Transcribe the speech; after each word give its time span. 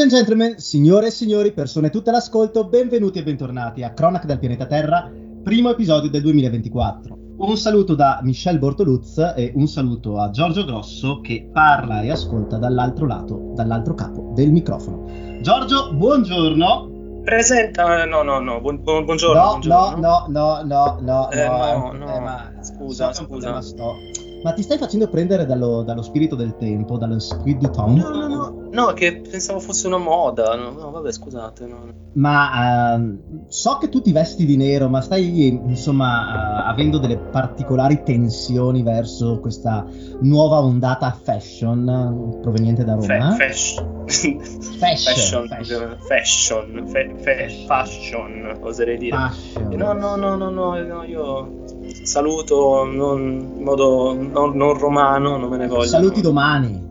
Ladies 0.00 0.14
and 0.18 0.26
gentlemen, 0.26 0.58
signore 0.58 1.08
e 1.08 1.10
signori, 1.10 1.52
persone 1.52 1.90
tutte 1.90 2.08
all'ascolto, 2.08 2.66
benvenuti 2.66 3.18
e 3.18 3.22
bentornati 3.22 3.82
a 3.82 3.92
Cronac 3.92 4.24
del 4.24 4.38
pianeta 4.38 4.64
Terra, 4.64 5.12
primo 5.42 5.68
episodio 5.68 6.08
del 6.08 6.22
2024. 6.22 7.18
Un 7.36 7.56
saluto 7.58 7.94
da 7.94 8.18
Michel 8.22 8.58
Bortoluz 8.58 9.18
e 9.36 9.52
un 9.54 9.66
saluto 9.66 10.18
a 10.18 10.30
Giorgio 10.30 10.64
Grosso 10.64 11.20
che 11.20 11.50
parla 11.52 12.00
e 12.00 12.10
ascolta 12.10 12.56
dall'altro 12.56 13.06
lato, 13.06 13.52
dall'altro 13.54 13.92
capo 13.92 14.32
del 14.34 14.50
microfono. 14.50 15.04
Giorgio, 15.42 15.92
buongiorno. 15.92 17.20
Presenta, 17.22 18.06
no, 18.06 18.22
no, 18.22 18.40
no, 18.40 18.58
buon, 18.62 18.82
buon, 18.82 19.04
buongiorno. 19.04 19.38
No, 19.38 19.48
buongiorno. 19.50 19.96
no, 20.00 20.24
no, 20.28 20.62
no, 20.64 20.98
no, 20.98 21.30
Eh, 21.30 21.46
no, 21.46 21.92
no, 21.92 21.92
no, 21.92 22.14
eh, 22.14 22.20
ma 22.20 22.50
scusa, 22.62 23.12
so 23.12 23.24
scusa. 23.24 23.60
sto. 23.60 23.96
Ma 24.42 24.52
ti 24.52 24.62
stai 24.62 24.78
facendo 24.78 25.08
prendere 25.08 25.44
dallo, 25.44 25.82
dallo 25.82 26.02
spirito 26.02 26.34
del 26.34 26.56
tempo, 26.56 26.96
dallo 26.96 27.18
spirito 27.18 27.66
du 27.66 27.72
temps? 27.72 28.02
No, 28.02 28.26
no, 28.26 28.26
no, 28.26 28.68
no, 28.72 28.92
che 28.92 29.20
pensavo 29.20 29.60
fosse 29.60 29.86
una 29.86 29.98
moda. 29.98 30.54
No, 30.56 30.70
no, 30.70 30.90
vabbè, 30.90 31.12
scusate. 31.12 31.66
no. 31.66 32.08
Ma 32.14 32.94
ehm, 32.94 33.46
so 33.48 33.76
che 33.78 33.88
tu 33.88 34.00
ti 34.00 34.12
vesti 34.12 34.46
di 34.46 34.56
nero, 34.56 34.88
ma 34.88 35.00
stai 35.00 35.46
insomma 35.46 36.64
eh, 36.64 36.70
avendo 36.70 36.98
delle 36.98 37.18
particolari 37.18 38.02
tensioni 38.02 38.82
verso 38.82 39.38
questa 39.40 39.86
nuova 40.22 40.60
ondata 40.60 41.16
fashion 41.22 42.38
proveniente 42.40 42.82
da 42.82 42.94
Roma? 42.94 43.32
fashion. 43.32 43.98
Fashion, 44.10 45.46
fashion, 45.46 45.46
fashion. 45.48 45.96
fashion, 46.00 46.86
fa- 46.86 47.14
fa- 47.22 47.66
fashion, 47.66 48.58
oserei 48.62 48.96
dire. 48.96 49.16
Fashion. 49.16 49.68
No, 49.76 49.92
no, 49.92 50.16
no, 50.16 50.34
no, 50.34 50.50
no, 50.50 50.82
no, 50.82 51.04
io 51.04 51.64
saluto 52.10 52.84
non, 52.84 53.52
in 53.56 53.62
modo 53.62 54.12
non, 54.12 54.56
non 54.56 54.76
romano, 54.76 55.36
non 55.36 55.48
me 55.48 55.58
ne 55.58 55.68
voglio. 55.68 55.86
Saluti 55.86 56.20
domani. 56.20 56.88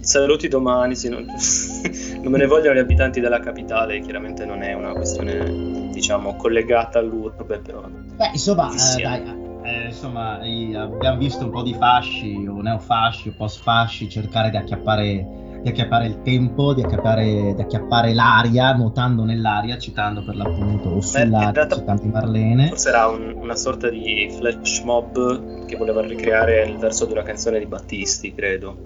Saluti 0.00 0.48
domani, 0.48 0.96
sì, 0.96 1.10
non, 1.10 1.24
non 2.22 2.32
me 2.32 2.38
ne 2.38 2.46
vogliono 2.46 2.74
gli 2.74 2.80
abitanti 2.80 3.20
della 3.20 3.40
capitale, 3.40 4.00
chiaramente 4.00 4.44
non 4.46 4.62
è 4.62 4.72
una 4.72 4.92
questione, 4.92 5.90
diciamo, 5.92 6.36
collegata 6.36 6.98
all'urbe, 6.98 7.58
però... 7.58 7.82
Beh, 7.86 8.30
insomma, 8.32 8.70
eh, 8.72 9.02
dai, 9.02 9.22
eh, 9.62 9.86
insomma, 9.86 10.34
abbiamo 10.36 11.18
visto 11.18 11.44
un 11.44 11.50
po' 11.50 11.62
di 11.62 11.74
fasci 11.74 12.46
o 12.46 12.60
neofasci 12.60 13.28
o 13.28 13.34
post-fasci 13.36 14.08
cercare 14.08 14.50
di 14.50 14.56
acchiappare, 14.56 15.26
di 15.62 15.68
acchiappare 15.68 16.06
il 16.06 16.22
tempo, 16.22 16.74
di 16.74 16.82
acchiappare, 16.82 17.54
di 17.54 17.60
acchiappare 17.60 18.12
l'aria, 18.14 18.74
nuotando 18.74 19.24
nell'aria, 19.24 19.78
citando 19.78 20.24
per 20.24 20.34
l'appunto 20.36 20.88
o 20.90 21.00
sull'aria, 21.00 21.68
citando 21.68 22.02
Marlene. 22.06 22.68
Forse 22.68 22.88
era 22.88 23.06
un- 23.06 23.34
una 23.36 23.54
sorta 23.54 23.88
di 23.88 24.28
flash 24.36 24.80
mob 24.80 25.64
che 25.66 25.76
voleva 25.76 26.00
ricreare 26.02 26.64
il 26.64 26.76
verso 26.78 27.06
di 27.06 27.12
una 27.12 27.22
canzone 27.22 27.58
di 27.60 27.66
Battisti, 27.66 28.34
credo. 28.34 28.76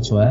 Cioè? 0.00 0.30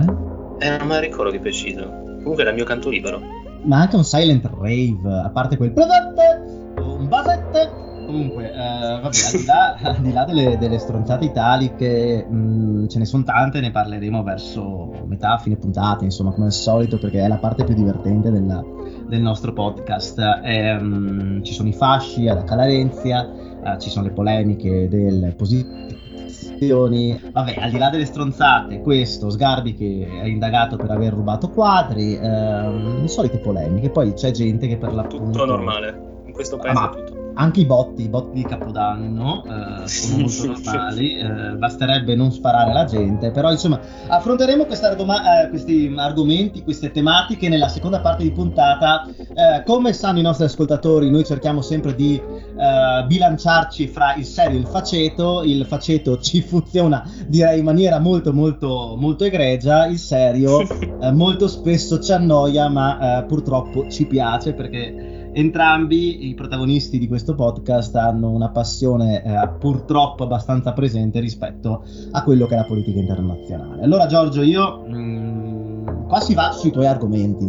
Eh, 0.59 0.77
non 0.77 0.87
me 0.87 0.93
la 0.95 0.99
ricordo 0.99 1.31
di 1.31 1.39
preciso. 1.39 1.83
Comunque 1.83 2.41
era 2.41 2.49
il 2.49 2.55
mio 2.55 2.65
canto 2.65 2.89
libero. 2.89 3.19
ma 3.63 3.81
anche 3.81 3.95
un 3.95 4.03
silent 4.03 4.49
rave, 4.59 5.21
a 5.23 5.29
parte 5.29 5.55
quel 5.55 5.71
un 5.75 7.07
basette. 7.07 7.89
Comunque, 8.11 8.51
eh, 8.51 8.57
vabbè, 8.57 9.05
al 9.05 9.31
di 9.39 9.45
là, 9.45 9.75
al 9.81 10.01
di 10.01 10.11
là 10.11 10.25
delle, 10.25 10.57
delle 10.57 10.77
stronzate 10.79 11.23
italiche, 11.25 12.25
mh, 12.27 12.87
ce 12.89 12.99
ne 12.99 13.05
sono 13.05 13.23
tante, 13.23 13.61
ne 13.61 13.71
parleremo 13.71 14.21
verso 14.21 14.91
metà, 15.05 15.37
fine 15.37 15.55
puntata, 15.55 16.03
insomma, 16.03 16.31
come 16.31 16.47
al 16.47 16.51
solito, 16.51 16.97
perché 16.97 17.21
è 17.23 17.27
la 17.29 17.37
parte 17.37 17.63
più 17.63 17.73
divertente 17.73 18.29
della- 18.29 18.63
del 19.07 19.21
nostro 19.21 19.53
podcast. 19.53 20.19
Ehm, 20.43 21.41
ci 21.43 21.53
sono 21.53 21.69
i 21.69 21.73
fasci 21.73 22.27
alla 22.27 22.43
Calarenzia, 22.43 23.29
eh, 23.63 23.79
ci 23.79 23.89
sono 23.89 24.05
le 24.07 24.11
polemiche 24.11 24.89
delle 24.89 25.31
posizioni. 25.31 27.19
Vabbè, 27.31 27.55
al 27.59 27.71
di 27.71 27.77
là 27.77 27.89
delle 27.89 28.05
stronzate, 28.05 28.81
questo 28.81 29.29
Sgarbi 29.29 29.73
che 29.73 30.07
è 30.21 30.25
indagato 30.25 30.75
per 30.75 30.91
aver 30.91 31.13
rubato 31.13 31.49
quadri, 31.49 32.15
ehm, 32.15 33.01
le 33.01 33.07
solite 33.07 33.37
polemiche. 33.39 33.89
Poi 33.89 34.13
c'è 34.13 34.31
gente 34.31 34.67
che 34.67 34.77
per 34.77 34.93
l'appunto. 34.93 35.31
Tutto 35.31 35.45
normale. 35.45 36.09
In 36.25 36.33
questo 36.33 36.57
paese 36.57 36.77
Ah, 36.77 36.81
ma- 36.81 36.89
è 36.91 37.03
tutto. 37.03 37.10
Anche 37.33 37.61
i 37.61 37.65
botti, 37.65 38.03
i 38.03 38.09
botti 38.09 38.33
di 38.33 38.45
Capodanno 38.45 39.43
eh, 39.45 39.87
sono 39.87 40.23
molto 40.23 40.47
normali, 40.47 41.17
eh, 41.17 41.55
basterebbe 41.55 42.13
non 42.13 42.31
sparare 42.31 42.71
alla 42.71 42.83
gente, 42.85 43.31
però 43.31 43.51
insomma 43.51 43.79
affronteremo 44.07 44.65
argoma- 44.81 45.43
eh, 45.43 45.49
questi 45.49 45.93
argomenti, 45.95 46.63
queste 46.63 46.91
tematiche 46.91 47.47
nella 47.47 47.69
seconda 47.69 48.01
parte 48.01 48.23
di 48.23 48.31
puntata. 48.31 49.07
Eh, 49.07 49.63
come 49.65 49.93
sanno 49.93 50.19
i 50.19 50.23
nostri 50.23 50.45
ascoltatori, 50.45 51.09
noi 51.09 51.23
cerchiamo 51.23 51.61
sempre 51.61 51.95
di 51.95 52.15
eh, 52.15 53.05
bilanciarci 53.07 53.87
fra 53.87 54.13
il 54.15 54.25
serio 54.25 54.57
e 54.57 54.61
il 54.61 54.67
faceto, 54.67 55.43
il 55.43 55.65
faceto 55.65 56.19
ci 56.19 56.41
funziona 56.41 57.03
direi 57.27 57.59
in 57.59 57.65
maniera 57.65 57.99
molto 57.99 58.33
molto 58.33 58.95
molto 58.97 59.23
egregia, 59.23 59.85
il 59.85 59.99
serio 59.99 60.61
eh, 61.01 61.11
molto 61.11 61.47
spesso 61.47 61.99
ci 61.99 62.11
annoia 62.11 62.67
ma 62.67 63.23
purtroppo 63.27 63.87
ci 63.89 64.05
piace 64.05 64.53
perché 64.53 65.20
entrambi 65.33 66.27
i 66.29 66.33
protagonisti 66.33 66.97
di 66.99 67.07
questo 67.07 67.35
podcast 67.35 67.95
hanno 67.95 68.29
una 68.31 68.49
passione 68.49 69.23
eh, 69.23 69.49
purtroppo 69.59 70.23
abbastanza 70.23 70.73
presente 70.73 71.19
rispetto 71.19 71.83
a 72.11 72.23
quello 72.23 72.45
che 72.47 72.53
è 72.55 72.57
la 72.57 72.65
politica 72.65 72.99
internazionale. 72.99 73.83
Allora 73.83 74.05
Giorgio, 74.07 74.41
io 74.41 74.83
mm, 74.87 76.07
qua 76.07 76.19
si 76.19 76.33
va 76.33 76.51
sui 76.51 76.71
tuoi 76.71 76.87
argomenti 76.87 77.45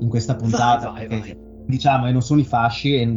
in 0.00 0.08
questa 0.08 0.34
puntata, 0.34 0.90
Vai, 0.90 1.06
vai, 1.06 1.18
perché, 1.18 1.34
vai. 1.34 1.64
diciamo, 1.66 2.08
e 2.08 2.12
non 2.12 2.22
sono 2.22 2.40
i 2.40 2.44
fasci, 2.44 2.94
e 2.96 3.02
i, 3.02 3.08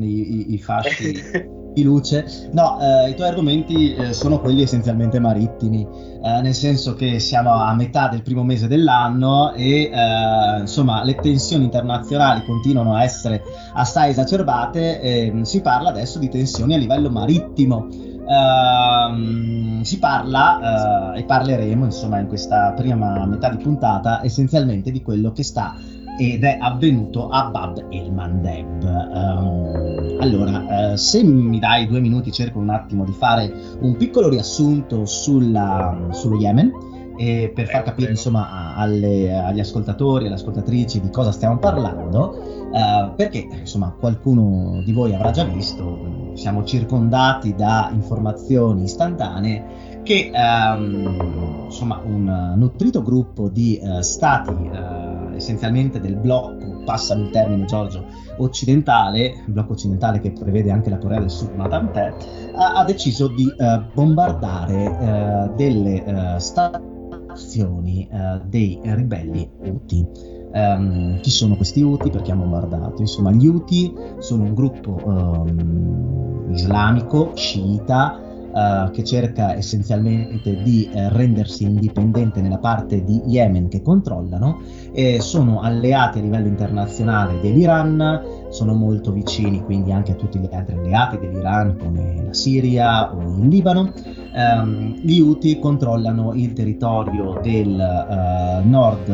i- 0.52 0.54
i 0.54 0.58
fasci 0.60 1.14
di 1.76 1.84
luce. 1.84 2.50
No, 2.54 2.80
eh, 2.80 3.10
i 3.10 3.16
tuoi 3.16 3.28
argomenti 3.28 3.94
eh, 3.94 4.14
sono 4.14 4.40
quelli 4.40 4.62
essenzialmente 4.64 5.20
marittimi, 5.20 5.86
eh, 6.24 6.42
nel 6.42 6.56
senso 6.56 6.96
che 6.96 7.20
siamo 7.20 7.54
a 7.54 7.76
metà 7.76 8.08
del 8.08 8.24
primo 8.24 8.44
mese 8.44 8.68
dell'anno 8.68 9.52
e 9.54 9.92
eh, 9.94 10.60
insomma 10.62 11.04
le 11.04 11.16
tensioni 11.16 11.66
internazionali 11.66 12.46
continuano 12.46 12.96
a 12.96 13.04
essere 13.04 13.44
assai 13.74 14.12
esacerbate 14.12 15.02
e 15.02 15.32
mm, 15.32 15.42
si 15.42 15.62
parla 15.62 15.90
adesso 15.90 16.18
di 16.18 16.30
tensioni 16.30 16.74
a 16.74 16.78
livello 16.78 17.12
marittimo. 17.12 18.14
Ehm, 18.28 19.82
si 19.84 20.00
parla 20.00 21.14
eh, 21.14 21.20
e 21.20 21.24
parleremo 21.26 21.86
insomma 21.86 22.18
in 22.18 22.28
questa 22.28 22.72
prima 22.72 23.24
metà 23.28 23.50
di 23.50 23.62
puntata 23.62 24.24
essenzialmente 24.24 24.90
di 24.90 25.04
quello 25.04 25.32
che 25.32 25.44
sta 25.44 25.76
ed 26.18 26.44
è 26.44 26.58
avvenuto 26.60 27.30
a 27.30 27.50
Bab 27.50 27.86
el 27.90 28.12
Mandeb. 28.12 28.84
Ehm, 28.84 30.18
allora, 30.20 30.92
eh, 30.94 30.98
se 30.98 31.24
mi 31.24 31.60
dai 31.60 31.88
due 31.88 32.00
minuti, 32.00 32.32
cerco 32.32 32.60
un 32.60 32.70
attimo 32.70 33.04
di 33.04 33.12
fare 33.12 33.52
un 33.82 33.96
piccolo 33.98 34.30
riassunto 34.30 35.06
sulla- 35.06 36.08
sullo 36.12 36.38
Yemen. 36.38 36.94
E 37.18 37.50
per 37.56 37.68
far 37.68 37.84
capire 37.84 38.10
insomma 38.10 38.76
alle- 38.76 39.34
agli 39.34 39.62
ascoltatori 39.62 40.26
e 40.26 40.28
alle 40.28 40.36
ascoltatrici 40.36 41.00
di 41.00 41.10
cosa 41.10 41.32
stiamo 41.32 41.58
parlando, 41.60 42.36
eh, 42.74 43.12
perché 43.16 43.48
insomma 43.58 43.96
qualcuno 43.98 44.82
di 44.84 44.92
voi 44.92 45.14
avrà 45.14 45.32
già 45.32 45.46
visto, 45.46 46.34
siamo 46.34 46.66
circondati 46.66 47.56
da 47.56 47.90
informazioni 47.94 48.84
istantanee 48.84 49.64
che 50.06 50.30
ehm, 50.32 51.64
insomma 51.66 52.00
un 52.06 52.54
nutrito 52.56 53.02
gruppo 53.02 53.50
di 53.50 53.78
eh, 53.78 54.04
stati 54.04 54.52
eh, 54.52 55.36
essenzialmente 55.36 56.00
del 56.00 56.16
blocco, 56.16 56.84
passano 56.86 57.24
il 57.24 57.32
termine 57.32 57.66
Giorgio, 57.66 58.06
occidentale, 58.38 59.44
blocco 59.48 59.74
occidentale 59.74 60.20
che 60.20 60.32
prevede 60.32 60.72
anche 60.72 60.92
la 60.92 61.00
Corea 61.00 61.20
del 61.20 61.32
Sud, 61.32 61.54
ma 61.56 61.68
tant'è, 61.68 62.14
ha, 62.56 62.74
ha 62.74 62.86
deciso 62.86 63.28
di 63.28 63.52
eh, 63.58 63.82
bombardare 63.94 65.00
eh, 65.00 65.50
delle 65.56 66.06
eh, 66.06 66.40
stazioni 66.40 68.08
eh, 68.10 68.42
dei 68.46 68.80
ribelli 68.84 69.50
Houthi. 69.66 70.08
Ehm, 70.54 71.20
chi 71.20 71.32
sono 71.32 71.56
questi 71.56 71.82
Houthi? 71.82 72.12
Perché 72.12 72.32
hanno 72.32 72.44
bombardato? 72.44 73.02
Insomma, 73.02 73.32
gli 73.32 73.48
Houthi 73.48 73.94
sono 74.20 74.44
un 74.44 74.54
gruppo 74.54 75.02
ehm, 75.04 76.52
islamico, 76.52 77.32
sciita, 77.36 78.20
eh, 78.56 78.90
che 78.92 79.04
cerca 79.04 79.54
essenzialmente 79.54 80.62
di 80.64 80.90
eh, 80.90 81.10
rendersi 81.10 81.66
indipendente 81.66 82.40
nella 82.40 82.58
parte 82.58 83.04
di 83.04 83.22
Yemen 83.26 83.68
che 83.68 83.82
controllano 83.82 84.62
e 84.94 85.20
sono 85.20 85.60
alleati 85.60 86.20
a 86.20 86.22
livello 86.22 86.48
internazionale 86.48 87.42
dell'Iran, 87.42 88.48
sono 88.48 88.74
molto 88.74 89.12
vicini 89.12 89.62
quindi 89.62 89.92
anche 89.92 90.14
a 90.14 90.16
tutti 90.16 90.40
gli 90.40 90.48
altri 90.54 90.78
alleati 90.78 91.20
dell'Iran 91.20 91.76
come 91.78 92.24
la 92.28 92.34
Siria 92.34 93.14
o 93.14 93.22
il 93.42 93.48
Libano. 93.50 93.92
Ehm, 94.34 95.02
gli 95.02 95.20
Houthi 95.20 95.60
controllano 95.60 96.34
il 96.34 96.54
territorio 96.54 97.38
del 97.42 97.78
eh, 97.78 98.64
nord, 98.64 99.10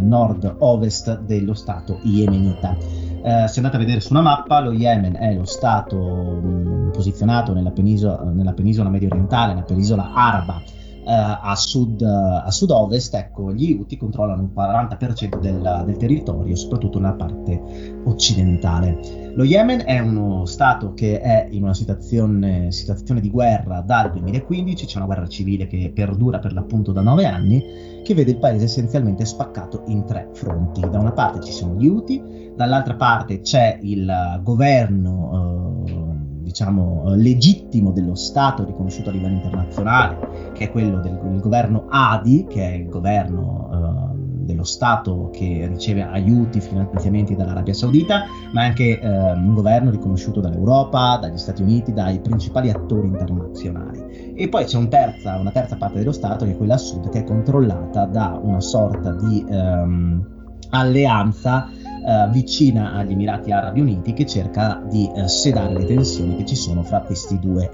nord-ovest 0.00 1.20
dello 1.20 1.52
stato 1.52 1.98
yemenita. 2.02 2.76
Eh, 3.22 3.48
se 3.48 3.56
andate 3.58 3.76
a 3.76 3.78
vedere 3.78 4.00
su 4.00 4.12
una 4.12 4.22
mappa, 4.22 4.60
lo 4.60 4.72
Yemen 4.72 5.14
è 5.14 5.34
lo 5.34 5.44
stato 5.44 5.96
mh, 5.98 6.90
posizionato 6.92 7.52
nella 7.52 7.70
penisola, 7.70 8.22
nella 8.24 8.52
penisola 8.52 8.88
medio 8.88 9.08
orientale, 9.08 9.52
nella 9.52 9.66
penisola 9.66 10.12
araba 10.12 10.62
a, 11.04 11.56
sud, 11.56 12.02
a 12.02 12.50
sud-ovest, 12.50 13.14
ecco, 13.14 13.52
gli 13.52 13.72
Houthi 13.72 13.96
controllano 13.96 14.42
un 14.42 14.50
40% 14.54 15.40
del, 15.40 15.82
del 15.86 15.96
territorio, 15.96 16.54
soprattutto 16.54 17.00
nella 17.00 17.14
parte 17.14 17.60
occidentale. 18.04 19.32
Lo 19.34 19.44
Yemen 19.44 19.82
è 19.84 19.98
uno 19.98 20.44
stato 20.44 20.92
che 20.94 21.20
è 21.20 21.48
in 21.50 21.62
una 21.62 21.74
situazione, 21.74 22.70
situazione, 22.72 23.20
di 23.20 23.30
guerra 23.30 23.80
dal 23.80 24.10
2015, 24.12 24.86
c'è 24.86 24.96
una 24.96 25.06
guerra 25.06 25.26
civile 25.26 25.66
che 25.66 25.90
perdura 25.94 26.38
per 26.38 26.52
l'appunto 26.52 26.92
da 26.92 27.00
nove 27.00 27.26
anni, 27.26 27.64
che 28.02 28.14
vede 28.14 28.32
il 28.32 28.38
paese 28.38 28.64
essenzialmente 28.64 29.24
spaccato 29.24 29.84
in 29.86 30.04
tre 30.04 30.28
fronti. 30.32 30.80
Da 30.80 30.98
una 30.98 31.12
parte 31.12 31.40
ci 31.40 31.52
sono 31.52 31.74
gli 31.74 31.88
Houthi, 31.88 32.49
dall'altra 32.60 32.94
parte 32.94 33.40
c'è 33.40 33.78
il 33.80 34.38
governo 34.42 35.84
eh, 35.86 36.42
diciamo, 36.42 37.04
legittimo 37.14 37.90
dello 37.90 38.14
Stato 38.14 38.66
riconosciuto 38.66 39.08
a 39.08 39.12
livello 39.12 39.36
internazionale, 39.36 40.52
che 40.52 40.64
è 40.64 40.70
quello 40.70 41.00
del, 41.00 41.18
del 41.22 41.40
governo 41.40 41.86
ADI, 41.88 42.44
che 42.50 42.70
è 42.70 42.74
il 42.74 42.88
governo 42.88 43.70
eh, 43.72 44.44
dello 44.44 44.64
Stato 44.64 45.30
che 45.32 45.68
riceve 45.72 46.02
aiuti, 46.02 46.60
finanziamenti 46.60 47.34
dall'Arabia 47.34 47.72
Saudita, 47.72 48.24
ma 48.52 48.64
anche 48.64 49.00
eh, 49.00 49.08
un 49.08 49.54
governo 49.54 49.88
riconosciuto 49.88 50.40
dall'Europa, 50.40 51.16
dagli 51.16 51.38
Stati 51.38 51.62
Uniti, 51.62 51.94
dai 51.94 52.20
principali 52.20 52.68
attori 52.68 53.06
internazionali. 53.06 54.34
E 54.34 54.50
poi 54.50 54.66
c'è 54.66 54.76
un 54.76 54.90
terza, 54.90 55.38
una 55.38 55.50
terza 55.50 55.76
parte 55.76 56.00
dello 56.00 56.12
Stato, 56.12 56.44
che 56.44 56.50
è 56.50 56.56
quella 56.58 56.74
a 56.74 56.78
sud, 56.78 57.08
che 57.08 57.20
è 57.20 57.24
controllata 57.24 58.04
da 58.04 58.38
una 58.42 58.60
sorta 58.60 59.12
di 59.12 59.46
ehm, 59.48 60.38
alleanza 60.70 61.68
eh, 62.06 62.28
vicina 62.30 62.92
agli 62.94 63.12
Emirati 63.12 63.52
Arabi 63.52 63.80
Uniti 63.80 64.12
che 64.12 64.26
cerca 64.26 64.82
di 64.88 65.10
eh, 65.14 65.28
sedare 65.28 65.74
le 65.74 65.84
tensioni 65.84 66.36
che 66.36 66.46
ci 66.46 66.56
sono 66.56 66.82
fra 66.82 67.00
questi 67.00 67.38
due 67.38 67.70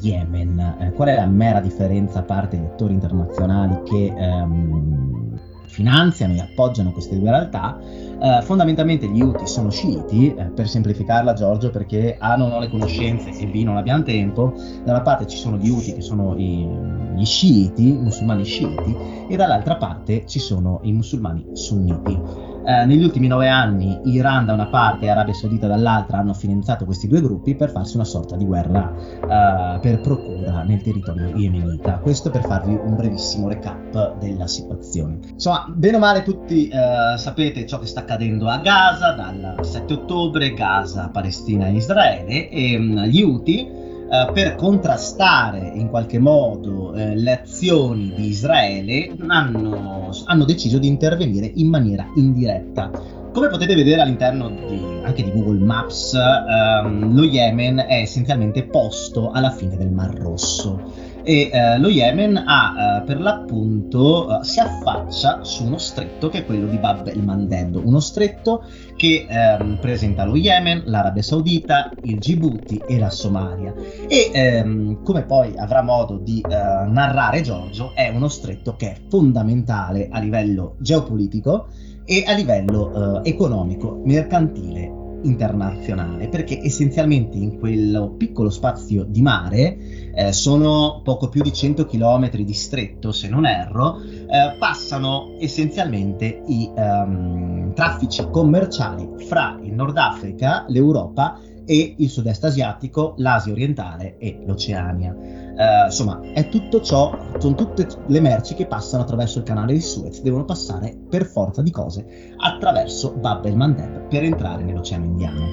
Yemen. 0.00 0.76
Eh, 0.78 0.92
qual 0.92 1.08
è 1.08 1.16
la 1.16 1.26
mera 1.26 1.60
differenza 1.60 2.20
a 2.20 2.22
parte 2.22 2.56
gli 2.56 2.64
attori 2.64 2.94
internazionali 2.94 3.82
che 3.84 4.14
ehm, 4.16 5.38
finanziano 5.66 6.34
e 6.34 6.40
appoggiano 6.40 6.92
queste 6.92 7.18
due 7.18 7.30
realtà? 7.30 7.78
Uh, 8.20 8.42
fondamentalmente 8.42 9.08
gli 9.08 9.22
Houthi 9.22 9.46
sono 9.46 9.70
sciiti, 9.70 10.34
eh, 10.34 10.44
per 10.44 10.68
semplificarla 10.68 11.32
Giorgio, 11.32 11.70
perché 11.70 12.16
A 12.18 12.36
non 12.36 12.52
ho 12.52 12.58
le 12.58 12.68
conoscenze 12.68 13.30
e 13.30 13.46
B 13.46 13.62
non 13.62 13.78
abbiamo 13.78 14.02
tempo, 14.02 14.52
da 14.84 14.92
una 14.92 15.00
parte 15.00 15.26
ci 15.26 15.38
sono 15.38 15.56
gli 15.56 15.70
Houthi 15.70 15.94
che 15.94 16.02
sono 16.02 16.36
i, 16.36 16.68
gli 17.16 17.24
sciiti, 17.24 17.88
i 17.88 17.98
musulmani 17.98 18.44
sciiti, 18.44 18.94
e 19.26 19.36
dall'altra 19.36 19.76
parte 19.76 20.24
ci 20.26 20.38
sono 20.38 20.80
i 20.82 20.92
musulmani 20.92 21.46
sunniti. 21.54 22.48
Eh, 22.62 22.84
negli 22.84 23.02
ultimi 23.02 23.26
nove 23.26 23.48
anni 23.48 23.98
Iran 24.04 24.44
da 24.44 24.52
una 24.52 24.66
parte 24.66 25.06
e 25.06 25.08
Arabia 25.08 25.32
Saudita 25.32 25.66
dall'altra 25.66 26.18
hanno 26.18 26.34
finanziato 26.34 26.84
questi 26.84 27.08
due 27.08 27.22
gruppi 27.22 27.54
per 27.54 27.70
farsi 27.70 27.96
una 27.96 28.04
sorta 28.04 28.36
di 28.36 28.44
guerra 28.44 28.92
uh, 29.22 29.80
per 29.80 30.00
procura 30.00 30.62
nel 30.64 30.82
territorio 30.82 31.34
yemenita. 31.34 32.00
Questo 32.00 32.28
per 32.28 32.44
farvi 32.44 32.74
un 32.74 32.96
brevissimo 32.96 33.48
recap 33.48 34.18
della 34.18 34.46
situazione. 34.46 35.20
Insomma, 35.32 35.72
bene 35.74 35.96
o 35.96 36.00
male 36.00 36.22
tutti 36.22 36.70
uh, 36.70 37.16
sapete 37.16 37.66
ciò 37.66 37.78
che 37.78 37.86
sta 37.86 38.04
accadendo 38.10 38.48
a 38.48 38.58
Gaza 38.58 39.12
dal 39.12 39.58
7 39.60 39.92
ottobre, 39.92 40.52
Gaza, 40.52 41.10
Palestina 41.12 41.68
e 41.68 41.74
Israele 41.74 42.48
e 42.48 42.76
um, 42.76 43.04
gli 43.04 43.22
Houthi 43.22 43.60
eh, 43.60 44.30
per 44.32 44.56
contrastare 44.56 45.70
in 45.74 45.88
qualche 45.88 46.18
modo 46.18 46.92
eh, 46.92 47.14
le 47.14 47.42
azioni 47.42 48.12
di 48.16 48.26
Israele 48.26 49.14
hanno, 49.28 50.10
hanno, 50.24 50.44
deciso 50.44 50.78
di 50.78 50.88
intervenire 50.88 51.52
in 51.54 51.68
maniera 51.68 52.04
indiretta. 52.16 52.90
Come 53.32 53.46
potete 53.46 53.76
vedere 53.76 54.00
all'interno 54.00 54.48
di, 54.48 54.82
anche 55.04 55.22
di 55.22 55.30
Google 55.30 55.64
Maps, 55.64 56.14
ehm, 56.14 57.14
lo 57.14 57.22
Yemen 57.22 57.76
è 57.76 58.00
essenzialmente 58.00 58.64
posto 58.64 59.30
alla 59.30 59.50
fine 59.50 59.76
del 59.76 59.92
Mar 59.92 60.12
Rosso 60.14 61.09
e 61.22 61.50
eh, 61.52 61.78
lo 61.78 61.88
Yemen 61.88 62.36
ha 62.36 63.00
eh, 63.00 63.02
per 63.02 63.20
l'appunto 63.20 64.40
eh, 64.40 64.44
si 64.44 64.60
affaccia 64.60 65.42
su 65.42 65.64
uno 65.64 65.78
stretto 65.78 66.28
che 66.28 66.38
è 66.38 66.44
quello 66.44 66.66
di 66.66 66.76
Bab 66.78 67.06
el 67.06 67.22
Mandeb, 67.22 67.76
uno 67.76 68.00
stretto 68.00 68.64
che 68.96 69.26
ehm, 69.28 69.78
presenta 69.80 70.24
lo 70.24 70.36
Yemen, 70.36 70.82
l'Arabia 70.86 71.22
Saudita, 71.22 71.90
il 72.02 72.18
Djibouti 72.18 72.82
e 72.86 72.98
la 72.98 73.10
Somalia. 73.10 73.74
E 74.08 74.30
ehm, 74.32 75.02
come 75.02 75.24
poi 75.24 75.54
avrà 75.56 75.82
modo 75.82 76.18
di 76.18 76.42
eh, 76.46 76.48
narrare 76.48 77.40
Giorgio 77.40 77.92
è 77.94 78.08
uno 78.08 78.28
stretto 78.28 78.76
che 78.76 78.92
è 78.92 78.96
fondamentale 79.08 80.08
a 80.10 80.20
livello 80.20 80.76
geopolitico 80.78 81.68
e 82.04 82.24
a 82.26 82.32
livello 82.32 83.22
eh, 83.22 83.28
economico, 83.30 84.00
mercantile 84.04 84.99
internazionale 85.22 86.28
perché 86.28 86.60
essenzialmente 86.62 87.36
in 87.36 87.58
quel 87.58 88.14
piccolo 88.16 88.50
spazio 88.50 89.04
di 89.04 89.22
mare 89.22 89.76
eh, 90.14 90.32
sono 90.32 91.00
poco 91.02 91.28
più 91.28 91.42
di 91.42 91.52
100 91.52 91.86
km 91.86 92.30
di 92.30 92.54
stretto 92.54 93.12
se 93.12 93.28
non 93.28 93.46
erro 93.46 94.00
eh, 94.00 94.56
passano 94.58 95.34
essenzialmente 95.38 96.42
i 96.46 96.70
um, 96.74 97.72
traffici 97.74 98.26
commerciali 98.30 99.08
fra 99.26 99.58
il 99.62 99.72
Nord 99.72 99.96
Africa, 99.96 100.64
l'Europa 100.68 101.40
e 101.70 101.94
il 101.98 102.10
sud-est 102.10 102.42
asiatico, 102.42 103.14
l'Asia 103.18 103.52
orientale 103.52 104.18
e 104.18 104.42
l'Oceania. 104.44 105.14
Uh, 105.14 105.84
insomma, 105.84 106.20
è 106.32 106.48
tutto 106.48 106.80
ciò, 106.80 107.16
sono 107.38 107.54
tutte 107.54 107.86
le 108.08 108.18
merci 108.18 108.54
che 108.54 108.66
passano 108.66 109.04
attraverso 109.04 109.38
il 109.38 109.44
canale 109.44 109.74
di 109.74 109.80
Suez, 109.80 110.20
devono 110.20 110.44
passare 110.44 110.98
per 111.08 111.26
forza 111.26 111.62
di 111.62 111.70
cose 111.70 112.34
attraverso 112.38 113.12
Bab 113.12 113.44
el 113.44 113.54
Mandeb 113.54 114.08
per 114.08 114.24
entrare 114.24 114.64
nell'Oceano 114.64 115.04
Indiano. 115.04 115.46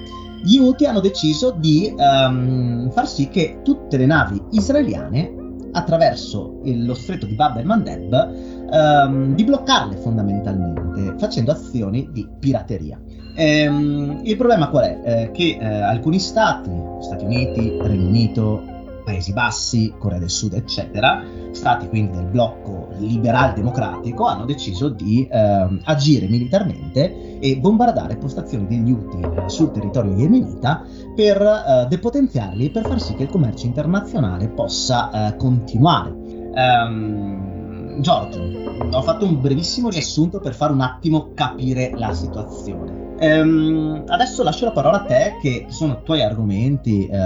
Gli 0.43 0.57
Houthi 0.57 0.85
hanno 0.87 1.01
deciso 1.01 1.51
di 1.51 1.93
um, 1.95 2.89
far 2.89 3.07
sì 3.07 3.27
che 3.27 3.59
tutte 3.63 3.97
le 3.97 4.07
navi 4.07 4.41
israeliane 4.51 5.35
attraverso 5.73 6.61
il, 6.63 6.83
lo 6.83 6.95
stretto 6.95 7.27
di 7.27 7.35
Bab 7.35 7.57
el 7.57 7.65
Mandeb 7.65 8.67
um, 8.71 9.35
di 9.35 9.43
bloccarle 9.43 9.97
fondamentalmente 9.97 11.13
facendo 11.19 11.51
azioni 11.51 12.09
di 12.11 12.27
pirateria. 12.39 12.99
Ehm, 13.39 14.21
il 14.23 14.35
problema 14.35 14.69
qual 14.69 14.83
è? 14.85 14.99
Eh, 15.03 15.31
che 15.31 15.57
eh, 15.61 15.65
alcuni 15.65 16.17
stati, 16.17 16.71
Stati 16.99 17.23
Uniti, 17.23 17.77
Regno 17.79 18.07
Unito, 18.07 18.63
Paesi 19.05 19.31
Bassi, 19.31 19.93
Corea 19.97 20.17
del 20.17 20.29
Sud, 20.29 20.53
eccetera, 20.53 21.23
stati 21.51 21.87
quindi 21.87 22.17
del 22.17 22.25
blocco 22.25 22.89
liberal 22.97 23.53
democratico, 23.53 24.25
hanno 24.25 24.43
deciso 24.43 24.89
di 24.89 25.27
eh, 25.31 25.79
agire 25.83 26.27
militarmente 26.27 27.37
e 27.39 27.57
bombardare 27.57 28.17
postazioni 28.17 28.65
degli 28.65 28.91
Houthi 28.91 29.21
eh, 29.21 29.49
sul 29.49 29.71
territorio 29.71 30.15
yemenita 30.15 30.83
per 31.15 31.39
eh, 31.39 31.85
depotenziarli 31.87 32.65
e 32.65 32.69
per 32.71 32.87
far 32.87 32.99
sì 32.99 33.13
che 33.13 33.23
il 33.23 33.29
commercio 33.29 33.67
internazionale 33.67 34.49
possa 34.49 35.27
eh, 35.27 35.35
continuare. 35.37 36.09
Um, 36.09 38.01
Giorgio, 38.01 38.41
ho 38.91 39.01
fatto 39.03 39.25
un 39.25 39.39
brevissimo 39.39 39.89
riassunto 39.89 40.39
per 40.39 40.53
fare 40.53 40.73
un 40.73 40.81
attimo 40.81 41.31
capire 41.33 41.91
la 41.95 42.13
situazione. 42.13 43.06
Ehm, 43.19 44.03
adesso 44.07 44.43
lascio 44.43 44.65
la 44.65 44.71
parola 44.71 45.01
a 45.01 45.05
te, 45.05 45.37
che 45.41 45.65
sono 45.69 45.93
i 45.93 46.03
tuoi 46.03 46.21
argomenti. 46.21 47.07
Eh, 47.07 47.17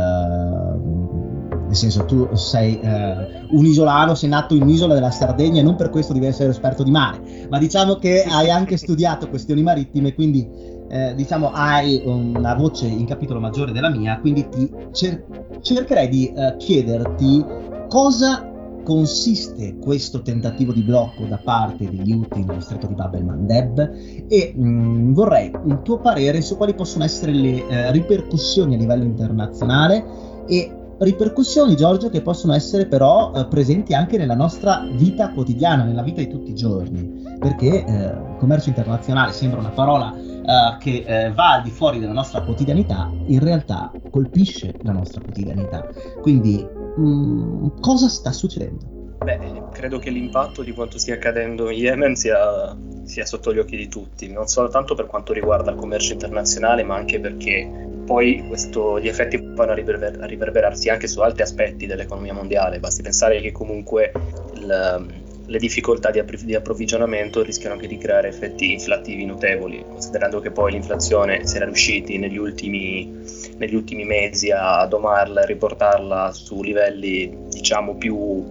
nel 1.71 1.75
senso, 1.75 2.03
tu 2.03 2.27
sei 2.35 2.77
eh, 2.81 3.45
un 3.51 3.65
isolano, 3.65 4.13
sei 4.13 4.27
nato 4.27 4.55
in 4.55 4.63
un'isola 4.63 4.93
della 4.93 5.09
Sardegna 5.09 5.61
e 5.61 5.63
non 5.63 5.75
per 5.75 5.89
questo 5.89 6.11
devi 6.11 6.25
essere 6.25 6.49
esperto 6.49 6.83
di 6.83 6.91
mare, 6.91 7.47
ma 7.49 7.57
diciamo 7.57 7.95
che 7.95 8.23
hai 8.23 8.49
anche 8.49 8.75
studiato 8.75 9.29
questioni 9.29 9.63
marittime, 9.63 10.13
quindi 10.13 10.45
eh, 10.89 11.13
diciamo 11.15 11.51
hai 11.53 12.01
una 12.03 12.55
voce 12.55 12.87
in 12.87 13.05
capitolo 13.05 13.39
maggiore 13.39 13.71
della 13.71 13.89
mia, 13.89 14.19
quindi 14.19 14.49
ti 14.49 14.69
cer- 14.91 15.23
cercherei 15.61 16.09
di 16.09 16.33
eh, 16.35 16.55
chiederti 16.57 17.45
cosa 17.87 18.50
consiste 18.91 19.77
questo 19.77 20.21
tentativo 20.21 20.73
di 20.73 20.81
blocco 20.81 21.23
da 21.23 21.39
parte 21.41 21.89
degli 21.89 22.11
Houthi 22.11 22.43
nello 22.43 22.59
stretto 22.59 22.87
di 22.87 22.93
Bab 22.93 23.13
el-Mandeb 23.13 23.79
e 24.27 24.53
mh, 24.53 24.67
mm, 24.67 25.13
vorrei 25.13 25.49
un 25.63 25.81
tuo 25.81 25.99
parere 25.99 26.41
su 26.41 26.57
quali 26.57 26.73
possono 26.73 27.05
essere 27.05 27.31
le 27.31 27.65
eh, 27.69 27.91
ripercussioni 27.93 28.75
a 28.75 28.77
livello 28.77 29.05
internazionale 29.05 30.03
e 30.45 30.75
ripercussioni, 30.99 31.77
Giorgio, 31.77 32.09
che 32.09 32.21
possono 32.21 32.53
essere 32.53 32.85
però 32.85 33.31
eh, 33.33 33.45
presenti 33.45 33.93
anche 33.93 34.17
nella 34.17 34.35
nostra 34.35 34.85
vita 34.91 35.29
quotidiana, 35.29 35.83
nella 35.83 36.03
vita 36.03 36.19
di 36.19 36.27
tutti 36.27 36.51
i 36.51 36.55
giorni, 36.55 37.23
perché 37.39 37.85
eh, 37.85 38.37
commercio 38.39 38.67
internazionale 38.67 39.31
sembra 39.31 39.61
una 39.61 39.69
parola 39.69 40.13
eh, 40.13 40.77
che 40.79 41.03
eh, 41.07 41.31
va 41.31 41.53
al 41.53 41.61
di 41.63 41.71
fuori 41.71 41.97
della 41.97 42.11
nostra 42.11 42.41
quotidianità, 42.41 43.09
in 43.27 43.39
realtà 43.39 43.89
colpisce 44.09 44.75
la 44.81 44.91
nostra 44.91 45.21
quotidianità. 45.21 45.87
Quindi 46.21 46.79
mm, 46.99 47.79
cosa 47.79 48.07
sta 48.07 48.31
succedendo? 48.31 48.99
Beh, 49.23 49.69
credo 49.71 49.99
che 49.99 50.09
l'impatto 50.09 50.63
di 50.63 50.71
quanto 50.71 50.97
stia 50.97 51.13
accadendo 51.13 51.69
in 51.69 51.77
Yemen 51.77 52.15
sia, 52.15 52.75
sia, 53.03 53.25
sotto 53.25 53.53
gli 53.53 53.59
occhi 53.59 53.77
di 53.77 53.87
tutti, 53.87 54.31
non 54.31 54.47
soltanto 54.47 54.95
per 54.95 55.05
quanto 55.05 55.31
riguarda 55.31 55.69
il 55.69 55.77
commercio 55.77 56.13
internazionale, 56.13 56.83
ma 56.83 56.95
anche 56.95 57.19
perché 57.19 57.89
poi 58.03 58.43
questo, 58.47 58.99
gli 58.99 59.07
effetti 59.07 59.37
vanno 59.37 59.71
a, 59.71 59.75
riverber- 59.75 60.21
a, 60.21 60.25
riverberarsi 60.25 60.89
anche 60.89 61.07
su 61.07 61.19
altri 61.21 61.43
aspetti 61.43 61.85
dell'economia 61.85 62.33
mondiale. 62.33 62.79
Basti 62.79 63.03
pensare 63.03 63.39
che 63.41 63.51
comunque 63.51 64.11
il, 64.55 65.05
le 65.45 65.57
difficoltà 65.59 66.11
di, 66.11 66.19
app- 66.19 66.43
di, 66.43 66.55
approvvigionamento 66.55 67.43
rischiano 67.43 67.75
anche 67.75 67.87
di 67.87 67.97
creare 67.97 68.29
effetti 68.29 68.71
inflattivi 68.71 69.25
notevoli, 69.25 69.83
considerando 69.87 70.39
che 70.39 70.49
poi 70.49 70.71
l'inflazione 70.71 71.45
si 71.45 71.57
era 71.57 71.65
riusciti 71.65 72.17
negli 72.17 72.37
ultimi, 72.37 73.21
negli 73.61 73.75
ultimi 73.75 74.03
mesi 74.03 74.51
a 74.51 74.85
domarla 74.87 75.43
e 75.43 75.45
riportarla 75.45 76.31
su 76.33 76.61
livelli 76.63 77.37
diciamo 77.49 77.95
più 77.95 78.43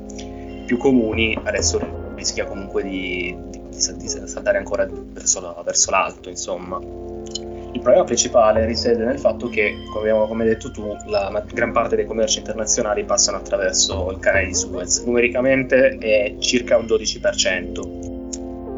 più 0.71 0.79
comuni, 0.79 1.37
adesso 1.43 1.81
rischia 2.15 2.47
comunque 2.47 2.85
di, 2.85 3.37
di, 3.49 3.77
di 3.97 4.09
saltare 4.09 4.57
ancora 4.57 4.87
verso, 4.89 5.41
la, 5.41 5.61
verso 5.65 5.91
l'alto, 5.91 6.29
insomma. 6.29 6.79
Il 7.73 7.81
problema 7.81 8.05
principale 8.05 8.65
risiede 8.67 9.05
nel 9.05 9.19
fatto 9.19 9.49
che, 9.49 9.75
come, 9.93 10.13
come 10.13 10.45
hai 10.45 10.51
detto 10.51 10.71
tu, 10.71 10.97
la 11.07 11.45
gran 11.53 11.73
parte 11.73 11.97
dei 11.97 12.07
commerci 12.07 12.39
internazionali 12.39 13.03
passano 13.03 13.39
attraverso 13.39 14.13
il 14.13 14.21
canale 14.21 14.47
di 14.47 14.55
Suez. 14.55 15.03
Numericamente 15.03 15.99
è 15.99 16.37
circa 16.39 16.77
un 16.77 16.85
12%. 16.85 18.10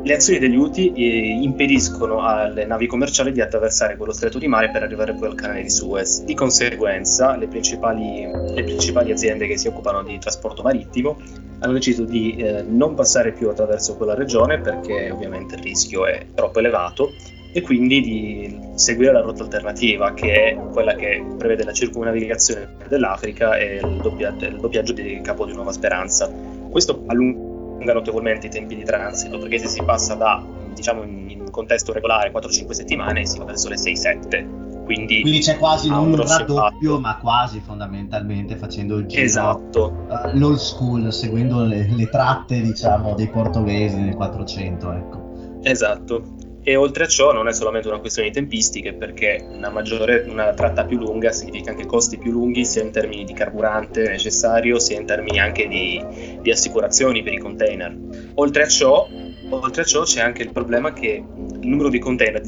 Le 0.04 0.14
azioni 0.14 0.40
degli 0.40 0.56
UTI 0.56 0.92
eh, 0.94 1.42
impediscono 1.42 2.26
alle 2.26 2.64
navi 2.64 2.88
commerciali 2.88 3.30
di 3.30 3.40
attraversare 3.40 3.97
quello 3.97 4.12
stretto 4.12 4.40
di 4.40 4.49
mare 4.49 4.68
per 4.71 4.82
arrivare 4.82 5.14
poi 5.14 5.28
al 5.28 5.37
canale 5.37 5.62
di 5.62 5.71
Suez. 5.71 6.25
Di 6.25 6.35
conseguenza, 6.35 7.37
le 7.37 7.47
principali, 7.47 8.28
le 8.28 8.64
principali 8.64 9.12
aziende 9.12 9.47
che 9.47 9.56
si 9.56 9.68
occupano 9.68 10.02
di 10.02 10.18
trasporto 10.18 10.62
marittimo 10.62 11.21
hanno 11.61 11.75
deciso 11.75 12.04
di 12.04 12.35
eh, 12.35 12.62
non 12.62 12.94
passare 12.94 13.30
più 13.30 13.49
attraverso 13.49 13.97
quella 13.97 14.14
regione 14.14 14.61
perché 14.61 15.12
ovviamente 15.12 15.54
il 15.54 15.62
rischio 15.62 16.04
è 16.06 16.26
troppo 16.35 16.59
elevato 16.59 17.12
e 17.52 17.61
quindi 17.61 18.00
di 18.00 18.59
seguire 18.75 19.12
la 19.12 19.21
rotta 19.21 19.44
alternativa 19.44 20.14
che 20.14 20.32
è 20.32 20.59
quella 20.73 20.97
che 20.97 21.25
prevede 21.38 21.62
la 21.62 21.73
circumnavigazione 21.73 22.76
dell'Africa 22.88 23.56
e 23.56 23.76
il, 23.76 24.00
doppiaggio, 24.02 24.47
il 24.47 24.59
doppiaggio 24.59 24.94
di 24.94 25.21
Capo 25.23 25.47
di 25.47 25.52
Nuova 25.52 25.71
Speranza. 25.71 26.28
Questo 26.71 27.04
allunga 27.83 27.93
notevolmente 27.93 28.47
i 28.47 28.51
tempi 28.51 28.77
di 28.77 28.85
transito, 28.85 29.39
perché 29.39 29.59
se 29.59 29.69
si 29.69 29.83
passa 29.83 30.15
da, 30.15 30.43
diciamo, 30.73 31.03
in 31.03 31.51
contesto 31.51 31.93
regolare 31.93 32.33
4-5 32.33 32.71
settimane, 32.71 33.27
si 33.27 33.39
va 33.39 33.45
verso 33.45 33.69
le 33.69 33.77
6-7. 33.77 34.61
Quindi, 34.85 35.21
Quindi, 35.21 35.41
c'è 35.41 35.59
quasi 35.59 35.89
non 35.89 36.09
un 36.09 36.17
raddoppio, 36.17 36.99
ma 36.99 37.17
quasi 37.19 37.61
fondamentalmente 37.61 38.57
facendo 38.57 38.97
il 38.97 39.07
giro 39.07 39.23
esatto. 39.23 40.07
uh, 40.09 40.37
l'old 40.37 40.59
school, 40.59 41.12
seguendo 41.12 41.65
le, 41.65 41.89
le 41.89 42.09
tratte 42.09 42.61
diciamo 42.61 43.15
dei 43.15 43.29
portoghesi 43.29 43.97
nel 43.97 44.15
400. 44.15 44.93
Ecco. 44.93 45.61
Esatto. 45.62 46.25
E 46.64 46.76
oltre 46.76 47.04
a 47.04 47.07
ciò 47.09 47.33
non 47.33 47.49
è 47.49 47.52
solamente 47.52 47.88
una 47.88 47.99
questione 47.99 48.28
di 48.28 48.35
tempistiche, 48.35 48.95
perché 48.95 49.45
una, 49.49 49.69
maggiore, 49.69 50.25
una 50.28 50.52
tratta 50.54 50.85
più 50.85 50.97
lunga 50.97 51.33
significa 51.33 51.71
anche 51.71 51.87
costi 51.87 52.19
più 52.19 52.31
lunghi, 52.31 52.64
sia 52.64 52.83
in 52.83 52.92
termini 52.92 53.25
di 53.25 53.33
carburante 53.33 54.09
necessario, 54.09 54.78
sia 54.78 54.99
in 54.99 55.04
termini 55.04 55.40
anche 55.40 55.66
di, 55.66 56.00
di 56.40 56.50
assicurazioni 56.52 57.25
per 57.25 57.33
i 57.33 57.38
container. 57.38 57.97
Oltre 58.35 58.62
a, 58.62 58.69
ciò, 58.69 59.09
oltre 59.49 59.83
a 59.83 59.85
ciò 59.85 60.02
c'è 60.02 60.21
anche 60.21 60.42
il 60.42 60.52
problema 60.52 60.92
che 60.92 61.25
il 61.61 61.69
numero 61.69 61.88
di 61.88 61.99
container, 61.99 62.42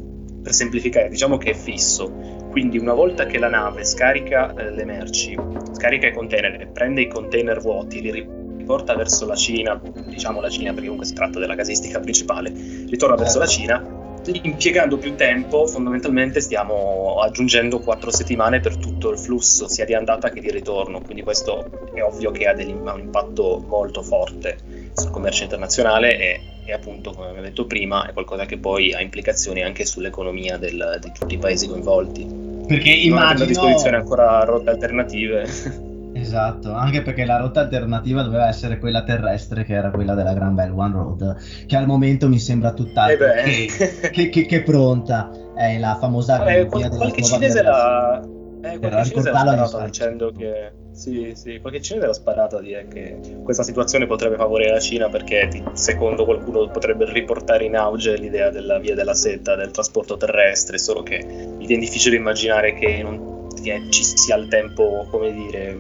per 0.45 0.53
semplificare, 0.53 1.09
diciamo 1.09 1.37
che 1.37 1.51
è 1.51 1.55
fisso. 1.55 2.13
Quindi 2.51 2.79
una 2.79 2.93
volta 2.93 3.27
che 3.27 3.39
la 3.39 3.49
nave 3.49 3.85
scarica 3.85 4.55
eh, 4.55 4.71
le 4.71 4.85
merci, 4.85 5.37
scarica 5.73 6.07
i 6.07 6.13
container 6.13 6.61
e 6.61 6.67
prende 6.69 7.01
i 7.01 7.09
container 7.09 7.59
vuoti, 7.61 8.01
li 8.01 8.13
riporta 8.59 8.95
verso 8.95 9.27
la 9.27 9.35
Cina, 9.35 9.81
diciamo 10.07 10.41
la 10.41 10.49
Cina 10.49 10.71
perché 10.71 10.85
comunque 10.85 11.07
si 11.07 11.15
tratta 11.15 11.41
della 11.41 11.57
casistica 11.57 11.99
principale, 11.99 12.53
ritorna 12.89 13.17
verso 13.17 13.41
la 13.41 13.47
Cina, 13.47 14.03
impiegando 14.33 14.97
più 14.97 15.15
tempo, 15.15 15.67
fondamentalmente 15.67 16.41
stiamo 16.41 17.21
aggiungendo 17.21 17.81
quattro 17.81 18.11
settimane 18.11 18.61
per 18.61 18.77
tutto 18.77 19.11
il 19.11 19.19
flusso, 19.19 19.69
sia 19.69 19.85
di 19.85 19.95
andata 19.95 20.31
che 20.31 20.41
di 20.41 20.51
ritorno, 20.51 21.01
quindi 21.01 21.23
questo 21.23 21.91
è 21.93 22.03
ovvio 22.03 22.31
che 22.31 22.47
ha 22.47 22.55
un 22.55 23.01
impatto 23.01 23.65
molto 23.67 24.03
forte 24.03 24.59
sul 24.95 25.11
commercio 25.11 25.43
internazionale 25.43 26.19
e, 26.19 26.41
e, 26.65 26.73
appunto, 26.73 27.13
come 27.13 27.29
abbiamo 27.29 27.47
detto 27.47 27.67
prima, 27.67 28.09
è 28.09 28.13
qualcosa 28.13 28.47
che 28.47 28.59
poi 28.59 28.93
ha 28.93 29.01
implicazioni 29.01 29.63
anche 29.63 29.85
sull'economia 29.85 30.57
del, 30.57 30.99
di 31.01 31.13
tutti 31.13 31.35
i 31.35 31.39
paesi 31.39 31.69
coinvolti. 31.69 32.63
Perché 32.67 32.91
immagino... 32.91 33.45
a 33.45 33.47
disposizione 33.47 33.97
ancora 33.97 34.43
rotte 34.45 34.71
alternative. 34.71 35.83
Esatto, 36.25 36.73
anche 36.73 37.03
perché 37.03 37.25
la 37.27 37.37
rotta 37.37 37.61
alternativa 37.61 38.23
doveva 38.23 38.49
essere 38.49 38.79
quella 38.79 39.03
terrestre, 39.03 39.65
che 39.65 39.75
era 39.75 39.91
quella 39.91 40.15
della 40.15 40.33
Gran 40.33 40.55
Bell 40.55 40.73
One 40.77 40.93
Road, 40.93 41.37
che 41.67 41.77
al 41.77 41.87
momento 41.87 42.29
mi 42.29 42.39
sembra 42.39 42.73
tutt'altro 42.73 43.27
eh 43.27 43.67
che, 43.69 44.11
che, 44.11 44.29
che, 44.31 44.47
che, 44.47 44.63
pronta. 44.63 45.31
È 45.55 45.79
la 45.79 45.97
famosa 46.01 46.45
eh, 46.47 46.67
qual- 46.67 46.83
della 46.83 46.97
qualche 46.97 47.23
cinese 47.23 47.63
la... 47.63 48.21
Eh, 48.63 48.79
qualche 48.79 49.05
cinese 49.05 49.31
l'ha 49.31 49.67
sparata 49.67 49.85
dicendo 49.85 50.33
che... 50.33 50.73
Sì, 50.93 51.33
sì, 51.35 51.59
qualche 51.61 51.83
cinese 51.83 52.07
l'ha 52.07 52.13
sparata 52.13 52.59
a 52.59 52.61
dire 52.61 52.87
che 52.89 53.19
questa 53.43 53.63
situazione 53.63 54.07
potrebbe 54.07 54.37
favorire 54.37 54.71
la 54.71 54.81
Cina 54.81 55.09
perché 55.09 55.49
secondo 55.75 56.25
qualcuno 56.25 56.69
potrebbe 56.69 57.05
riportare 57.13 57.65
in 57.65 57.77
auge 57.77 58.17
l'idea 58.17 58.51
della 58.51 58.79
via 58.79 58.95
della 58.95 59.15
seta, 59.15 59.57
del 59.57 59.73
trasporto 59.73 60.17
terrestre, 60.17 60.79
solo 60.79 61.03
che 61.03 61.23
mi 61.25 61.67
viene 61.67 61.83
difficile 61.83 62.17
immaginare 62.17 62.75
che 62.75 63.03
non 63.03 63.34
che 63.63 63.83
ci 63.91 64.05
sia 64.05 64.37
il 64.37 64.49
tempo, 64.49 65.07
come 65.11 65.33
dire, 65.33 65.79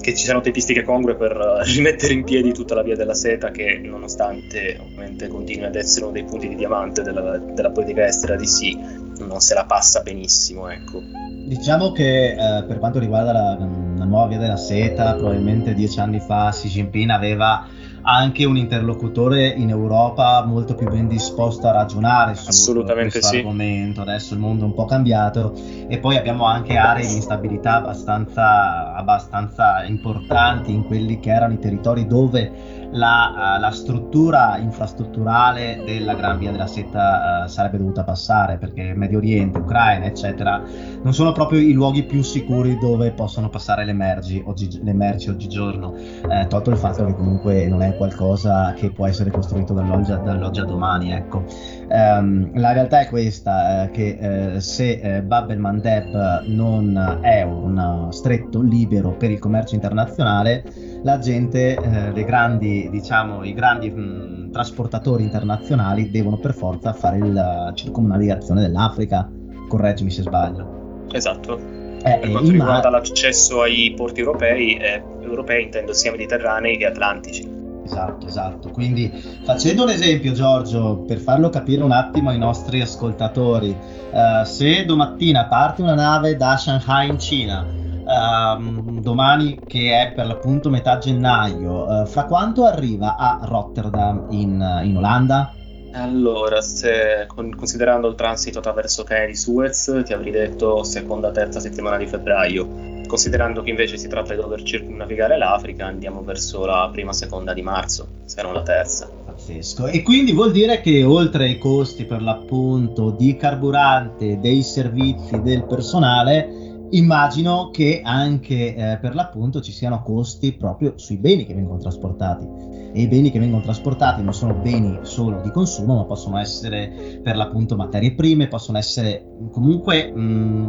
che 0.00 0.14
ci 0.14 0.24
siano 0.24 0.42
tempistiche 0.42 0.82
congrue 0.82 1.16
per 1.16 1.32
rimettere 1.64 2.12
in 2.12 2.24
piedi 2.24 2.52
tutta 2.52 2.74
la 2.74 2.82
via 2.82 2.94
della 2.94 3.14
seta 3.14 3.50
che 3.50 3.80
nonostante 3.82 4.78
ovviamente 4.80 5.28
continui 5.28 5.64
ad 5.66 5.74
essere 5.74 6.04
uno 6.04 6.12
dei 6.12 6.24
punti 6.24 6.48
di 6.48 6.56
diamante 6.56 7.02
della, 7.02 7.38
della 7.38 7.70
politica 7.70 8.06
estera 8.06 8.36
di 8.36 8.46
sì, 8.46 8.78
non 9.18 9.40
se 9.40 9.54
la 9.54 9.64
passa 9.64 10.02
benissimo, 10.02 10.68
ecco. 10.68 11.00
Diciamo 11.46 11.92
che 11.92 12.32
eh, 12.32 12.64
per 12.64 12.78
quanto 12.78 12.98
riguarda 12.98 13.32
la, 13.32 13.58
la 13.96 14.04
nuova 14.04 14.26
via 14.26 14.38
della 14.38 14.56
seta, 14.56 15.14
probabilmente 15.14 15.74
dieci 15.74 15.98
anni 15.98 16.20
fa 16.20 16.50
Xi 16.50 16.68
Jinping 16.68 17.10
aveva 17.10 17.66
anche 18.06 18.44
un 18.44 18.56
interlocutore 18.56 19.48
in 19.48 19.70
Europa 19.70 20.44
molto 20.44 20.74
più 20.74 20.88
ben 20.88 21.08
disposto 21.08 21.68
a 21.68 21.72
ragionare 21.72 22.34
su 22.34 22.44
questo 22.44 23.28
sì. 23.28 23.36
argomento. 23.36 24.02
Adesso 24.02 24.34
il 24.34 24.40
mondo 24.40 24.64
è 24.64 24.66
un 24.66 24.74
po' 24.74 24.84
cambiato 24.84 25.54
e 25.88 25.98
poi 25.98 26.16
abbiamo 26.16 26.44
anche 26.44 26.76
aree 26.76 27.06
di 27.06 27.14
instabilità 27.14 27.76
abbastanza, 27.76 28.94
abbastanza 28.94 29.84
importanti 29.84 30.72
in 30.72 30.84
quelli 30.84 31.18
che 31.18 31.30
erano 31.30 31.54
i 31.54 31.58
territori 31.58 32.06
dove 32.06 32.73
la, 32.94 33.56
uh, 33.56 33.60
la, 33.60 33.70
struttura 33.70 34.58
infrastrutturale 34.58 35.82
della 35.84 36.14
Gran 36.14 36.38
Via 36.38 36.50
della 36.50 36.66
Setta 36.66 37.44
uh, 37.44 37.48
sarebbe 37.48 37.78
dovuta 37.78 38.04
passare 38.04 38.56
perché 38.56 38.94
Medio 38.94 39.18
Oriente, 39.18 39.58
Ucraina, 39.58 40.06
eccetera, 40.06 40.62
non 41.02 41.12
sono 41.12 41.32
proprio 41.32 41.60
i 41.60 41.72
luoghi 41.72 42.04
più 42.04 42.22
sicuri 42.22 42.78
dove 42.78 43.12
possono 43.12 43.48
passare 43.48 43.84
le 43.84 43.92
merci, 43.92 44.42
oggi, 44.44 44.80
le 44.82 44.92
merci 44.92 45.28
oggigiorno, 45.28 45.94
eh, 45.96 46.46
tolto 46.48 46.70
il 46.70 46.76
fatto 46.76 47.04
che 47.04 47.14
comunque 47.14 47.66
non 47.68 47.82
è 47.82 47.96
qualcosa 47.96 48.72
che 48.74 48.90
può 48.92 49.06
essere 49.06 49.30
costruito 49.30 49.74
dall'oggi, 49.74 50.10
dall'oggi 50.10 50.60
a 50.60 50.64
domani. 50.64 51.12
Ecco. 51.12 51.44
Um, 51.88 52.50
la 52.58 52.72
realtà 52.72 53.00
è 53.00 53.08
questa, 53.08 53.84
eh, 53.84 53.90
che 53.90 54.54
eh, 54.54 54.60
se 54.60 55.00
eh, 55.00 55.22
Bab 55.22 55.50
el 55.50 55.58
Mandeb 55.58 56.44
non 56.46 57.18
è 57.22 57.42
un 57.42 58.08
stretto 58.10 58.60
libero 58.62 59.12
per 59.12 59.30
il 59.30 59.38
commercio 59.38 59.74
internazionale, 59.74 60.64
la 61.04 61.18
gente, 61.18 61.74
eh, 61.74 62.12
le 62.12 62.24
grandi, 62.24 62.88
diciamo, 62.90 63.44
i 63.44 63.52
grandi 63.52 63.90
mh, 63.90 64.00
mm, 64.00 64.50
trasportatori 64.52 65.22
internazionali 65.22 66.10
devono 66.10 66.38
per 66.38 66.54
forza 66.54 66.92
fare 66.94 67.18
la 67.18 67.72
circumnavigazione 67.74 68.62
dell'Africa. 68.62 69.30
Correggimi 69.68 70.10
se 70.10 70.22
sbaglio. 70.22 71.06
Esatto. 71.12 71.58
Eh, 72.02 72.18
per 72.18 72.30
quanto 72.30 72.50
riguarda 72.50 72.90
l'accesso 72.90 73.62
ai 73.62 73.92
porti 73.96 74.20
europei, 74.20 74.76
eh, 74.76 75.02
europei 75.20 75.64
intendo 75.64 75.92
sia 75.92 76.10
mediterranei 76.10 76.76
che 76.78 76.86
atlantici. 76.86 77.52
Esatto, 77.84 78.26
esatto. 78.26 78.70
Quindi 78.70 79.10
facendo 79.44 79.82
un 79.82 79.90
esempio, 79.90 80.32
Giorgio, 80.32 81.04
per 81.06 81.18
farlo 81.18 81.50
capire 81.50 81.82
un 81.82 81.92
attimo 81.92 82.30
ai 82.30 82.38
nostri 82.38 82.80
ascoltatori, 82.80 83.76
uh, 84.10 84.44
se 84.44 84.86
domattina 84.86 85.44
parte 85.46 85.82
una 85.82 85.94
nave 85.94 86.34
da 86.36 86.56
Shanghai 86.56 87.10
in 87.10 87.18
Cina, 87.18 87.66
uh, 88.04 89.00
domani 89.00 89.60
che 89.66 90.00
è 90.00 90.12
per 90.12 90.26
l'appunto 90.26 90.70
metà 90.70 90.98
gennaio, 90.98 91.84
uh, 91.84 92.06
fra 92.06 92.24
quanto 92.24 92.64
arriva 92.64 93.16
a 93.16 93.40
Rotterdam 93.42 94.26
in, 94.30 94.80
in 94.84 94.96
Olanda? 94.96 95.52
Allora, 95.92 96.60
se, 96.60 97.26
con, 97.26 97.54
considerando 97.54 98.08
il 98.08 98.14
transito 98.14 98.58
attraverso 98.58 99.04
Canale 99.04 99.28
di 99.28 99.36
Suez, 99.36 100.02
ti 100.04 100.12
avrei 100.12 100.32
detto 100.32 100.82
seconda, 100.82 101.30
terza 101.30 101.60
settimana 101.60 101.96
di 101.96 102.06
febbraio 102.06 102.92
Considerando 103.06 103.62
che 103.62 103.70
invece 103.70 103.96
si 103.96 104.08
tratta 104.08 104.34
di 104.34 104.40
dover 104.40 104.62
circumnavigare 104.62 105.36
l'Africa, 105.36 105.86
andiamo 105.86 106.22
verso 106.22 106.64
la 106.64 106.88
prima 106.90 107.12
seconda 107.12 107.52
di 107.52 107.62
marzo, 107.62 108.08
se 108.24 108.42
non 108.42 108.54
la 108.54 108.62
terza. 108.62 109.08
Pazzesco. 109.24 109.86
E 109.86 110.02
quindi 110.02 110.32
vuol 110.32 110.52
dire 110.52 110.80
che 110.80 111.04
oltre 111.04 111.44
ai 111.44 111.58
costi 111.58 112.04
per 112.04 112.22
l'appunto 112.22 113.10
di 113.10 113.36
carburante, 113.36 114.38
dei 114.40 114.62
servizi, 114.62 115.40
del 115.42 115.64
personale, 115.64 116.63
immagino 116.96 117.70
che 117.70 118.00
anche 118.02 118.74
eh, 118.74 118.98
per 118.98 119.14
l'appunto 119.14 119.60
ci 119.60 119.72
siano 119.72 120.02
costi 120.02 120.52
proprio 120.52 120.94
sui 120.96 121.16
beni 121.16 121.44
che 121.46 121.54
vengono 121.54 121.78
trasportati. 121.78 122.46
E 122.92 123.02
i 123.02 123.08
beni 123.08 123.30
che 123.30 123.38
vengono 123.38 123.62
trasportati 123.62 124.22
non 124.22 124.32
sono 124.32 124.54
beni 124.54 124.98
solo 125.02 125.40
di 125.40 125.50
consumo, 125.50 125.96
ma 125.96 126.04
possono 126.04 126.38
essere 126.38 127.20
per 127.22 127.36
l'appunto 127.36 127.76
materie 127.76 128.14
prime, 128.14 128.48
possono 128.48 128.78
essere 128.78 129.24
comunque... 129.50 130.10
Mh, 130.12 130.20
mm, 130.20 130.68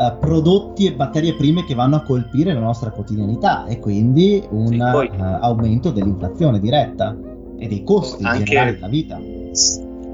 uh, 0.00 0.18
prodotti 0.18 0.86
e 0.86 0.94
materie 0.96 1.34
prime 1.34 1.64
che 1.64 1.74
vanno 1.74 1.96
a 1.96 2.02
colpire 2.02 2.54
la 2.54 2.60
nostra 2.60 2.90
quotidianità 2.90 3.66
e 3.66 3.78
quindi 3.78 4.42
un 4.50 4.68
sì, 4.68 4.78
poi, 4.78 5.08
uh, 5.08 5.22
aumento 5.40 5.90
dell'inflazione 5.90 6.58
diretta 6.58 7.16
e 7.58 7.68
dei 7.68 7.84
costi 7.84 8.24
anche, 8.24 8.44
generali 8.44 8.74
della 8.74 8.88
vita. 8.88 9.18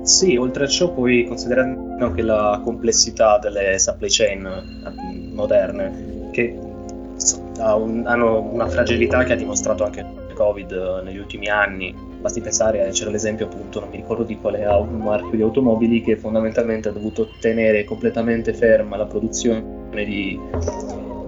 Sì, 0.07 0.37
oltre 0.37 0.65
a 0.65 0.69
ciò 0.69 0.93
poi 0.93 1.25
considerando 1.27 2.05
anche 2.05 2.23
la 2.23 2.61
complessità 2.63 3.39
delle 3.39 3.77
supply 3.77 4.09
chain 4.09 4.47
eh, 4.47 5.33
moderne 5.33 6.29
che 6.31 6.57
un, 6.59 8.05
hanno 8.07 8.41
una 8.41 8.69
fragilità 8.69 9.25
che 9.25 9.33
ha 9.33 9.37
dimostrato 9.37 9.83
anche 9.83 10.25
Covid 10.37 11.01
negli 11.03 11.19
ultimi 11.19 11.49
anni. 11.49 11.93
Basti 12.21 12.41
pensare, 12.41 12.89
c'era 12.91 13.11
l'esempio 13.11 13.47
appunto, 13.47 13.81
non 13.81 13.89
mi 13.89 13.97
ricordo 13.97 14.23
di 14.23 14.37
quale 14.37 14.65
marchio 14.65 15.37
di 15.37 15.43
automobili, 15.43 16.03
che 16.03 16.17
fondamentalmente 16.17 16.89
ha 16.89 16.93
dovuto 16.93 17.31
tenere 17.41 17.85
completamente 17.85 18.53
ferma 18.53 18.97
la 18.97 19.07
produzione 19.07 19.65
di, 20.05 20.39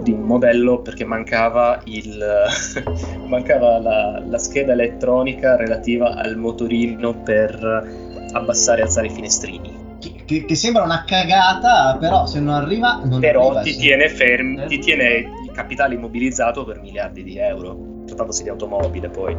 di 0.03 0.13
un 0.13 0.21
modello 0.21 0.81
perché 0.83 1.05
mancava, 1.05 1.81
il, 1.85 2.25
mancava 3.27 3.79
la, 3.79 4.23
la, 4.25 4.39
scheda 4.39 4.73
elettronica 4.73 5.57
relativa 5.57 6.15
al 6.15 6.37
motorino 6.37 7.15
per 7.23 8.08
abbassare 8.33 8.81
e 8.81 8.85
alzare 8.85 9.07
i 9.07 9.11
finestrini. 9.11 9.87
Che, 10.25 10.45
che, 10.45 10.55
sembra 10.55 10.83
una 10.83 11.05
cagata, 11.05 11.97
però 11.99 12.27
se 12.27 12.39
non 12.39 12.55
arriva 12.55 13.01
non 13.03 13.19
Però 13.19 13.47
arriva, 13.47 13.63
ti, 13.63 13.73
sì. 13.73 13.79
tiene 13.79 14.09
fermi, 14.09 14.67
ti 14.67 14.79
tiene 14.79 15.31
il 15.45 15.51
capitale 15.53 15.95
immobilizzato 15.95 16.65
per 16.65 16.81
miliardi 16.81 17.25
di 17.25 17.37
euro, 17.39 18.03
trattandosi 18.07 18.43
di 18.43 18.49
automobile 18.49 19.09
poi. 19.09 19.37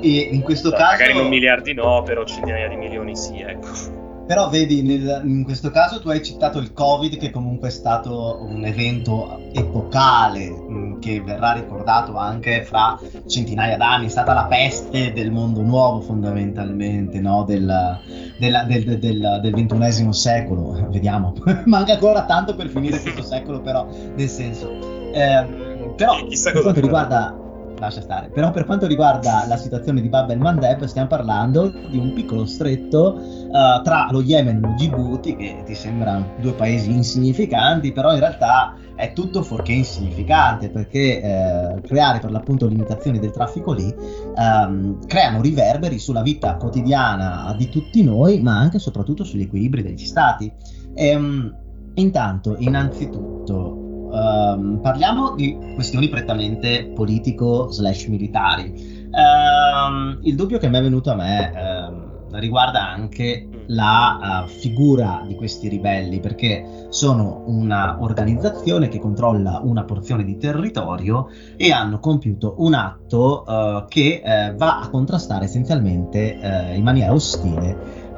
E 0.00 0.28
in 0.32 0.40
questo 0.42 0.70
cioè, 0.70 0.78
caso... 0.78 0.92
Magari 0.92 1.14
non 1.14 1.28
miliardi 1.28 1.74
no, 1.74 2.02
però 2.02 2.24
centinaia 2.24 2.68
di 2.68 2.76
milioni 2.76 3.16
sì, 3.16 3.40
ecco. 3.40 4.00
Però 4.26 4.48
vedi, 4.48 4.82
nel, 4.82 5.22
in 5.24 5.44
questo 5.44 5.70
caso 5.70 6.00
tu 6.00 6.08
hai 6.08 6.22
citato 6.22 6.58
il 6.58 6.72
Covid, 6.72 7.16
che 7.16 7.30
comunque 7.30 7.68
è 7.68 7.70
stato 7.70 8.38
un 8.40 8.64
evento 8.64 9.38
epocale, 9.52 10.48
mh, 10.48 10.74
mm, 10.74 11.00
che 11.00 11.20
verrà 11.20 11.52
ricordato 11.52 12.16
anche 12.16 12.62
fra 12.62 12.98
centinaia 13.26 13.76
d'anni, 13.76 14.06
è 14.06 14.08
stata 14.08 14.32
la 14.32 14.44
peste 14.44 15.12
del 15.12 15.30
mondo 15.30 15.62
nuovo 15.62 16.00
fondamentalmente, 16.00 17.20
no? 17.20 17.44
del, 17.44 17.98
del, 18.38 18.64
del, 18.66 18.98
del, 18.98 19.38
del 19.42 19.52
ventunesimo 19.54 20.12
secolo, 20.12 20.86
vediamo, 20.90 21.34
manca 21.66 21.94
ancora 21.94 22.24
tanto 22.24 22.54
per 22.54 22.68
finire 22.68 23.00
questo 23.02 23.22
secolo, 23.22 23.60
però 23.60 23.86
nel 24.14 24.28
senso... 24.28 25.10
Eh, 25.12 25.70
però 25.94 26.14
per 26.24 26.62
quanto 26.62 26.80
riguarda 26.80 27.41
lascia 27.82 28.00
stare. 28.00 28.28
Però 28.28 28.50
per 28.50 28.64
quanto 28.64 28.86
riguarda 28.86 29.44
la 29.46 29.56
situazione 29.56 30.00
di 30.00 30.08
Bab 30.08 30.30
el 30.30 30.38
Mandeb, 30.38 30.84
stiamo 30.84 31.08
parlando 31.08 31.72
di 31.90 31.98
un 31.98 32.12
piccolo 32.12 32.46
stretto 32.46 33.14
uh, 33.14 33.82
tra 33.82 34.08
lo 34.10 34.22
Yemen 34.22 34.56
e 34.56 34.60
lo 34.60 34.74
Djibouti, 34.76 35.36
che 35.36 35.62
ti 35.64 35.74
sembrano 35.74 36.34
due 36.40 36.52
paesi 36.52 36.90
insignificanti, 36.90 37.92
però 37.92 38.12
in 38.12 38.20
realtà 38.20 38.76
è 38.94 39.12
tutto 39.12 39.42
fuorché 39.42 39.72
insignificante, 39.72 40.68
perché 40.68 41.20
eh, 41.20 41.80
creare 41.80 42.20
per 42.20 42.30
l'appunto 42.30 42.68
limitazioni 42.68 43.18
del 43.18 43.32
traffico 43.32 43.72
lì 43.72 43.92
um, 44.36 45.04
creano 45.06 45.40
riverberi 45.40 45.98
sulla 45.98 46.22
vita 46.22 46.54
quotidiana 46.56 47.52
di 47.56 47.68
tutti 47.68 48.04
noi, 48.04 48.40
ma 48.40 48.58
anche 48.58 48.76
e 48.76 48.80
soprattutto 48.80 49.24
sugli 49.24 49.42
equilibri 49.42 49.82
degli 49.82 50.04
stati. 50.04 50.52
E, 50.94 51.14
um, 51.16 51.52
intanto, 51.94 52.54
innanzitutto, 52.58 53.81
Um, 54.12 54.80
parliamo 54.82 55.34
di 55.34 55.56
questioni 55.72 56.10
prettamente 56.10 56.92
politico-slash 56.94 58.06
militari. 58.08 59.08
Um, 59.10 60.18
il 60.22 60.36
dubbio 60.36 60.58
che 60.58 60.68
mi 60.68 60.76
è 60.76 60.82
venuto 60.82 61.10
a 61.10 61.14
me 61.14 61.50
um, 61.54 62.38
riguarda 62.38 62.86
anche 62.86 63.48
la 63.68 64.44
uh, 64.44 64.48
figura 64.48 65.24
di 65.26 65.34
questi 65.34 65.68
ribelli, 65.68 66.20
perché 66.20 66.86
sono 66.90 67.44
una 67.46 67.96
organizzazione 68.00 68.88
che 68.88 68.98
controlla 68.98 69.60
una 69.64 69.84
porzione 69.84 70.24
di 70.24 70.36
territorio 70.36 71.28
e 71.56 71.72
hanno 71.72 71.98
compiuto 71.98 72.56
un 72.58 72.74
atto 72.74 73.44
uh, 73.46 73.86
che 73.88 74.20
uh, 74.22 74.54
va 74.56 74.80
a 74.80 74.88
contrastare 74.90 75.46
essenzialmente 75.46 76.70
in 76.74 76.82
maniera 76.82 77.14
ostile 77.14 78.10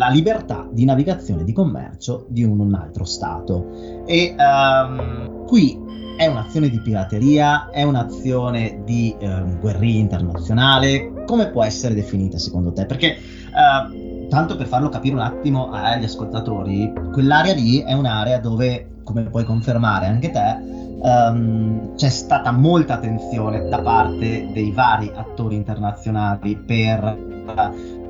la 0.00 0.08
libertà 0.08 0.66
di 0.72 0.86
navigazione 0.86 1.42
e 1.42 1.44
di 1.44 1.52
commercio 1.52 2.24
di 2.30 2.42
un, 2.42 2.58
un 2.58 2.74
altro 2.74 3.04
Stato. 3.04 4.02
E 4.06 4.34
um, 4.38 5.44
qui 5.44 5.78
è 6.16 6.26
un'azione 6.26 6.70
di 6.70 6.80
pirateria, 6.80 7.68
è 7.68 7.82
un'azione 7.82 8.80
di 8.86 9.14
um, 9.20 9.58
guerriglia 9.60 10.00
internazionale, 10.00 11.24
come 11.26 11.50
può 11.50 11.62
essere 11.64 11.92
definita 11.92 12.38
secondo 12.38 12.72
te? 12.72 12.86
Perché 12.86 13.18
uh, 13.18 14.26
tanto 14.28 14.56
per 14.56 14.68
farlo 14.68 14.88
capire 14.88 15.16
un 15.16 15.20
attimo 15.20 15.70
agli 15.70 16.04
ascoltatori, 16.04 16.90
quell'area 17.12 17.52
lì 17.52 17.82
è 17.82 17.92
un'area 17.92 18.38
dove, 18.38 19.02
come 19.04 19.24
puoi 19.24 19.44
confermare 19.44 20.06
anche 20.06 20.30
te, 20.30 20.56
um, 21.02 21.94
c'è 21.94 22.08
stata 22.08 22.52
molta 22.52 22.94
attenzione 22.94 23.68
da 23.68 23.82
parte 23.82 24.48
dei 24.50 24.70
vari 24.70 25.12
attori 25.14 25.56
internazionali 25.56 26.56
per 26.56 27.28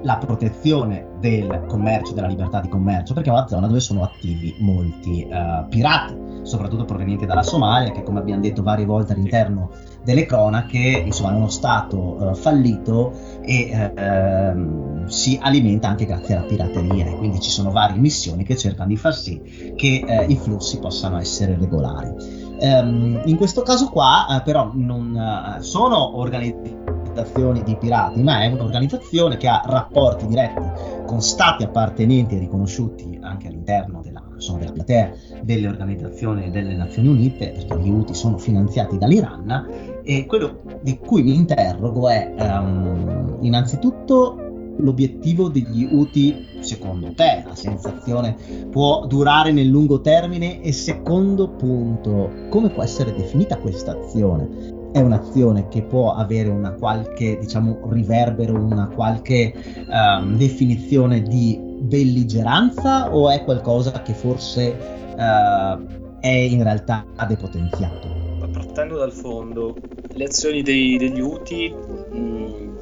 la 0.03 0.17
protezione 0.17 1.07
del 1.19 1.65
commercio, 1.69 2.13
della 2.13 2.27
libertà 2.27 2.61
di 2.61 2.69
commercio, 2.69 3.15
perché 3.15 3.29
è 3.29 3.33
una 3.33 3.47
zona 3.47 3.67
dove 3.67 3.81
sono 3.81 4.03
attivi 4.03 4.55
molti 4.59 5.27
uh, 5.31 5.69
pirati, 5.69 6.17
soprattutto 6.43 6.85
provenienti 6.85 7.27
dalla 7.27 7.43
Somalia, 7.43 7.93
che 7.93 8.03
come 8.03 8.21
abbiamo 8.21 8.41
detto 8.41 8.63
varie 8.63 8.87
volte 8.87 9.13
all'interno 9.13 9.71
delle 10.03 10.25
cronache, 10.25 11.03
insomma 11.05 11.33
è 11.33 11.35
uno 11.35 11.49
stato 11.49 11.99
uh, 11.99 12.35
fallito 12.35 13.13
e 13.43 13.93
uh, 13.97 15.07
si 15.07 15.39
alimenta 15.41 15.89
anche 15.89 16.07
grazie 16.07 16.37
alla 16.37 16.47
pirateria 16.47 17.07
e 17.07 17.17
quindi 17.17 17.41
ci 17.41 17.51
sono 17.51 17.71
varie 17.71 17.99
missioni 17.99 18.45
che 18.45 18.57
cercano 18.57 18.89
di 18.89 18.97
far 18.97 19.15
sì 19.15 19.73
che 19.77 20.05
eh, 20.07 20.25
i 20.27 20.37
flussi 20.37 20.79
possano 20.79 21.19
essere 21.19 21.57
regolari. 21.59 22.49
Um, 22.61 23.23
in 23.25 23.37
questo 23.37 23.63
caso 23.63 23.89
qua 23.89 24.43
però 24.45 24.71
non 24.75 25.59
sono 25.61 26.19
organizzati 26.19 27.00
organizzazioni 27.21 27.63
di 27.63 27.77
pirati, 27.77 28.23
ma 28.23 28.43
è 28.43 28.47
un'organizzazione 28.47 29.37
che 29.37 29.49
ha 29.49 29.63
rapporti 29.65 30.27
diretti 30.27 30.63
con 31.07 31.21
stati 31.21 31.63
appartenenti 31.63 32.37
e 32.37 32.39
riconosciuti 32.39 33.19
anche 33.21 33.49
all'interno 33.49 34.01
della, 34.03 34.23
della 34.59 34.73
platea 34.73 35.13
delle 35.43 35.69
organizzazioni 35.69 36.51
delle 36.51 36.75
Nazioni 36.75 37.09
Unite, 37.09 37.51
perché 37.51 37.79
gli 37.79 37.91
UTI 37.91 38.15
sono 38.15 38.39
finanziati 38.39 38.99
dall'Iran. 38.99 40.01
E 40.03 40.27
quello 40.27 40.61
di 40.83 40.99
cui 40.99 41.23
mi 41.23 41.35
interrogo 41.35 42.09
è 42.09 42.35
um, 42.39 43.39
innanzitutto 43.41 44.47
l'obiettivo 44.79 45.49
degli 45.49 45.87
UTI 45.91 46.47
secondo 46.61 47.13
te 47.13 47.45
la 47.47 47.55
sensazione 47.55 48.35
può 48.71 49.05
durare 49.07 49.53
nel 49.53 49.67
lungo 49.67 50.01
termine 50.01 50.63
e 50.63 50.73
secondo 50.73 51.51
punto 51.51 52.31
come 52.49 52.71
può 52.71 52.83
essere 52.83 53.13
definita 53.13 53.59
questa 53.59 53.93
azione 53.93 54.79
è 54.93 54.99
un'azione 54.99 55.69
che 55.69 55.83
può 55.83 56.15
avere 56.15 56.49
una 56.49 56.73
qualche, 56.73 57.39
diciamo, 57.39 57.89
riverbero, 57.91 58.55
una 58.55 58.89
qualche 58.89 59.55
um, 59.87 60.37
definizione 60.37 61.23
di 61.23 61.59
belligeranza 61.61 63.15
o 63.15 63.31
è 63.31 63.45
qualcosa 63.45 64.03
che 64.03 64.13
forse 64.13 64.77
uh, 65.17 66.19
è 66.21 66.29
in 66.29 66.63
realtà 66.63 67.05
depotenziato? 67.27 68.09
Partendo 68.53 68.99
dal 68.99 69.13
fondo, 69.13 69.77
le 70.13 70.25
azioni 70.25 70.63
dei, 70.63 70.97
degli 70.97 71.21
UTI 71.21 71.73
mh, 72.11 72.19
mm, 72.19 72.77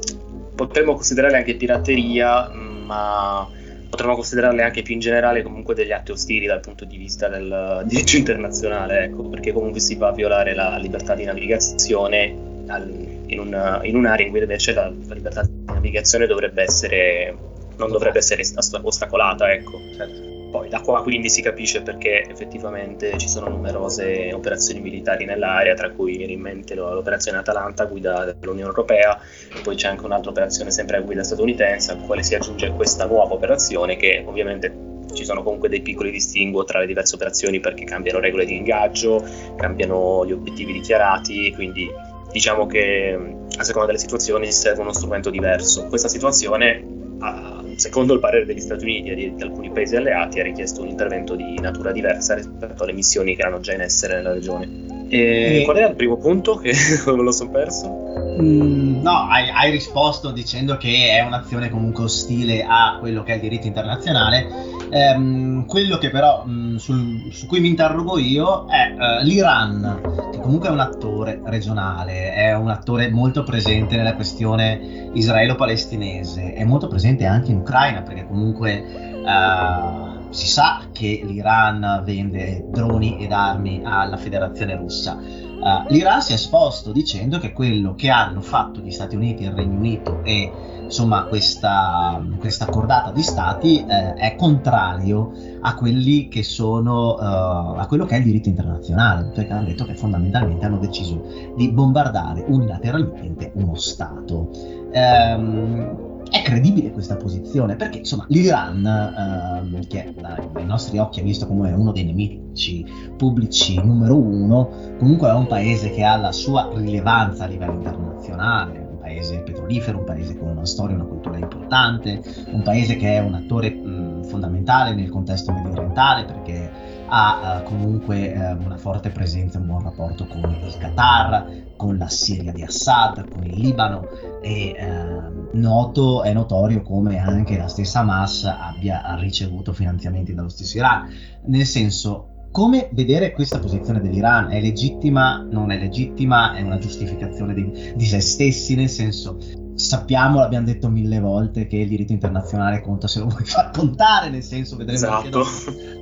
potremmo 0.55 0.95
considerarle 0.95 1.37
anche 1.37 1.57
pirateria, 1.57 2.51
ma 2.53 3.49
potremmo 3.89 4.15
considerarle 4.15 4.63
anche 4.63 4.83
più 4.83 4.95
in 4.95 5.01
generale 5.01 5.43
comunque 5.43 5.75
degli 5.75 5.93
atti 5.93 6.13
ostili 6.13 6.47
dal 6.47 6.61
punto 6.61 6.85
di 6.85 6.97
vista 6.97 7.29
del 7.29 7.83
diritto 7.87 8.17
internazionale, 8.17 9.05
ecco, 9.05 9.29
perché 9.29 9.53
comunque 9.53 9.81
si 9.81 9.97
va 9.97 10.09
a 10.09 10.13
violare 10.13 10.55
la 10.55 10.77
libertà 10.77 11.15
di 11.15 11.25
navigazione 11.25 12.35
al, 12.69 12.89
in, 13.27 13.39
una, 13.39 13.81
in, 13.83 13.97
un'area 13.97 14.27
in 14.27 14.33
cui 14.33 14.41
invece 14.41 14.75
la, 14.75 14.93
la, 15.07 15.15
libertà 15.15 15.43
di 15.43 15.65
navigazione 15.65 16.27
dovrebbe 16.27 16.63
essere, 16.63 17.37
non 17.77 17.91
dovrebbe 17.91 18.19
essere 18.19 18.43
ostacolata, 18.83 19.53
ecco. 19.53 19.79
Certo. 19.97 20.38
Poi 20.51 20.69
da 20.69 20.81
qua 20.81 21.03
quindi 21.03 21.29
si 21.29 21.43
capisce 21.43 21.83
perché 21.83 22.23
effettivamente 22.23 23.19
ci 23.19 23.29
sono 23.29 23.49
numerose 23.49 24.33
operazioni 24.33 24.81
militari 24.81 25.25
nell'area, 25.25 25.75
tra 25.75 25.91
cui 25.91 26.17
viene 26.17 26.33
in 26.33 26.41
mente 26.41 26.75
l'operazione 26.75 27.39
Atalanta 27.39 27.85
guidata 27.85 28.33
dall'Unione 28.33 28.69
Europea, 28.69 29.21
e 29.55 29.61
poi 29.63 29.77
c'è 29.77 29.89
anche 29.89 30.05
un'altra 30.05 30.31
operazione 30.31 30.71
sempre 30.71 30.97
a 30.97 31.01
guida 31.01 31.23
statunitense, 31.23 31.93
al 31.93 32.01
quale 32.07 32.23
si 32.23 32.35
aggiunge 32.35 32.71
questa 32.73 33.07
nuova 33.07 33.35
operazione 33.35 33.97
che 33.97 34.23
ovviamente 34.27 34.87
ci 35.13 35.25
sono 35.25 35.43
comunque 35.43 35.69
dei 35.69 35.81
piccoli 35.81 36.11
distinguo 36.11 36.65
tra 36.65 36.79
le 36.81 36.87
diverse 36.87 37.15
operazioni 37.15 37.61
perché 37.61 37.85
cambiano 37.85 38.21
regole 38.21 38.45
di 38.45 38.57
ingaggio, 38.57 39.23
cambiano 39.57 40.25
gli 40.27 40.33
obiettivi 40.33 40.73
dichiarati, 40.73 41.53
quindi 41.53 41.91
diciamo 42.31 42.67
che 42.67 43.19
a 43.57 43.65
seconda 43.65 43.87
delle 43.87 43.99
situazioni 43.99 44.51
serve 44.53 44.83
uno 44.83 44.93
strumento 44.93 45.31
diverso. 45.31 45.87
Questa 45.87 46.09
situazione 46.09 46.85
ha 47.21 47.63
secondo 47.79 48.13
il 48.13 48.21
parere 48.21 48.45
degli 48.45 48.61
Stati 48.61 48.85
Uniti 48.85 49.11
e 49.11 49.15
di, 49.15 49.35
di, 49.35 49.43
alcuni 49.43 49.71
paesi 49.71 49.95
alleati, 49.95 50.41
ha 50.41 50.43
richiesto 50.43 50.83
un 50.83 50.89
intervento 50.89 51.37
di 51.37 51.59
natura 51.61 51.93
diversa 51.93 52.35
rispetto 52.35 52.83
alle 52.83 52.93
missioni 52.93 53.37
che 53.37 53.43
erano 53.43 53.61
già 53.61 53.73
in 53.73 53.81
essere 53.81 54.17
nella 54.17 54.33
regione. 54.33 55.07
E, 55.09 55.61
e... 55.61 55.65
qual 55.65 55.77
era 55.77 55.89
il 55.89 55.95
primo 55.95 56.17
punto 56.17 56.57
che 56.57 56.73
me 57.07 57.23
lo 57.23 57.31
sono 57.31 57.51
perso? 57.51 58.09
Mm, 58.41 59.01
no, 59.01 59.27
hai, 59.29 59.49
hai, 59.51 59.71
risposto 59.71 60.31
dicendo 60.31 60.77
che 60.77 61.11
è 61.11 61.25
un'azione 61.25 61.71
comunque 61.71 62.05
ostile 62.05 62.65
a 62.65 62.97
quello 63.01 63.23
che 63.23 63.33
è 63.33 63.35
il 63.37 63.41
diritto 63.41 63.67
internazionale. 63.67 64.77
Ehm, 64.91 65.67
quello 65.67 65.99
che 65.99 66.11
però 66.11 66.45
mh, 66.45 66.51
mm, 66.51 66.77
sul, 66.77 67.29
su 67.31 67.47
cui 67.47 67.61
mi 67.61 67.69
interrogo 67.69 68.19
io 68.19 68.67
è 68.67 68.95
uh, 68.95 69.25
l'Iran, 69.25 70.31
che 70.33 70.39
comunque 70.39 70.69
è 70.69 70.73
un 70.73 70.81
attore 70.81 71.41
regionale, 71.45 72.33
è 72.33 72.55
un 72.55 72.71
attore 72.71 73.11
molto 73.11 73.43
presente 73.43 73.97
nella 73.97 74.15
questione 74.15 75.11
israelo-palestinese, 75.13 76.55
è 76.55 76.65
molto 76.65 76.87
presente 76.87 77.27
anche 77.27 77.51
in 77.51 77.59
Ucraina, 77.59 77.68
perché 77.69 78.27
comunque 78.27 78.83
uh, 79.25 80.33
si 80.33 80.47
sa 80.47 80.83
che 80.93 81.21
l'Iran 81.25 82.03
vende 82.05 82.67
droni 82.71 83.19
ed 83.19 83.33
armi 83.33 83.83
alla 83.85 84.17
Federazione 84.17 84.77
russa. 84.77 85.17
Uh, 85.17 85.93
L'Iran 85.93 86.23
si 86.23 86.33
è 86.33 86.35
esposto 86.37 86.93
dicendo 86.93 87.39
che 87.39 87.53
quello 87.53 87.95
che 87.95 88.11
hanno 88.11 88.41
fatto 88.41 88.81
gli 88.81 88.91
Stati 88.91 89.17
Uniti, 89.17 89.43
il 89.43 89.53
Regno 89.53 89.77
Unito 89.77 90.23
e 90.25 90.51
insomma 90.89 91.25
questa, 91.25 92.23
questa 92.39 92.65
cordata 92.65 93.13
di 93.13 93.23
stati 93.23 93.85
eh, 93.85 94.15
è 94.15 94.35
contrario 94.37 95.33
a 95.61 95.75
quelli 95.75 96.29
che 96.29 96.43
sono 96.43 97.15
uh, 97.15 97.79
a 97.79 97.85
quello 97.87 98.07
che 98.07 98.15
è 98.15 98.19
il 98.19 98.25
diritto 98.25 98.49
internazionale 98.49 99.31
perché 99.35 99.53
hanno 99.53 99.67
detto 99.67 99.85
che 99.85 99.95
fondamentalmente 99.95 100.65
hanno 100.65 100.79
deciso 100.79 101.53
di 101.57 101.71
bombardare 101.71 102.43
unilateralmente 102.47 103.53
uno 103.55 103.75
stato 103.75 104.51
um, 104.95 106.18
è 106.31 106.43
credibile 106.43 106.93
questa 106.93 107.17
posizione 107.17 107.77
perché 107.77 107.99
insomma 107.99 108.27
l'Iran 108.29 108.85
ehm, 108.85 109.87
che 109.87 110.15
dai 110.19 110.67
nostri 110.67 110.99
occhi 110.99 111.21
è 111.21 111.23
visto 111.23 111.47
come 111.47 111.73
uno 111.73 111.93
dei 111.93 112.05
nemici 112.05 112.85
pubblici 113.17 113.77
numero 113.77 114.17
uno 114.17 114.69
comunque 114.99 115.29
è 115.29 115.33
un 115.33 115.47
paese 115.47 115.91
che 115.91 116.05
ha 116.05 116.17
la 116.17 116.33
sua 116.33 116.71
rilevanza 116.75 117.45
a 117.45 117.47
livello 117.47 117.75
internazionale 117.75 118.87
un 118.91 118.99
paese 118.99 119.39
petrolifero 119.41 119.99
un 119.99 120.05
paese 120.05 120.37
con 120.37 120.49
una 120.49 120.67
storia 120.67 120.97
una 120.97 121.05
cultura 121.05 121.39
importante 121.39 122.23
un 122.53 122.63
paese 122.63 122.97
che 122.97 123.17
è 123.17 123.21
un 123.21 123.35
attore 123.35 123.71
mh, 123.71 124.25
fondamentale 124.25 124.95
nel 124.95 125.09
contesto 125.09 125.53
medio 125.53 125.71
orientale 125.71 126.25
perché 126.25 126.88
ha 127.09 127.61
uh, 127.61 127.63
comunque 127.65 128.33
uh, 128.33 128.65
una 128.65 128.77
forte 128.77 129.11
presenza, 129.11 129.59
un 129.59 129.67
buon 129.67 129.83
rapporto 129.83 130.27
con 130.27 130.41
il 130.41 130.77
Qatar, 130.79 131.67
con 131.77 131.97
la 131.97 132.09
Siria 132.09 132.53
di 132.53 132.63
Assad, 132.63 133.29
con 133.29 133.45
il 133.45 133.59
Libano 133.59 134.07
e 134.43 134.75
uh, 134.79 135.57
noto, 135.59 136.23
è 136.23 136.33
notorio 136.33 136.83
come 136.83 137.19
anche 137.19 137.57
la 137.57 137.69
stessa 137.69 138.01
Hamas 138.01 138.45
abbia 138.45 139.15
ricevuto 139.19 139.73
finanziamenti 139.73 140.35
dallo 140.35 140.49
stesso 140.49 140.77
Iran. 140.77 141.09
Nel 141.47 141.67
senso, 141.67 142.49
come 142.51 142.89
vedere 142.93 143.33
questa 143.33 143.59
posizione 143.59 144.01
dell'Iran? 144.01 144.51
È 144.51 144.61
legittima? 144.61 145.47
Non 145.49 145.71
è 145.71 145.79
legittima? 145.79 146.55
È 146.55 146.63
una 146.63 146.79
giustificazione 146.79 147.55
di, 147.55 147.93
di 147.95 148.05
se 148.05 148.21
stessi? 148.21 148.75
Nel 148.75 148.89
senso, 148.89 149.39
sappiamo, 149.79 150.41
l'abbiamo 150.41 150.67
detto 150.67 150.89
mille 150.89 151.21
volte, 151.21 151.67
che 151.67 151.77
il 151.77 151.89
diritto 151.89 152.13
internazionale 152.13 152.81
conta 152.81 153.07
se 153.07 153.21
lo 153.21 153.27
vuoi 153.27 153.45
far 153.47 153.71
contare, 153.71 154.29
nel 154.29 154.43
senso 154.43 154.77
vedremo 154.77 154.99
esatto. 154.99 155.15
anche 155.17 155.31
dopo. 155.31 155.49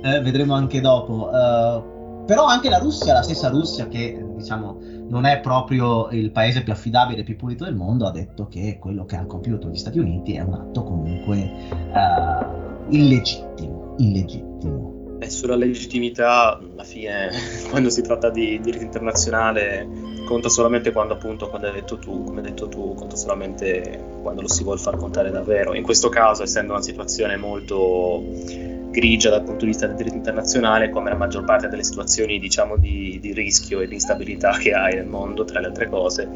Eh, 0.03 0.21
vedremo 0.21 0.53
anche 0.55 0.81
dopo. 0.81 1.29
Uh, 1.31 2.25
però 2.25 2.45
anche 2.45 2.69
la 2.69 2.79
Russia, 2.79 3.13
la 3.13 3.21
stessa 3.21 3.49
Russia 3.49 3.87
che 3.87 4.21
diciamo 4.35 4.79
non 5.07 5.25
è 5.25 5.39
proprio 5.39 6.09
il 6.09 6.31
paese 6.31 6.61
più 6.61 6.73
affidabile 6.73 7.21
e 7.21 7.23
più 7.23 7.37
pulito 7.37 7.63
del 7.63 7.75
mondo, 7.75 8.05
ha 8.05 8.11
detto 8.11 8.47
che 8.47 8.77
quello 8.79 9.05
che 9.05 9.15
hanno 9.15 9.27
compiuto 9.27 9.69
gli 9.69 9.77
Stati 9.77 9.99
Uniti 9.99 10.33
è 10.33 10.41
un 10.41 10.53
atto 10.53 10.83
comunque 10.83 11.49
uh, 11.93 12.93
illegittimo, 12.93 13.95
illegittimo. 13.97 14.96
E 15.19 15.29
sulla 15.29 15.55
legittimità, 15.55 16.57
alla 16.57 16.83
fine, 16.83 17.31
quando 17.69 17.89
si 17.89 18.01
tratta 18.01 18.29
di 18.29 18.59
diritto 18.61 18.83
internazionale, 18.83 19.87
conta 20.25 20.49
solamente 20.49 20.91
quando, 20.91 21.13
appunto, 21.13 21.49
quando 21.49 21.67
hai 21.67 21.73
detto 21.73 21.97
tu, 21.97 22.23
come 22.23 22.41
hai 22.41 22.47
detto 22.47 22.67
tu, 22.67 22.93
conta 22.93 23.15
solamente 23.15 24.03
quando 24.21 24.41
lo 24.41 24.47
si 24.47 24.63
vuole 24.63 24.79
far 24.79 24.97
contare 24.97 25.31
davvero. 25.31 25.73
In 25.73 25.83
questo 25.83 26.09
caso, 26.09 26.43
essendo 26.43 26.73
una 26.73 26.81
situazione 26.81 27.37
molto 27.37 28.23
grigia 28.91 29.29
dal 29.29 29.43
punto 29.43 29.65
di 29.65 29.71
vista 29.71 29.87
del 29.87 29.95
diritto 29.95 30.15
internazionale, 30.15 30.89
come 30.89 31.09
la 31.09 31.15
maggior 31.15 31.43
parte 31.43 31.67
delle 31.67 31.83
situazioni, 31.83 32.39
diciamo, 32.39 32.77
di, 32.77 33.19
di 33.21 33.33
rischio 33.33 33.79
e 33.79 33.87
di 33.87 33.93
instabilità 33.93 34.57
che 34.57 34.73
hai 34.73 34.95
nel 34.95 35.07
mondo, 35.07 35.45
tra 35.45 35.59
le 35.59 35.67
altre 35.67 35.87
cose, 35.87 36.27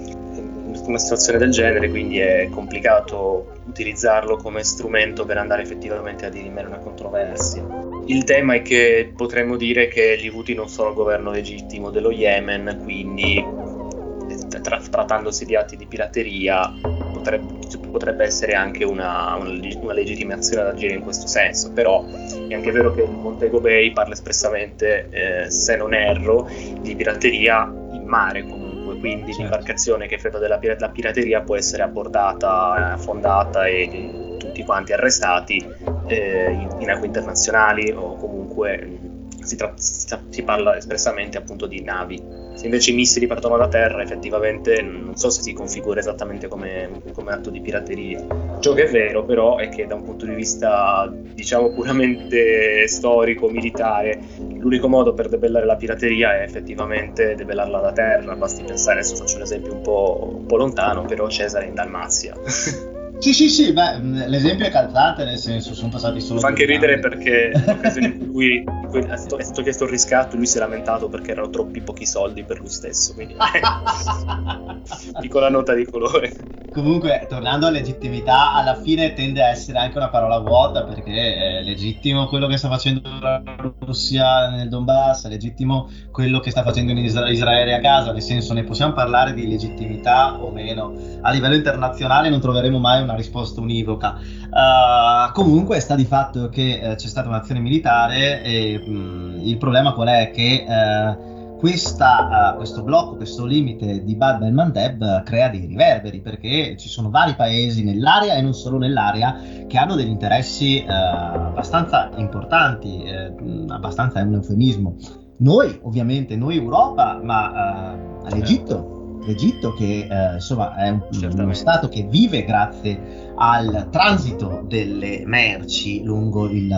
una 0.86 0.98
situazione 0.98 1.38
del 1.38 1.52
genere, 1.52 1.90
quindi 1.90 2.20
è 2.20 2.50
complicato 2.50 3.60
utilizzarlo 3.66 4.38
come 4.38 4.64
strumento 4.64 5.26
per 5.26 5.38
andare 5.38 5.62
effettivamente 5.64 6.26
a 6.26 6.30
dirimere 6.30 6.68
una 6.68 6.80
controversia. 6.80 7.64
Il 8.06 8.24
tema 8.24 8.56
è 8.56 8.62
che 8.62 9.12
potremmo 9.16 9.58
dire 9.58 9.88
che 9.88 10.18
gli 10.20 10.28
Houthi 10.28 10.54
non 10.54 10.68
sono 10.68 10.90
il 10.90 10.96
governo 10.96 11.32
legittimo 11.32 11.90
dello 11.90 12.12
Yemen, 12.12 12.80
quindi 12.84 13.38
eh, 13.38 14.62
tra- 14.62 14.82
trattandosi 14.82 15.46
di 15.46 15.56
atti 15.56 15.78
di 15.78 15.86
pirateria 15.86 16.74
potrebbe, 17.14 17.60
potrebbe 17.90 18.26
essere 18.26 18.54
anche 18.54 18.84
una, 18.84 19.36
una, 19.36 19.52
una, 19.80 19.94
legittimazione 19.94 20.64
ad 20.64 20.70
agire 20.70 20.96
in 20.96 21.02
questo 21.02 21.28
senso, 21.28 21.72
però 21.72 22.04
è 22.06 22.54
anche 22.54 22.72
vero 22.72 22.94
che 22.94 23.04
Montego 23.04 23.60
Bay 23.60 23.94
parla 23.94 24.14
espressamente, 24.14 25.08
eh, 25.12 25.50
se 25.50 25.78
non 25.78 25.94
erro, 25.94 26.50
di 26.82 26.96
pirateria 26.96 27.72
in 27.94 28.04
mare 28.06 28.44
comunque 28.92 29.10
quindi 29.10 29.34
certo. 29.34 29.42
l'imbarcazione 29.42 30.08
che 30.08 30.16
effettua 30.16 30.40
della 30.40 30.58
pir- 30.58 30.92
pirateria 30.92 31.42
può 31.42 31.56
essere 31.56 31.84
abbordata, 31.84 32.94
affondata 32.94 33.66
e 33.66 34.36
tutti 34.38 34.64
quanti 34.64 34.94
arrestati 34.94 35.64
eh, 36.08 36.52
in, 36.52 36.70
in, 36.80 36.90
acque 36.90 37.08
internazionali 37.08 37.92
o 37.92 38.16
comunque 38.16 39.00
si, 39.44 39.56
tra- 39.56 39.74
si, 39.76 40.44
parla 40.44 40.78
espressamente 40.78 41.38
appunto 41.38 41.68
di 41.68 41.82
navi. 41.82 42.41
Se 42.54 42.66
invece 42.66 42.92
i 42.92 42.94
missili 42.94 43.28
partono 43.28 43.58
da 43.58 43.68
terra, 43.68 44.02
effettivamente 44.02 44.82
non 44.82 45.16
so 45.16 45.30
se 45.30 45.42
si 45.42 45.54
configura 45.54 46.00
esattamente 46.00 46.48
come, 46.48 47.02
come 47.14 47.32
atto 47.32 47.50
di 47.50 47.62
pirateria. 47.62 48.26
Ciò 48.60 48.74
che 48.74 48.84
è 48.84 48.92
vero, 48.92 49.24
però, 49.24 49.58
è 49.58 49.70
che 49.70 49.88
da 49.88 49.96
un 49.96 50.04
punto 50.04 50.26
di 50.26 50.34
vista, 50.34 51.12
diciamo, 51.12 51.72
puramente 51.74 52.88
storico, 52.88 53.50
militare, 53.50 54.20
l'unico 54.38 54.88
modo 54.88 55.14
per 55.14 55.30
debellare 55.30 55.66
la 55.66 55.76
pirateria 55.76 56.40
è 56.40 56.44
effettivamente 56.44 57.36
debellarla 57.36 57.80
da 57.80 57.92
terra. 57.92 58.36
Basti 58.36 58.64
pensare, 58.64 59.00
adesso 59.00 59.16
faccio 59.16 59.38
un 59.38 59.44
esempio 59.44 59.74
un 59.74 59.82
po', 59.82 60.36
un 60.38 60.46
po 60.46 60.58
lontano, 60.58 61.04
però 61.04 61.28
Cesare 61.30 61.66
in 61.66 61.74
Dalmazia. 61.74 62.36
Sì, 63.22 63.34
sì, 63.34 63.50
sì, 63.50 63.72
beh, 63.72 64.00
l'esempio 64.28 64.66
è 64.66 64.72
calzante, 64.72 65.24
nel 65.24 65.38
senso, 65.38 65.76
sono 65.76 65.90
passati 65.90 66.20
solo... 66.20 66.40
Fa 66.40 66.48
anche 66.48 66.66
ridere 66.66 66.98
perché 66.98 67.52
l'occasione 67.54 68.08
in 68.08 68.18
cui 68.32 68.32
lui 68.42 68.64
in 68.64 68.88
cui 68.90 69.00
è 69.02 69.16
stato 69.16 69.62
chiesto 69.62 69.84
il 69.86 69.92
riscatto, 69.92 70.36
lui 70.36 70.48
si 70.48 70.58
è 70.58 70.60
lamentato 70.60 71.08
perché 71.08 71.32
erano 71.32 71.50
troppi 71.50 71.82
pochi 71.82 72.06
soldi 72.06 72.44
per 72.44 72.60
lui 72.60 72.70
stesso, 72.70 73.14
quindi 73.14 73.36
piccola 75.22 75.50
nota 75.50 75.74
di 75.74 75.86
colore. 75.86 76.34
Comunque, 76.72 77.26
tornando 77.28 77.68
a 77.68 77.70
legittimità, 77.70 78.54
alla 78.54 78.76
fine 78.76 79.14
tende 79.14 79.44
a 79.44 79.50
essere 79.50 79.78
anche 79.78 79.98
una 79.98 80.10
parola 80.10 80.40
vuota 80.40 80.86
perché 80.86 81.60
è 81.60 81.62
legittimo 81.64 82.28
quello 82.28 82.48
che 82.48 82.56
sta 82.56 82.70
facendo 82.70 83.02
la 83.20 83.42
Russia 83.80 84.50
nel 84.50 84.70
Donbass, 84.70 85.26
è 85.26 85.30
legittimo 85.30 85.90
quello 86.12 86.40
che 86.40 86.50
sta 86.50 86.64
facendo 86.64 86.92
in 86.94 87.00
Isra- 87.00 87.30
Israele 87.30 87.74
a 87.74 87.80
Gaza, 87.80 88.14
nel 88.14 88.22
senso 88.22 88.54
ne 88.54 88.64
possiamo 88.64 88.94
parlare 88.94 89.34
di 89.34 89.50
legittimità 89.50 90.42
o 90.42 90.50
meno. 90.52 90.94
A 91.22 91.32
livello 91.32 91.56
internazionale 91.56 92.30
non 92.30 92.40
troveremo 92.40 92.80
mai 92.80 93.02
una 93.02 93.11
risposta 93.16 93.62
univoca. 93.62 94.18
Uh, 94.20 95.32
comunque 95.34 95.80
sta 95.80 95.96
di 95.96 96.06
fatto 96.06 96.50
che 96.50 96.80
uh, 96.82 96.96
c'è 96.96 97.08
stata 97.08 97.28
un'azione 97.28 97.60
militare 97.60 98.44
e 98.44 98.84
mh, 98.86 98.92
mm, 98.92 99.40
il 99.42 99.58
problema 99.58 99.94
qual 99.94 100.08
è? 100.08 100.32
Che 100.32 100.66
uh, 100.68 101.58
questa, 101.58 102.54
questo 102.58 102.82
blocco, 102.82 103.16
questo 103.16 103.46
limite 103.46 104.04
di 104.04 104.16
Bab 104.16 104.42
el 104.42 104.54
Mandeb 104.54 105.22
crea 105.24 105.48
dei 105.50 105.66
riverberi 105.68 106.20
perché 106.20 106.76
ci 106.76 106.90
sono 106.90 107.12
vari 107.12 107.36
paesi 107.36 107.84
nell'area 107.84 108.34
e 108.34 108.42
non 108.42 108.54
solo 108.54 108.80
nell'area 108.80 109.40
che 109.68 109.78
hanno 109.78 109.94
degli 109.94 110.10
interessi 110.10 110.84
abbastanza 110.88 112.10
importanti, 112.16 113.04
eh, 113.04 113.32
abbastanza 113.68 114.20
è 114.20 114.24
un 114.24 114.34
eufemismo. 114.34 114.96
Noi, 115.38 115.80
ovviamente, 115.84 116.36
noi 116.36 116.58
Europa, 116.58 117.20
ma 117.22 117.96
l'Egitto, 118.30 118.91
l'Egitto 119.26 119.74
che 119.74 120.08
insomma 120.34 120.76
è 120.76 120.90
un, 120.90 121.02
uno 121.38 121.54
stato 121.54 121.88
che 121.88 122.04
vive 122.04 122.44
grazie 122.44 123.34
al 123.36 123.88
transito 123.92 124.64
delle 124.68 125.24
merci 125.26 126.04
lungo 126.04 126.50
il, 126.50 126.72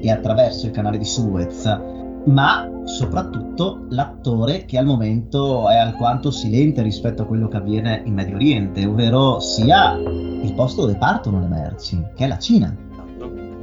e 0.00 0.10
attraverso 0.10 0.66
il 0.66 0.72
canale 0.72 0.98
di 0.98 1.04
Suez 1.04 2.02
ma 2.26 2.70
soprattutto 2.84 3.86
l'attore 3.90 4.64
che 4.64 4.78
al 4.78 4.86
momento 4.86 5.68
è 5.68 5.76
alquanto 5.76 6.30
silente 6.30 6.82
rispetto 6.82 7.22
a 7.22 7.26
quello 7.26 7.48
che 7.48 7.56
avviene 7.56 8.02
in 8.04 8.14
Medio 8.14 8.36
Oriente, 8.36 8.86
ovvero 8.86 9.40
sia 9.40 9.94
il 9.94 10.52
posto 10.54 10.82
dove 10.82 10.96
partono 10.96 11.40
le 11.40 11.46
merci, 11.46 12.02
che 12.14 12.24
è 12.24 12.28
la 12.28 12.38
Cina. 12.38 12.74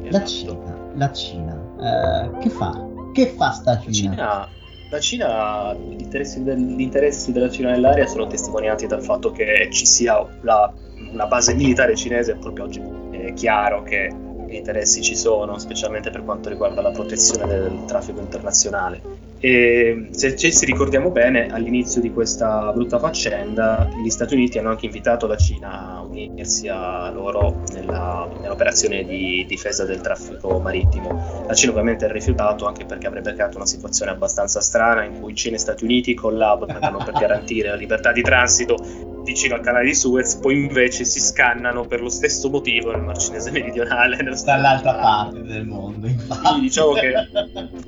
La 0.10 0.24
Cina, 0.24 0.78
la 0.96 1.12
Cina. 1.12 1.60
Eh, 1.80 2.38
che 2.40 2.50
fa? 2.50 2.88
Che 3.14 3.26
fa 3.28 3.52
sta 3.52 3.80
Cina? 3.80 3.92
Cina, 3.92 4.48
la 4.92 5.00
Cina 5.00 5.74
gli, 5.74 6.02
interessi 6.02 6.44
del, 6.44 6.60
gli 6.60 6.82
interessi 6.82 7.32
della 7.32 7.50
Cina 7.50 7.72
nell'area 7.72 8.06
sono 8.06 8.28
testimoniati 8.28 8.88
dal 8.88 9.02
fatto 9.02 9.32
che 9.32 9.70
ci 9.72 9.86
sia 9.86 10.26
la, 10.42 10.72
una 11.12 11.28
base 11.28 11.54
militare 11.54 11.96
cinese 11.96 12.36
proprio 12.36 12.66
oggi. 12.66 12.82
È 13.10 13.34
chiaro 13.34 13.84
che 13.84 14.14
interessi 14.50 15.02
ci 15.02 15.16
sono, 15.16 15.58
specialmente 15.60 16.10
per 16.10 16.26
quanto 16.26 16.50
riguarda 16.50 16.82
la 16.82 16.92
protezione 16.92 17.48
del 17.48 17.86
traffico 17.86 18.20
internazionale. 18.20 19.31
E 19.44 20.10
se 20.12 20.36
ci 20.36 20.66
ricordiamo 20.66 21.10
bene, 21.10 21.48
all'inizio 21.48 22.00
di 22.00 22.12
questa 22.12 22.72
brutta 22.72 23.00
faccenda, 23.00 23.90
gli 24.04 24.10
Stati 24.12 24.36
Uniti 24.36 24.60
hanno 24.60 24.70
anche 24.70 24.86
invitato 24.86 25.26
la 25.26 25.36
Cina 25.36 25.96
a 25.96 26.02
unirsi 26.02 26.68
a 26.68 27.10
loro 27.10 27.64
nella, 27.74 28.30
nell'operazione 28.40 29.04
di 29.04 29.44
difesa 29.48 29.84
del 29.84 30.00
traffico 30.00 30.60
marittimo. 30.60 31.44
La 31.48 31.56
Cina 31.56 31.72
ovviamente 31.72 32.06
ha 32.06 32.12
rifiutato 32.12 32.68
anche 32.68 32.86
perché 32.86 33.08
avrebbe 33.08 33.34
creato 33.34 33.58
una 33.58 33.66
situazione 33.66 34.12
abbastanza 34.12 34.62
strana 34.62 35.06
in 35.06 35.20
cui 35.20 35.34
Cina 35.34 35.56
e 35.56 35.60
Stati 35.60 35.86
Uniti 35.86 36.14
collaborano 36.14 36.98
per 37.04 37.14
garantire 37.18 37.70
la 37.70 37.76
libertà 37.76 38.12
di 38.12 38.22
transito 38.22 39.11
vicino 39.24 39.56
al 39.56 39.62
canale 39.62 39.86
di 39.86 39.96
Suez, 39.96 40.36
poi 40.36 40.64
invece 40.64 41.06
si 41.06 41.20
scannano 41.20 41.86
per 41.86 42.02
lo 42.02 42.10
stesso 42.10 42.50
motivo 42.50 42.92
nel 42.92 43.02
Mar 43.02 43.18
Cinese 43.18 43.52
meridionale. 43.52 44.18
Dall'altra 44.46 44.94
parte 44.96 45.42
del 45.44 45.66
mondo, 45.66 46.08
infatti. 46.08 46.42
Quindi 46.42 46.62
diciamo 46.62 46.92
che 46.94 47.14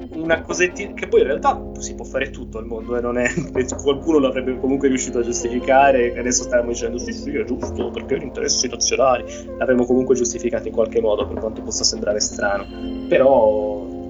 una 0.16 0.42
cosettina, 0.42 0.94
che 0.94 1.08
poi 1.08 1.22
in 1.22 1.28
realtà 1.28 1.62
si 1.80 1.96
può 1.96 2.06
fare 2.06 2.30
tutto 2.30 2.58
al 2.58 2.66
mondo, 2.66 2.98
eh, 2.98 3.02
non 3.02 3.18
è, 3.18 3.30
qualcuno 3.82 4.20
l'avrebbe 4.20 4.58
comunque 4.60 4.88
riuscito 4.88 5.20
a 5.20 5.24
giustificare, 5.24 6.18
adesso 6.18 6.44
stiamo 6.44 6.70
dicendo 6.70 6.98
sì 6.98 7.12
sì 7.12 7.32
è 7.32 7.44
giusto 7.44 7.90
perché 7.92 8.18
gli 8.18 8.24
interessi 8.24 8.68
nazionali, 8.68 9.24
l'avremmo 9.58 9.86
comunque 9.86 10.16
giustificato 10.16 10.68
in 10.68 10.74
qualche 10.74 11.02
modo 11.02 11.28
per 11.28 11.40
quanto 11.40 11.62
possa 11.62 11.84
sembrare 11.84 12.20
strano, 12.20 12.66
però 13.08 14.02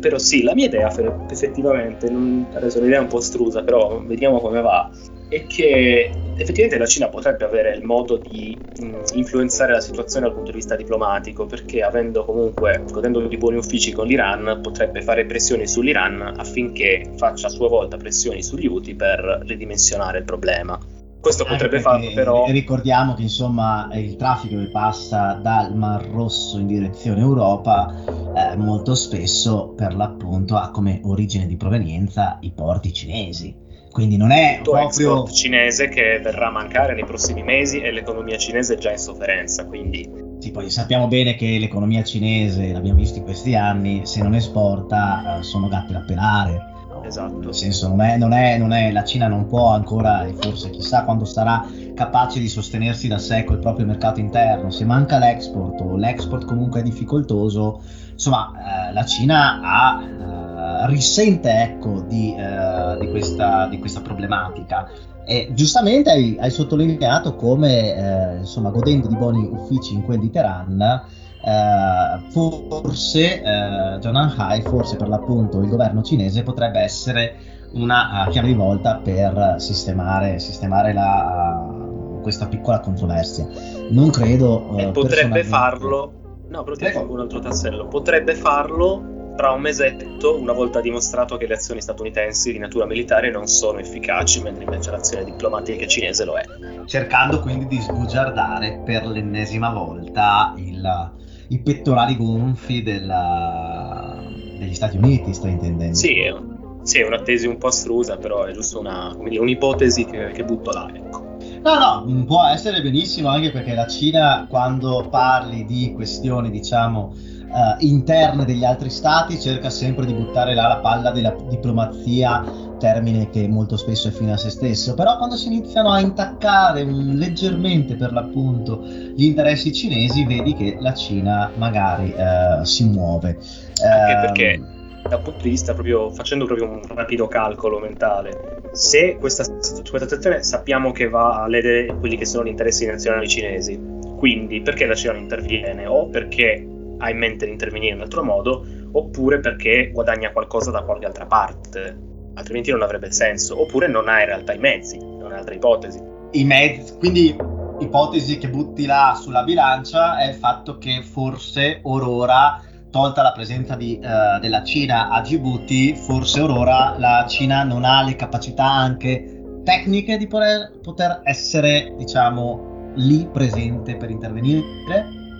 però 0.00 0.16
sì, 0.18 0.42
la 0.42 0.54
mia 0.54 0.66
idea 0.66 0.92
effettivamente, 1.28 2.08
non, 2.08 2.46
adesso 2.54 2.80
l'idea 2.80 2.98
è 2.98 3.02
un 3.02 3.08
po' 3.08 3.20
strusa, 3.20 3.64
però 3.64 4.00
vediamo 4.04 4.38
come 4.40 4.60
va, 4.60 4.88
è 5.28 5.44
che 5.46 6.12
effettivamente 6.38 6.78
la 6.78 6.86
Cina 6.86 7.08
potrebbe 7.08 7.44
avere 7.44 7.74
il 7.74 7.84
modo 7.84 8.16
di 8.16 8.56
mh, 8.56 8.96
influenzare 9.14 9.72
la 9.72 9.80
situazione 9.80 10.26
dal 10.26 10.34
punto 10.34 10.50
di 10.50 10.56
vista 10.56 10.76
diplomatico, 10.76 11.46
perché 11.46 11.82
avendo 11.82 12.24
comunque, 12.24 12.84
godendo 12.90 13.20
di 13.26 13.36
buoni 13.36 13.56
uffici 13.56 13.92
con 13.92 14.06
l'Iran, 14.06 14.60
potrebbe 14.62 15.02
fare 15.02 15.26
pressioni 15.26 15.66
sull'Iran 15.66 16.34
affinché 16.36 17.10
faccia 17.16 17.48
a 17.48 17.50
sua 17.50 17.68
volta 17.68 17.96
pressioni 17.96 18.42
sugli 18.42 18.66
UTI 18.66 18.94
per 18.94 19.42
ridimensionare 19.46 20.18
il 20.18 20.24
problema. 20.24 20.78
Questo 21.20 21.42
Anche 21.42 21.56
potrebbe 21.56 21.80
farlo 21.82 22.12
però... 22.12 22.46
Ricordiamo 22.46 23.14
che 23.14 23.22
insomma 23.22 23.88
il 23.94 24.14
traffico 24.14 24.56
che 24.56 24.70
passa 24.70 25.40
dal 25.42 25.74
Mar 25.74 26.06
Rosso 26.06 26.58
in 26.58 26.68
direzione 26.68 27.20
Europa 27.20 27.92
eh, 28.36 28.56
molto 28.56 28.94
spesso 28.94 29.74
per 29.76 29.96
l'appunto 29.96 30.56
ha 30.56 30.70
come 30.70 31.00
origine 31.02 31.46
di 31.46 31.56
provenienza 31.56 32.38
i 32.42 32.52
porti 32.52 32.92
cinesi 32.92 33.66
quindi 33.98 34.16
non 34.16 34.30
è 34.30 34.60
proprio... 34.62 34.86
export 34.86 35.32
cinese 35.32 35.88
che 35.88 36.20
verrà 36.22 36.46
a 36.46 36.50
mancare 36.52 36.94
nei 36.94 37.04
prossimi 37.04 37.42
mesi 37.42 37.80
e 37.80 37.90
l'economia 37.90 38.38
cinese 38.38 38.74
è 38.74 38.78
già 38.78 38.92
in 38.92 38.98
sofferenza, 38.98 39.66
quindi... 39.66 40.08
Sì, 40.38 40.52
poi 40.52 40.70
sappiamo 40.70 41.08
bene 41.08 41.34
che 41.34 41.58
l'economia 41.58 42.04
cinese, 42.04 42.70
l'abbiamo 42.70 42.98
visto 42.98 43.18
in 43.18 43.24
questi 43.24 43.56
anni, 43.56 44.06
se 44.06 44.22
non 44.22 44.36
esporta 44.36 45.38
eh, 45.38 45.42
sono 45.42 45.66
gatti 45.66 45.92
da 45.92 46.04
pelare. 46.06 46.76
Esatto. 47.04 47.38
Nel 47.38 47.54
senso, 47.54 47.88
non 47.88 48.00
è, 48.00 48.16
non, 48.16 48.32
è, 48.32 48.56
non 48.56 48.72
è, 48.72 48.92
la 48.92 49.02
Cina 49.02 49.26
non 49.26 49.48
può 49.48 49.70
ancora, 49.70 50.24
e 50.24 50.34
forse 50.34 50.70
chissà 50.70 51.02
quando 51.02 51.24
sarà 51.24 51.66
capace 51.94 52.38
di 52.38 52.46
sostenersi 52.46 53.08
da 53.08 53.18
sé 53.18 53.42
col 53.42 53.58
proprio 53.58 53.84
mercato 53.84 54.20
interno. 54.20 54.70
Se 54.70 54.84
manca 54.84 55.18
l'export 55.18 55.80
o 55.80 55.96
l'export 55.96 56.44
comunque 56.44 56.80
è 56.80 56.82
difficoltoso, 56.84 57.82
insomma, 58.12 58.52
eh, 58.90 58.92
la 58.92 59.04
Cina 59.04 59.60
ha... 59.60 60.37
Eh, 60.68 60.86
risente 60.86 61.50
ecco, 61.50 62.00
di, 62.06 62.34
uh, 62.36 62.98
di, 62.98 63.08
questa, 63.10 63.66
di, 63.66 63.78
questa, 63.78 64.00
problematica. 64.00 64.88
E 65.24 65.50
giustamente 65.52 66.10
hai, 66.10 66.36
hai 66.40 66.50
sottolineato 66.50 67.34
come, 67.34 67.94
eh, 67.94 68.36
insomma, 68.38 68.70
godendo 68.70 69.08
di 69.08 69.16
buoni 69.16 69.46
uffici 69.50 69.94
in 69.94 70.02
quel 70.02 70.20
di 70.20 70.30
Teheran, 70.30 70.80
eh, 70.80 72.30
forse 72.30 73.42
eh, 73.42 73.98
John 74.00 74.16
Hai, 74.16 74.62
forse 74.62 74.96
per 74.96 75.08
l'appunto 75.08 75.60
il 75.60 75.68
governo 75.68 76.02
cinese 76.02 76.42
potrebbe 76.42 76.80
essere 76.80 77.56
una 77.72 78.24
uh, 78.26 78.30
chiave 78.30 78.48
di 78.48 78.54
volta 78.54 78.96
per 78.96 79.56
sistemare, 79.58 80.38
sistemare 80.38 80.94
la, 80.94 81.62
uh, 81.70 82.20
questa 82.22 82.46
piccola 82.46 82.80
controversia. 82.80 83.46
Non 83.90 84.08
credo. 84.10 84.68
Uh, 84.70 84.90
potrebbe 84.92 85.44
farlo. 85.44 86.12
No, 86.48 86.62
però 86.62 86.74
ti 86.74 86.86
aggiungo 86.86 87.12
un 87.12 87.20
altro 87.20 87.40
tassello. 87.40 87.86
Potrebbe 87.88 88.34
farlo 88.34 89.17
tra 89.38 89.52
un 89.52 89.60
mesetto, 89.60 90.36
una 90.36 90.52
volta 90.52 90.80
dimostrato 90.80 91.36
che 91.36 91.46
le 91.46 91.54
azioni 91.54 91.80
statunitensi 91.80 92.50
di 92.50 92.58
natura 92.58 92.86
militare 92.86 93.30
non 93.30 93.46
sono 93.46 93.78
efficaci, 93.78 94.42
mentre 94.42 94.64
invece 94.64 94.90
l'azione 94.90 95.22
diplomatica 95.22 95.86
cinese 95.86 96.24
lo 96.24 96.36
è. 96.36 96.44
Cercando 96.86 97.38
quindi 97.38 97.68
di 97.68 97.78
sbugiardare 97.80 98.82
per 98.84 99.06
l'ennesima 99.06 99.70
volta 99.70 100.54
il, 100.56 101.12
i 101.50 101.58
pettorali 101.60 102.16
gonfi 102.16 102.82
della, 102.82 104.20
degli 104.58 104.74
Stati 104.74 104.96
Uniti, 104.96 105.32
stai 105.32 105.52
intendendo? 105.52 105.94
Sì, 105.94 106.18
è, 106.18 106.34
sì, 106.82 106.98
è 106.98 107.06
una 107.06 107.22
tesi 107.22 107.46
un 107.46 107.58
po' 107.58 107.68
astrusa, 107.68 108.16
però 108.16 108.42
è 108.42 108.52
giusto 108.52 108.80
una, 108.80 109.16
dire, 109.22 109.38
un'ipotesi 109.38 110.04
che, 110.04 110.32
che 110.32 110.42
butto 110.42 110.72
là, 110.72 110.90
ecco. 110.92 111.36
No, 111.62 111.78
no, 111.78 112.24
può 112.24 112.44
essere 112.44 112.82
benissimo 112.82 113.28
anche 113.28 113.52
perché 113.52 113.74
la 113.74 113.86
Cina 113.86 114.46
quando 114.48 115.06
parli 115.08 115.64
di 115.64 115.92
questioni, 115.94 116.50
diciamo, 116.50 117.14
uh, 117.50 117.84
interne 117.84 118.44
degli 118.44 118.64
altri 118.64 118.90
stati, 118.90 119.40
cerca 119.40 119.70
sempre 119.70 120.06
di 120.06 120.12
buttare 120.12 120.54
là 120.54 120.68
la 120.68 120.78
palla 120.78 121.10
della 121.10 121.34
diplomazia, 121.48 122.44
termine 122.78 123.30
che 123.30 123.48
molto 123.48 123.76
spesso 123.76 124.08
è 124.08 124.10
fine 124.10 124.32
a 124.32 124.36
se 124.36 124.50
stesso, 124.50 124.94
però 124.94 125.16
quando 125.16 125.36
si 125.36 125.48
iniziano 125.48 125.90
a 125.90 126.00
intaccare 126.00 126.82
um, 126.82 127.16
leggermente 127.16 127.96
per 127.96 128.12
l'appunto 128.12 128.82
gli 128.84 129.24
interessi 129.24 129.72
cinesi, 129.72 130.24
vedi 130.24 130.54
che 130.54 130.76
la 130.80 130.94
Cina 130.94 131.50
magari 131.56 132.14
uh, 132.16 132.64
si 132.64 132.84
muove. 132.84 133.38
Anche 133.82 134.12
uh, 134.12 134.20
perché 134.20 134.76
dal 135.08 135.22
punto 135.22 135.42
di 135.42 135.50
vista 135.50 135.72
proprio 135.72 136.10
facendo 136.10 136.44
proprio 136.44 136.68
un 136.68 136.80
rapido 136.88 137.28
calcolo 137.28 137.78
mentale 137.78 138.60
se 138.72 139.16
questa, 139.18 139.44
questa 139.44 140.06
situazione 140.06 140.42
sappiamo 140.42 140.92
che 140.92 141.08
va 141.08 141.42
a 141.42 141.46
ledere 141.46 141.86
quelli 141.98 142.16
che 142.16 142.26
sono 142.26 142.44
gli 142.44 142.48
interessi 142.48 142.84
nazionali 142.84 143.26
cinesi 143.26 143.80
quindi 144.18 144.60
perché 144.60 144.84
la 144.84 144.94
Cina 144.94 145.12
non 145.12 145.22
interviene 145.22 145.86
o 145.86 146.08
perché 146.08 146.66
ha 146.98 147.10
in 147.10 147.18
mente 147.18 147.46
di 147.46 147.52
intervenire 147.52 147.92
in 147.92 147.98
un 147.98 148.04
altro 148.04 148.22
modo, 148.22 148.64
oppure 148.92 149.40
perché 149.40 149.90
guadagna 149.92 150.32
qualcosa 150.32 150.70
da 150.70 150.82
qualche 150.82 151.06
altra 151.06 151.26
parte, 151.26 151.96
altrimenti 152.34 152.70
non 152.70 152.82
avrebbe 152.82 153.10
senso, 153.10 153.60
oppure 153.60 153.88
non 153.88 154.08
ha 154.08 154.20
in 154.20 154.26
realtà 154.26 154.52
i 154.52 154.58
mezzi, 154.58 154.98
non 154.98 155.32
ha 155.32 155.38
altre 155.38 155.56
ipotesi. 155.56 156.00
I 156.32 156.44
mezzi, 156.44 156.96
quindi 156.98 157.36
ipotesi 157.80 158.38
che 158.38 158.48
butti 158.48 158.86
là 158.86 159.18
sulla 159.20 159.42
bilancia 159.42 160.18
è 160.18 160.28
il 160.28 160.34
fatto 160.34 160.78
che 160.78 161.02
forse 161.02 161.80
Aurora 161.84 162.62
tolta 162.90 163.22
la 163.22 163.32
presenza 163.32 163.76
di, 163.76 164.00
uh, 164.02 164.40
della 164.40 164.64
Cina 164.64 165.10
a 165.10 165.20
Djibouti, 165.20 165.94
forse 165.94 166.40
Aurora 166.40 166.96
la 166.98 167.24
Cina 167.28 167.62
non 167.62 167.84
ha 167.84 168.02
le 168.02 168.16
capacità 168.16 168.64
anche 168.64 169.60
tecniche 169.64 170.16
di 170.16 170.26
poter, 170.26 170.78
poter 170.82 171.20
essere, 171.24 171.92
diciamo, 171.96 172.92
lì 172.94 173.28
presente 173.30 173.96
per 173.96 174.10
intervenire? 174.10 174.64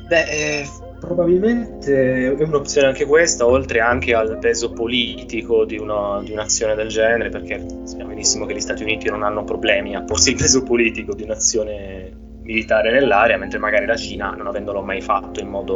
Beh, 0.07 0.25
eh, 0.25 0.67
Probabilmente 1.01 2.35
è 2.37 2.43
un'opzione 2.43 2.89
anche 2.89 3.07
questa, 3.07 3.47
oltre 3.47 3.81
anche 3.81 4.15
al 4.15 4.39
peso 4.39 4.73
politico 4.73 5.65
di, 5.65 5.79
uno, 5.79 6.21
di, 6.23 6.33
un'azione 6.33 6.75
del 6.75 6.89
genere, 6.89 7.29
perché 7.29 7.65
sappiamo 7.85 8.11
benissimo 8.11 8.47
che 8.47 8.55
gli 8.55 8.61
Stati 8.61 8.83
Uniti 8.83 9.09
non 9.09 9.23
hanno 9.23 9.45
problemi 9.45 9.95
a 9.95 10.03
porsi 10.03 10.31
il 10.31 10.37
peso 10.37 10.63
politico 10.63 11.15
di 11.15 11.23
un'azione 11.23 12.11
militare 12.43 12.91
nell'area, 12.91 13.37
mentre 13.37 13.59
magari 13.59 13.87
la 13.87 13.97
Cina, 13.97 14.31
non 14.31 14.47
avendolo 14.47 14.83
mai 14.83 15.01
fatto 15.01 15.41
in 15.41 15.49
modo 15.49 15.75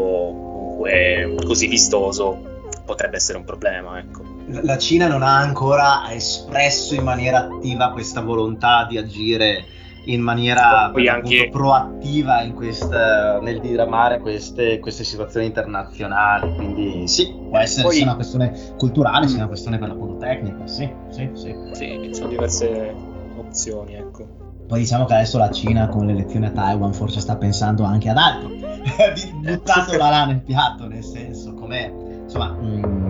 comunque 0.82 1.34
così 1.44 1.68
vistoso, 1.68 2.70
potrebbe 2.84 3.16
essere 3.16 3.38
un 3.38 3.44
problema. 3.44 3.98
Ecco. 3.98 4.22
La 4.62 4.78
Cina 4.78 5.06
non 5.06 5.22
ha 5.22 5.38
ancora 5.38 6.12
espresso 6.12 6.94
in 6.94 7.04
maniera 7.04 7.44
attiva 7.44 7.92
questa 7.92 8.20
volontà 8.20 8.86
di 8.88 8.98
agire 8.98 9.64
in 10.04 10.20
maniera 10.20 10.92
anche... 10.92 11.48
proattiva 11.50 12.42
in 12.42 12.54
questa, 12.54 13.40
nel 13.40 13.60
diramare 13.60 14.18
queste, 14.18 14.78
queste, 14.78 15.04
situazioni 15.04 15.46
internazionali. 15.46 16.54
Quindi 16.54 17.06
sì, 17.08 17.32
può 17.48 17.58
essere 17.58 17.86
Poi... 17.86 17.94
sia 17.94 18.04
una 18.04 18.14
questione 18.14 18.52
culturale, 18.76 19.28
sia 19.28 19.38
una 19.38 19.46
questione 19.46 19.78
per 19.78 19.88
l'appunto 19.88 20.16
tecnica. 20.16 20.66
Sì, 20.66 20.90
sì, 21.10 21.30
sì. 21.34 21.54
Sì, 21.72 22.00
ci 22.04 22.14
sono 22.14 22.28
diverse 22.28 22.94
opzioni, 23.36 23.94
ecco. 23.94 24.40
Poi 24.66 24.80
diciamo 24.80 25.04
che 25.04 25.14
adesso 25.14 25.38
la 25.38 25.50
Cina 25.50 25.88
con 25.88 26.06
l'elezione 26.06 26.46
a 26.46 26.50
Taiwan 26.50 26.94
forse 26.94 27.20
sta 27.20 27.36
pensando 27.36 27.84
anche 27.84 28.08
ad 28.08 28.16
altro, 28.16 28.48
buttandola 29.42 30.08
là 30.08 30.24
nel 30.24 30.40
piatto, 30.40 30.86
nel 30.86 31.04
senso 31.04 31.52
com'è 31.52 31.92
insomma, 32.32 32.56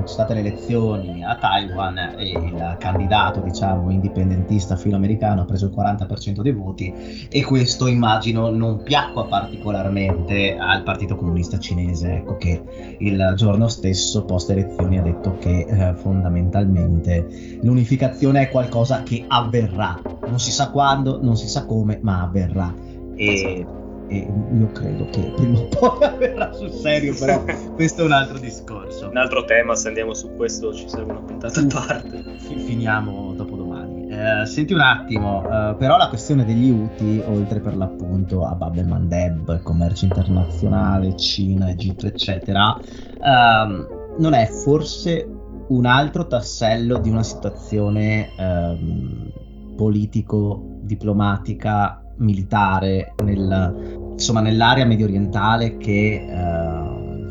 mh, 0.03 0.05
mm, 0.05 0.07
sono 0.07 0.07
state 0.07 0.35
le 0.35 0.41
elezioni 0.41 1.25
a 1.25 1.37
Taiwan 1.37 1.99
e 2.19 2.31
il 2.31 2.77
candidato, 2.79 3.41
diciamo, 3.41 3.91
indipendentista 3.91 4.77
filoamericano 4.77 5.43
ha 5.43 5.45
preso 5.45 5.67
il 5.67 5.73
40% 5.77 6.43
dei 6.43 6.53
voti 6.53 7.27
e 7.31 7.45
questo 7.45 7.87
immagino 7.87 8.51
non 8.51 8.83
piacqua 8.83 9.25
particolarmente 9.27 10.57
al 10.57 10.83
Partito 10.83 11.17
Comunista 11.17 11.59
Cinese, 11.59 12.15
ecco 12.17 12.37
che 12.37 12.63
il 12.99 13.33
giorno 13.37 13.69
stesso 13.69 14.25
post 14.25 14.51
elezioni 14.51 14.99
ha 14.99 15.03
detto 15.03 15.37
che 15.39 15.67
eh, 15.69 15.95
fondamentalmente 15.95 17.59
l'unificazione 17.63 18.43
è 18.43 18.51
qualcosa 18.51 19.03
che 19.03 19.25
avverrà, 19.27 20.01
non 20.27 20.39
si 20.39 20.51
sa 20.51 20.71
quando, 20.71 21.21
non 21.23 21.37
si 21.37 21.49
sa 21.49 21.65
come, 21.65 21.99
ma 22.03 22.23
avverrà. 22.23 22.75
E 23.15 23.67
io 24.13 24.71
credo 24.73 25.07
che 25.11 25.33
prima 25.37 25.59
o 25.59 25.69
poi 25.69 26.05
avverrà 26.05 26.53
sul 26.53 26.71
serio, 26.71 27.15
però 27.15 27.43
questo 27.75 28.03
è 28.03 28.05
un 28.05 28.13
altro 28.13 28.39
discorso. 28.39 28.82
Un 29.13 29.19
altro 29.19 29.45
tema, 29.45 29.75
se 29.75 29.89
andiamo 29.89 30.15
su 30.15 30.35
questo 30.37 30.73
ci 30.73 30.89
serve 30.89 31.11
una 31.11 31.21
puntata 31.21 31.61
a 31.61 31.67
parte. 31.67 32.25
Finiamo 32.39 33.35
dopo 33.35 33.57
domani. 33.57 34.09
Eh, 34.09 34.47
senti 34.47 34.73
un 34.73 34.81
attimo, 34.81 35.45
eh, 35.45 35.75
però 35.75 35.99
la 35.99 36.09
questione 36.09 36.47
degli 36.47 36.71
UTI, 36.71 37.23
oltre 37.27 37.61
per 37.61 37.77
l'appunto 37.77 38.47
a 38.47 38.55
Bab 38.55 38.77
el 38.77 38.87
Mandeb, 38.87 39.61
commercio 39.61 40.07
internazionale, 40.07 41.15
Cina, 41.19 41.69
Egitto, 41.69 42.07
eccetera, 42.07 42.75
ehm, 43.23 43.87
non 44.17 44.33
è 44.33 44.47
forse 44.47 45.29
un 45.69 45.85
altro 45.85 46.27
tassello 46.27 46.97
di 46.97 47.11
una 47.11 47.23
situazione 47.23 48.31
ehm, 48.35 49.31
politico-diplomatica 49.77 52.03
militare 52.17 53.15
nel, 53.23 54.11
insomma, 54.13 54.41
nell'area 54.41 54.85
medio 54.85 55.07
orientale 55.07 55.77
che 55.77 56.27
eh, 56.29 56.62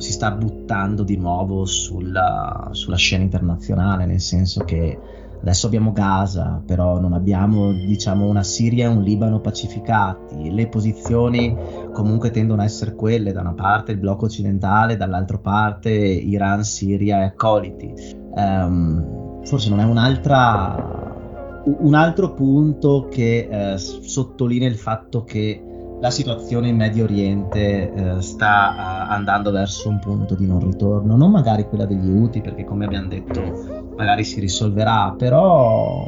si 0.02 0.12
sta 0.12 0.32
buttando 0.32 1.04
di 1.04 1.18
nuovo 1.18 1.66
sulla, 1.66 2.70
sulla 2.72 2.98
scena 2.98 3.24
internazionale, 3.24 4.06
nel 4.06 4.20
senso 4.20 4.64
che 4.64 5.00
Adesso 5.42 5.66
abbiamo 5.66 5.92
Gaza, 5.92 6.62
però 6.64 7.00
non 7.00 7.14
abbiamo 7.14 7.72
diciamo, 7.72 8.30
una 8.30 8.44
Siria 8.44 8.86
e 8.86 8.90
un 8.90 9.02
Libano 9.02 9.40
pacificati. 9.40 10.54
Le 10.54 10.68
posizioni 10.68 11.58
comunque 11.92 12.30
tendono 12.30 12.62
a 12.62 12.66
essere 12.66 12.94
quelle, 12.94 13.32
da 13.32 13.42
una 13.42 13.54
parte 13.54 13.92
il 13.92 13.98
blocco 13.98 14.26
occidentale, 14.26 14.98
dall'altra 14.98 15.40
parte 15.40 15.90
Iran, 15.90 16.64
Siria 16.64 17.22
e 17.22 17.24
accoliti. 17.24 17.92
Um, 18.36 19.42
forse 19.44 19.70
non 19.70 19.80
è 19.80 19.84
un'altra 19.84 21.00
un 21.64 21.94
altro 21.94 22.34
punto 22.34 23.08
che 23.10 23.48
eh, 23.50 23.78
sottolinea 23.78 24.68
il 24.68 24.78
fatto 24.78 25.24
che 25.24 25.64
la 26.02 26.10
situazione 26.10 26.70
in 26.70 26.76
Medio 26.78 27.04
Oriente 27.04 27.94
eh, 27.94 28.22
sta 28.22 28.74
uh, 29.08 29.12
andando 29.12 29.52
verso 29.52 29.88
un 29.88 30.00
punto 30.00 30.34
di 30.34 30.48
non 30.48 30.60
ritorno, 30.60 31.16
non 31.16 31.30
magari 31.30 31.64
quella 31.66 31.86
degli 31.86 32.10
Houthi, 32.10 32.42
perché 32.42 32.66
come 32.66 32.86
abbiamo 32.86 33.08
detto 33.08 33.92
magari 33.96 34.24
si 34.24 34.40
risolverà, 34.40 35.14
però 35.16 36.08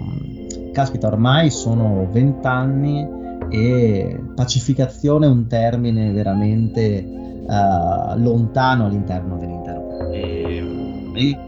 caspita, 0.72 1.08
ormai 1.08 1.52
sono 1.52 2.08
vent'anni 2.12 3.08
e 3.50 4.20
pacificazione 4.34 5.28
è 5.28 5.30
un 5.30 5.46
termine 5.46 6.12
veramente 6.12 7.06
uh, 7.06 8.18
lontano 8.18 8.86
all'interno 8.86 9.38
dell'intero. 9.38 10.10
E, 10.10 10.82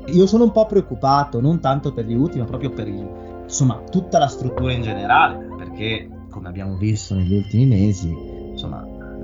io 0.06 0.28
sono 0.28 0.44
un 0.44 0.52
po' 0.52 0.68
preoccupato, 0.68 1.42
non 1.42 1.60
tanto 1.60 1.92
per 1.92 2.06
gli 2.06 2.14
Houthi, 2.14 2.38
ma 2.38 2.46
proprio 2.46 2.70
per 2.70 2.88
il, 2.88 3.10
insomma, 3.42 3.82
tutta 3.90 4.20
la 4.20 4.28
struttura 4.28 4.72
in 4.72 4.84
generale, 4.84 5.48
perché 5.58 6.08
come 6.30 6.50
abbiamo 6.50 6.76
visto 6.76 7.16
negli 7.16 7.34
ultimi 7.34 7.66
mesi, 7.66 8.35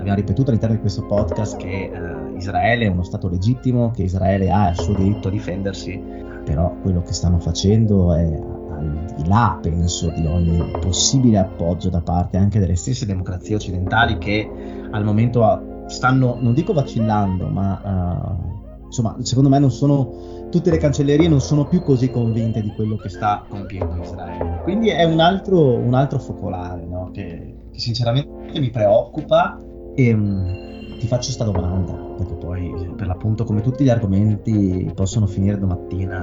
insomma, 0.02 0.12
abbiamo 0.12 0.16
ripetuto 0.16 0.48
all'interno 0.48 0.74
di 0.74 0.80
questo 0.80 1.06
podcast 1.06 1.56
che 1.56 1.90
eh, 1.92 2.36
Israele 2.36 2.86
è 2.86 2.88
uno 2.88 3.02
Stato 3.02 3.28
legittimo, 3.28 3.90
che 3.90 4.02
Israele 4.02 4.50
ha 4.50 4.70
il 4.70 4.76
suo 4.76 4.94
diritto 4.94 5.28
a 5.28 5.30
difendersi, 5.30 6.00
però 6.44 6.74
quello 6.82 7.02
che 7.02 7.12
stanno 7.12 7.38
facendo 7.38 8.12
è 8.12 8.22
al 8.22 9.14
di 9.16 9.28
là, 9.28 9.58
penso, 9.62 10.10
di 10.10 10.26
ogni 10.26 10.70
possibile 10.80 11.38
appoggio 11.38 11.88
da 11.88 12.00
parte 12.00 12.36
anche 12.36 12.58
delle 12.58 12.74
stesse 12.74 13.06
democrazie 13.06 13.54
occidentali 13.54 14.18
che 14.18 14.50
al 14.90 15.04
momento 15.04 15.84
stanno, 15.86 16.36
non 16.40 16.52
dico 16.52 16.72
vacillando, 16.72 17.46
ma 17.46 17.80
uh, 17.84 18.84
insomma, 18.86 19.16
secondo 19.20 19.48
me 19.48 19.58
non 19.58 19.70
sono 19.70 20.30
tutte 20.50 20.70
le 20.70 20.76
cancellerie 20.76 21.28
non 21.28 21.40
sono 21.40 21.64
più 21.64 21.80
così 21.82 22.10
convinte 22.10 22.60
di 22.60 22.74
quello 22.74 22.96
che 22.96 23.08
sta 23.08 23.44
compiendo 23.48 24.02
Israele. 24.02 24.60
Quindi 24.64 24.90
è 24.90 25.04
un 25.04 25.20
altro, 25.20 25.76
un 25.76 25.94
altro 25.94 26.18
focolare 26.18 26.84
no? 26.84 27.10
che, 27.10 27.54
che 27.72 27.78
sinceramente 27.78 28.60
mi 28.60 28.68
preoccupa 28.68 29.58
e 29.94 30.12
um, 30.12 30.98
ti 30.98 31.06
faccio 31.06 31.32
questa 31.34 31.44
domanda, 31.44 31.92
perché 31.92 32.34
poi 32.34 32.92
per 32.96 33.06
l'appunto 33.06 33.44
come 33.44 33.60
tutti 33.60 33.84
gli 33.84 33.90
argomenti 33.90 34.90
possono 34.94 35.26
finire 35.26 35.58
domattina, 35.58 36.20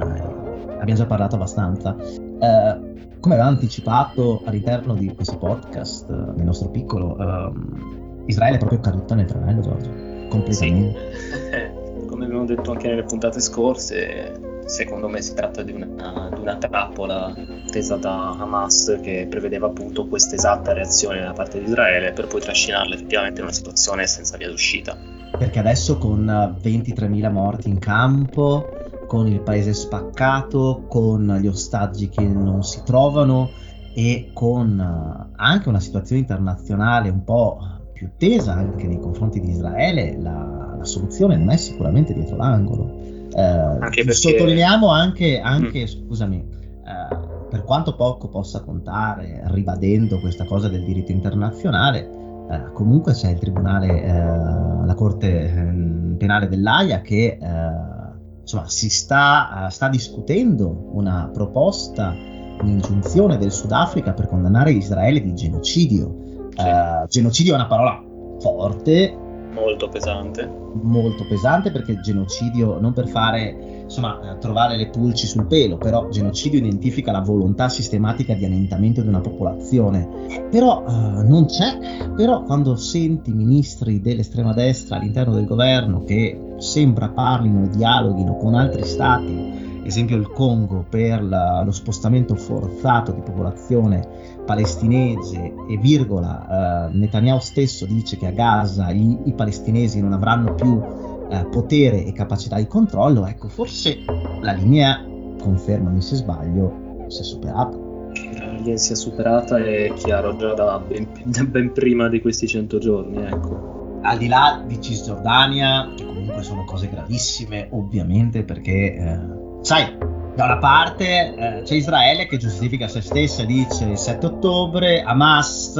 abbiamo 0.80 1.00
già 1.00 1.06
parlato 1.06 1.36
abbastanza. 1.36 1.96
Uh, 1.96 2.88
come 3.20 3.36
aveva 3.36 3.50
anticipato 3.50 4.42
all'interno 4.46 4.96
di 4.96 5.14
questo 5.14 5.38
podcast, 5.38 6.10
uh, 6.10 6.34
nel 6.36 6.46
nostro 6.46 6.70
piccolo, 6.70 7.16
uh, 7.18 8.24
Israele 8.26 8.56
è 8.56 8.60
proprio 8.60 8.80
caduta 8.80 9.16
nel 9.16 9.26
tranello, 9.26 9.62
Giorgio, 9.62 9.90
completamente. 10.30 11.00
Sì. 11.12 11.78
come 12.20 12.26
abbiamo 12.26 12.46
detto 12.46 12.72
anche 12.72 12.88
nelle 12.88 13.04
puntate 13.04 13.40
scorse, 13.40 14.40
secondo 14.70 15.10
me 15.10 15.22
si 15.22 15.34
tratta 15.34 15.64
di 15.64 15.72
una, 15.72 16.30
di 16.32 16.40
una 16.40 16.58
trappola 16.58 17.34
tesa 17.72 17.96
da 17.96 18.38
Hamas 18.38 19.00
che 19.02 19.26
prevedeva 19.28 19.68
appunto 19.68 20.08
questa 20.08 20.36
esatta 20.36 20.74
reazione 20.74 21.22
da 21.22 21.34
parte 21.34 21.58
di 21.58 21.66
Israele 21.66 22.14
per 22.14 22.28
poi 22.28 22.40
trascinarla 22.40 22.94
effettivamente 22.94 23.40
in 23.40 23.48
una 23.48 23.56
situazione 23.56 24.06
senza 24.06 24.38
via 24.38 24.48
d'uscita. 24.48 24.96
Perché 25.38 25.60
adesso 25.60 25.98
con 25.98 26.26
23.000 26.62 27.32
morti 27.32 27.70
in 27.70 27.80
campo, 27.80 28.68
con 29.08 29.28
il 29.28 29.42
paese 29.42 29.74
spaccato, 29.74 30.86
con 30.88 31.40
gli 31.42 31.48
ostaggi 31.48 32.10
che 32.10 32.28
non 32.28 32.64
si 32.64 32.82
trovano 32.86 33.50
e 33.96 34.30
con 34.34 35.32
anche 35.36 35.68
una 35.68 35.80
situazione 35.80 36.22
internazionale 36.22 37.10
un 37.10 37.24
po' 37.24 37.60
più 37.92 38.12
tesa 38.18 38.54
anche 38.54 38.86
nei 38.86 39.00
confronti 39.00 39.40
di 39.40 39.50
Israele, 39.50 40.16
la, 40.20 40.76
la 40.78 40.86
soluzione 40.86 41.38
non 41.38 41.50
è 41.50 41.58
sicuramente 41.58 42.14
dietro 42.14 42.38
l'angolo. 42.38 43.18
Eh, 43.36 43.42
anche 43.42 44.04
perché... 44.04 44.14
Sottolineiamo 44.14 44.90
anche, 44.90 45.40
anche 45.40 45.82
mm. 45.82 45.86
scusami, 45.86 46.38
eh, 46.38 47.16
per 47.50 47.64
quanto 47.64 47.96
poco 47.96 48.28
possa 48.28 48.62
contare, 48.62 49.42
ribadendo 49.46 50.20
questa 50.20 50.46
cosa 50.46 50.68
del 50.68 50.84
diritto 50.84 51.12
internazionale, 51.12 52.18
eh, 52.50 52.72
comunque 52.74 53.14
c'è 53.14 53.30
il 53.30 53.40
tribunale, 53.40 54.04
eh, 54.04 54.86
la 54.86 54.94
Corte 54.96 55.52
ehm, 55.52 56.16
Penale 56.18 56.48
dell'AIA 56.48 57.02
che 57.02 57.38
eh, 57.40 58.42
insomma, 58.42 58.68
si 58.68 58.90
sta, 58.90 59.68
sta 59.70 59.88
discutendo 59.88 60.90
una 60.94 61.30
proposta, 61.32 62.14
un'ingiunzione 62.62 63.38
del 63.38 63.52
Sudafrica 63.52 64.14
per 64.14 64.28
condannare 64.28 64.72
Israele 64.72 65.22
di 65.22 65.34
genocidio. 65.34 66.28
Sì. 66.60 66.66
genocidio 67.08 67.54
è 67.54 67.56
una 67.56 67.68
parola 67.68 68.04
forte, 68.40 69.16
molto 69.52 69.90
pesante. 69.90 70.50
Molto 70.82 71.26
pesante 71.28 71.72
perché 71.72 72.00
genocidio, 72.00 72.80
non 72.80 72.94
per 72.94 73.08
fare, 73.08 73.82
insomma, 73.84 74.20
eh, 74.22 74.38
trovare 74.38 74.78
le 74.78 74.90
pulci 74.90 75.28
sul 75.28 75.46
pelo, 75.46 75.78
però 75.78 76.10
genocidio 76.10 76.60
identifica 76.60 77.12
la 77.12 77.22
volontà 77.22 77.70
sistematica 77.70 78.34
di 78.34 78.46
annientamento 78.46 79.02
di 79.02 79.08
una 79.08 79.22
popolazione. 79.22 80.08
Però 80.50 80.84
uh, 80.86 81.28
non 81.28 81.46
c'è, 81.46 81.78
però 82.16 82.44
quando 82.44 82.76
senti 82.76 83.32
ministri 83.32 84.02
dell'estrema 84.02 84.54
destra 84.54 84.98
all'interno 84.98 85.34
del 85.34 85.46
governo 85.46 86.04
che 86.04 86.56
sembra 86.58 87.10
parlino 87.10 87.64
e 87.64 87.70
dialoghino 87.70 88.36
con 88.38 88.54
altri 88.54 88.84
stati, 88.86 89.80
esempio 89.90 90.16
il 90.16 90.30
Congo 90.30 90.86
per 90.88 91.24
la, 91.24 91.62
lo 91.64 91.72
spostamento 91.72 92.36
forzato 92.36 93.12
di 93.12 93.22
popolazione 93.22 94.29
palestinese 94.50 95.54
e 95.68 95.78
virgola, 95.78 96.88
eh, 96.90 96.98
Netanyahu 96.98 97.40
stesso 97.40 97.86
dice 97.86 98.18
che 98.18 98.26
a 98.26 98.32
Gaza 98.32 98.90
i, 98.90 99.16
i 99.26 99.34
palestinesi 99.34 100.02
non 100.02 100.12
avranno 100.12 100.56
più 100.56 100.82
eh, 101.30 101.46
potere 101.52 102.04
e 102.04 102.12
capacità 102.14 102.58
di 102.58 102.66
controllo, 102.66 103.28
ecco, 103.28 103.48
forse 103.48 104.00
la 104.42 104.54
linea, 104.54 105.06
confermami 105.40 106.02
se 106.02 106.16
sbaglio, 106.16 107.06
si 107.10 107.22
è 107.22 107.24
superata. 107.24 107.78
La 107.78 108.52
linea 108.54 108.76
si 108.78 108.94
è 108.94 108.96
superata 108.96 109.64
è 109.64 109.94
chiaro 109.94 110.36
già 110.36 110.56
da 110.56 110.80
ben, 110.80 111.08
da 111.26 111.44
ben 111.44 111.72
prima 111.72 112.10
di 112.10 112.20
questi 112.20 112.48
100 112.48 112.80
giorni, 112.80 113.24
ecco. 113.24 114.00
Al 114.02 114.18
di 114.18 114.28
là 114.28 114.64
di 114.66 114.82
Cisgiordania, 114.82 115.94
che 115.96 116.06
comunque 116.06 116.42
sono 116.42 116.64
cose 116.64 116.90
gravissime, 116.90 117.68
ovviamente, 117.70 118.44
perché, 118.44 118.96
eh, 118.96 119.20
sai, 119.62 119.96
da 120.40 120.46
una 120.46 120.58
parte 120.58 121.36
eh, 121.36 121.62
c'è 121.64 121.76
Israele 121.76 122.26
che 122.26 122.38
giustifica 122.38 122.88
se 122.88 123.02
stessa, 123.02 123.44
dice 123.44 123.84
il 123.84 123.98
7 123.98 124.26
ottobre, 124.26 125.04
Hamas, 125.04 125.74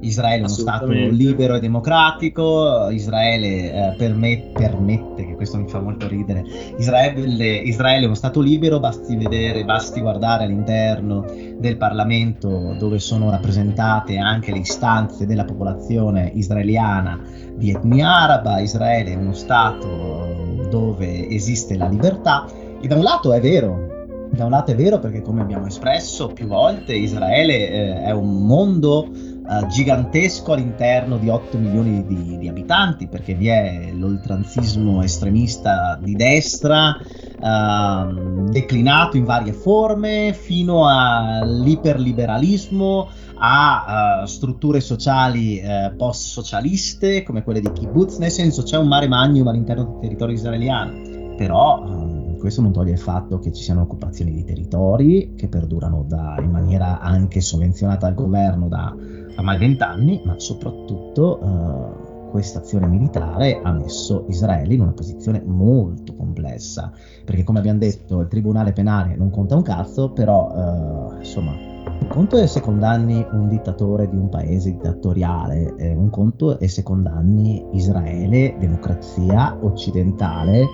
Israele 0.00 0.34
è 0.34 0.38
uno 0.38 0.48
Stato 0.48 0.86
libero 0.86 1.54
e 1.54 1.60
democratico, 1.60 2.90
Israele 2.90 3.46
eh, 3.72 3.94
permet- 3.96 4.50
permette, 4.50 5.24
che 5.24 5.36
questo 5.36 5.58
mi 5.58 5.68
fa 5.68 5.78
molto 5.78 6.08
ridere, 6.08 6.44
Israele, 6.76 7.58
Israele, 7.58 8.02
è 8.02 8.06
uno 8.06 8.16
Stato 8.16 8.40
libero, 8.40 8.80
basti 8.80 9.14
vedere, 9.14 9.64
basti 9.64 10.00
guardare 10.00 10.42
all'interno 10.42 11.24
del 11.58 11.76
Parlamento 11.76 12.74
dove 12.80 12.98
sono 12.98 13.30
rappresentate 13.30 14.18
anche 14.18 14.50
le 14.50 14.58
istanze 14.58 15.24
della 15.24 15.44
popolazione 15.44 16.32
israeliana 16.34 17.16
di 17.54 17.70
etnia 17.70 18.12
araba, 18.12 18.58
Israele 18.58 19.12
è 19.12 19.16
uno 19.16 19.34
Stato 19.34 20.66
dove 20.68 21.28
esiste 21.28 21.76
la 21.76 21.86
libertà 21.86 22.44
e 22.80 22.88
da 22.88 22.96
un 22.96 23.02
lato 23.02 23.32
è 23.32 23.40
vero, 23.40 23.98
da 24.32 24.44
un 24.44 24.50
lato 24.50 24.70
è 24.70 24.74
vero 24.74 24.98
perché 24.98 25.22
come 25.22 25.40
abbiamo 25.42 25.66
espresso 25.66 26.28
più 26.28 26.46
volte 26.46 26.94
Israele 26.94 27.70
eh, 27.70 28.02
è 28.02 28.12
un 28.12 28.46
mondo 28.46 29.10
eh, 29.12 29.66
gigantesco 29.66 30.52
all'interno 30.52 31.18
di 31.18 31.28
8 31.28 31.58
milioni 31.58 32.06
di, 32.06 32.38
di, 32.38 32.48
abitanti 32.48 33.08
perché 33.08 33.34
vi 33.34 33.48
è 33.48 33.90
l'oltranzismo 33.92 35.02
estremista 35.02 35.98
di 36.00 36.14
destra 36.14 36.96
eh, 36.96 38.06
declinato 38.50 39.16
in 39.16 39.24
varie 39.24 39.52
forme 39.52 40.32
fino 40.32 40.88
all'iperliberalismo 40.88 43.08
a 43.42 44.20
uh, 44.22 44.26
strutture 44.26 44.80
sociali 44.80 45.62
uh, 45.64 45.96
post-socialiste 45.96 47.22
come 47.22 47.42
quelle 47.42 47.60
di 47.60 47.72
kibbutz, 47.72 48.18
nel 48.18 48.30
senso 48.30 48.62
c'è 48.62 48.76
un 48.76 48.86
mare 48.86 49.08
magnum 49.08 49.48
all'interno 49.48 49.84
del 49.84 49.98
territorio 50.00 50.34
israeliano, 50.34 50.92
però 51.38 51.80
um, 51.80 51.99
questo 52.40 52.62
non 52.62 52.72
toglie 52.72 52.92
il 52.92 52.98
fatto 52.98 53.38
che 53.38 53.52
ci 53.52 53.62
siano 53.62 53.82
occupazioni 53.82 54.32
di 54.32 54.44
territori 54.44 55.34
che 55.36 55.46
perdurano 55.46 56.04
da, 56.08 56.36
in 56.40 56.50
maniera 56.50 56.98
anche 56.98 57.40
sovvenzionata 57.40 58.06
dal 58.06 58.14
governo 58.16 58.66
da 58.66 58.96
ormai 59.36 59.58
vent'anni, 59.58 60.22
ma 60.24 60.34
soprattutto 60.38 61.38
uh, 61.40 62.30
questa 62.30 62.60
azione 62.60 62.86
militare 62.86 63.60
ha 63.62 63.72
messo 63.72 64.24
Israele 64.28 64.74
in 64.74 64.80
una 64.80 64.92
posizione 64.92 65.42
molto 65.44 66.14
complessa, 66.16 66.92
perché 67.24 67.44
come 67.44 67.58
abbiamo 67.58 67.78
detto 67.78 68.20
il 68.20 68.28
tribunale 68.28 68.72
penale 68.72 69.14
non 69.16 69.30
conta 69.30 69.54
un 69.54 69.62
cazzo, 69.62 70.10
però 70.10 70.50
uh, 70.50 71.18
insomma 71.18 71.70
conto 72.08 72.36
è 72.36 72.46
se 72.46 72.60
condanni 72.60 73.24
un 73.32 73.48
dittatore 73.48 74.08
di 74.08 74.16
un 74.16 74.28
paese 74.28 74.72
dittatoriale, 74.72 75.76
eh, 75.76 75.94
un 75.94 76.10
conto 76.10 76.58
è 76.58 76.66
se 76.66 76.82
condanni 76.82 77.64
Israele, 77.72 78.56
democrazia 78.58 79.56
occidentale, 79.60 80.66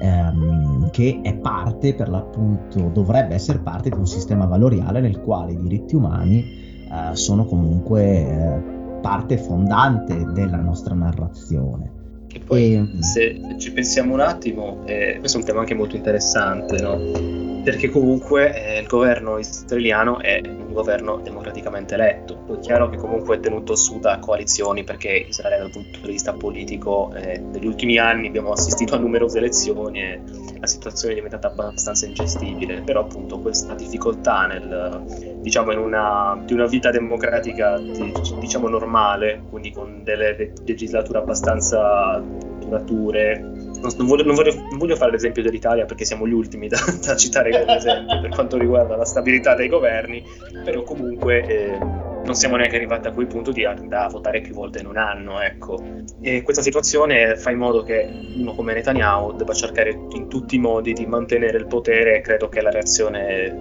ehm, 0.00 0.90
che 0.90 1.20
è 1.22 1.34
parte, 1.36 1.94
per 1.94 2.08
l'appunto, 2.08 2.90
dovrebbe 2.92 3.34
essere 3.34 3.58
parte 3.58 3.90
di 3.90 3.96
un 3.96 4.06
sistema 4.06 4.46
valoriale 4.46 5.00
nel 5.00 5.20
quale 5.20 5.52
i 5.52 5.58
diritti 5.58 5.94
umani 5.96 6.40
eh, 6.40 7.16
sono 7.16 7.44
comunque 7.44 8.02
eh, 8.02 8.62
parte 9.00 9.38
fondante 9.38 10.32
della 10.32 10.58
nostra 10.58 10.94
narrazione. 10.94 11.93
E 12.34 12.40
poi, 12.40 12.74
e... 12.74 13.02
Se, 13.02 13.40
se, 13.40 13.58
ci 13.58 13.72
pensiamo 13.72 14.12
un 14.12 14.20
attimo, 14.20 14.82
eh, 14.86 15.16
questo 15.20 15.38
è 15.38 15.40
un 15.40 15.46
tema 15.46 15.60
anche 15.60 15.74
molto 15.74 15.94
interessante, 15.94 16.80
no? 16.80 17.42
perché 17.64 17.88
comunque 17.88 18.76
eh, 18.76 18.80
il 18.80 18.86
governo 18.86 19.38
israeliano 19.38 20.20
è 20.20 20.42
un 20.44 20.72
governo 20.72 21.20
democraticamente 21.22 21.94
eletto. 21.94 22.44
È 22.54 22.58
chiaro 22.58 22.90
che 22.90 22.98
comunque 22.98 23.36
è 23.36 23.40
tenuto 23.40 23.74
su 23.74 24.00
da 24.00 24.18
coalizioni 24.18 24.84
perché 24.84 25.26
Israele 25.28 25.62
dal 25.62 25.70
punto 25.70 25.98
di 26.00 26.12
vista 26.12 26.34
politico 26.34 27.12
eh, 27.14 27.38
negli 27.38 27.66
ultimi 27.66 27.96
anni 27.98 28.26
abbiamo 28.26 28.52
assistito 28.52 28.94
a 28.94 28.98
numerose 28.98 29.38
elezioni 29.38 30.02
la 30.64 30.66
situazione 30.66 31.12
è 31.12 31.16
diventata 31.16 31.48
abbastanza 31.48 32.06
ingestibile, 32.06 32.80
però 32.80 33.02
appunto 33.02 33.38
questa 33.38 33.74
difficoltà 33.74 34.46
nel, 34.46 35.36
diciamo, 35.40 35.72
in 35.72 35.78
una, 35.78 36.42
di 36.44 36.54
una 36.54 36.66
vita 36.66 36.90
democratica 36.90 37.78
diciamo 37.78 38.68
normale, 38.68 39.42
quindi 39.50 39.70
con 39.70 40.02
delle 40.02 40.52
legislature 40.64 41.18
abbastanza 41.18 42.22
durature, 42.58 43.63
non 43.96 44.06
voglio, 44.06 44.24
non, 44.24 44.34
voglio, 44.34 44.54
non 44.54 44.78
voglio, 44.78 44.96
fare 44.96 45.10
l'esempio 45.10 45.42
dell'Italia 45.42 45.84
perché 45.84 46.04
siamo 46.04 46.26
gli 46.26 46.32
ultimi 46.32 46.68
da, 46.68 46.78
da 47.04 47.16
citare 47.16 47.50
come 47.50 47.76
esempio 47.76 48.20
per 48.20 48.30
quanto 48.30 48.56
riguarda 48.56 48.96
la 48.96 49.04
stabilità 49.04 49.54
dei 49.54 49.68
governi, 49.68 50.24
però 50.64 50.82
comunque 50.82 51.44
eh, 51.46 51.78
non 52.24 52.34
siamo 52.34 52.56
neanche 52.56 52.76
arrivati 52.76 53.08
a 53.08 53.12
quel 53.12 53.26
punto 53.26 53.52
di 53.52 53.64
andare 53.64 54.06
a 54.06 54.08
votare 54.08 54.40
più 54.40 54.54
volte 54.54 54.80
in 54.80 54.86
un 54.86 54.96
anno. 54.96 55.40
Ecco. 55.40 55.82
Questa 56.42 56.62
situazione 56.62 57.36
fa 57.36 57.50
in 57.50 57.58
modo 57.58 57.82
che 57.82 58.08
uno 58.36 58.54
come 58.54 58.72
Netanyahu 58.72 59.36
debba 59.36 59.52
cercare 59.52 59.90
in 59.90 60.28
tutti 60.28 60.56
i 60.56 60.58
modi 60.58 60.92
di 60.92 61.06
mantenere 61.06 61.58
il 61.58 61.66
potere 61.66 62.16
e 62.16 62.20
credo 62.20 62.48
che 62.48 62.62
la 62.62 62.70
reazione 62.70 63.60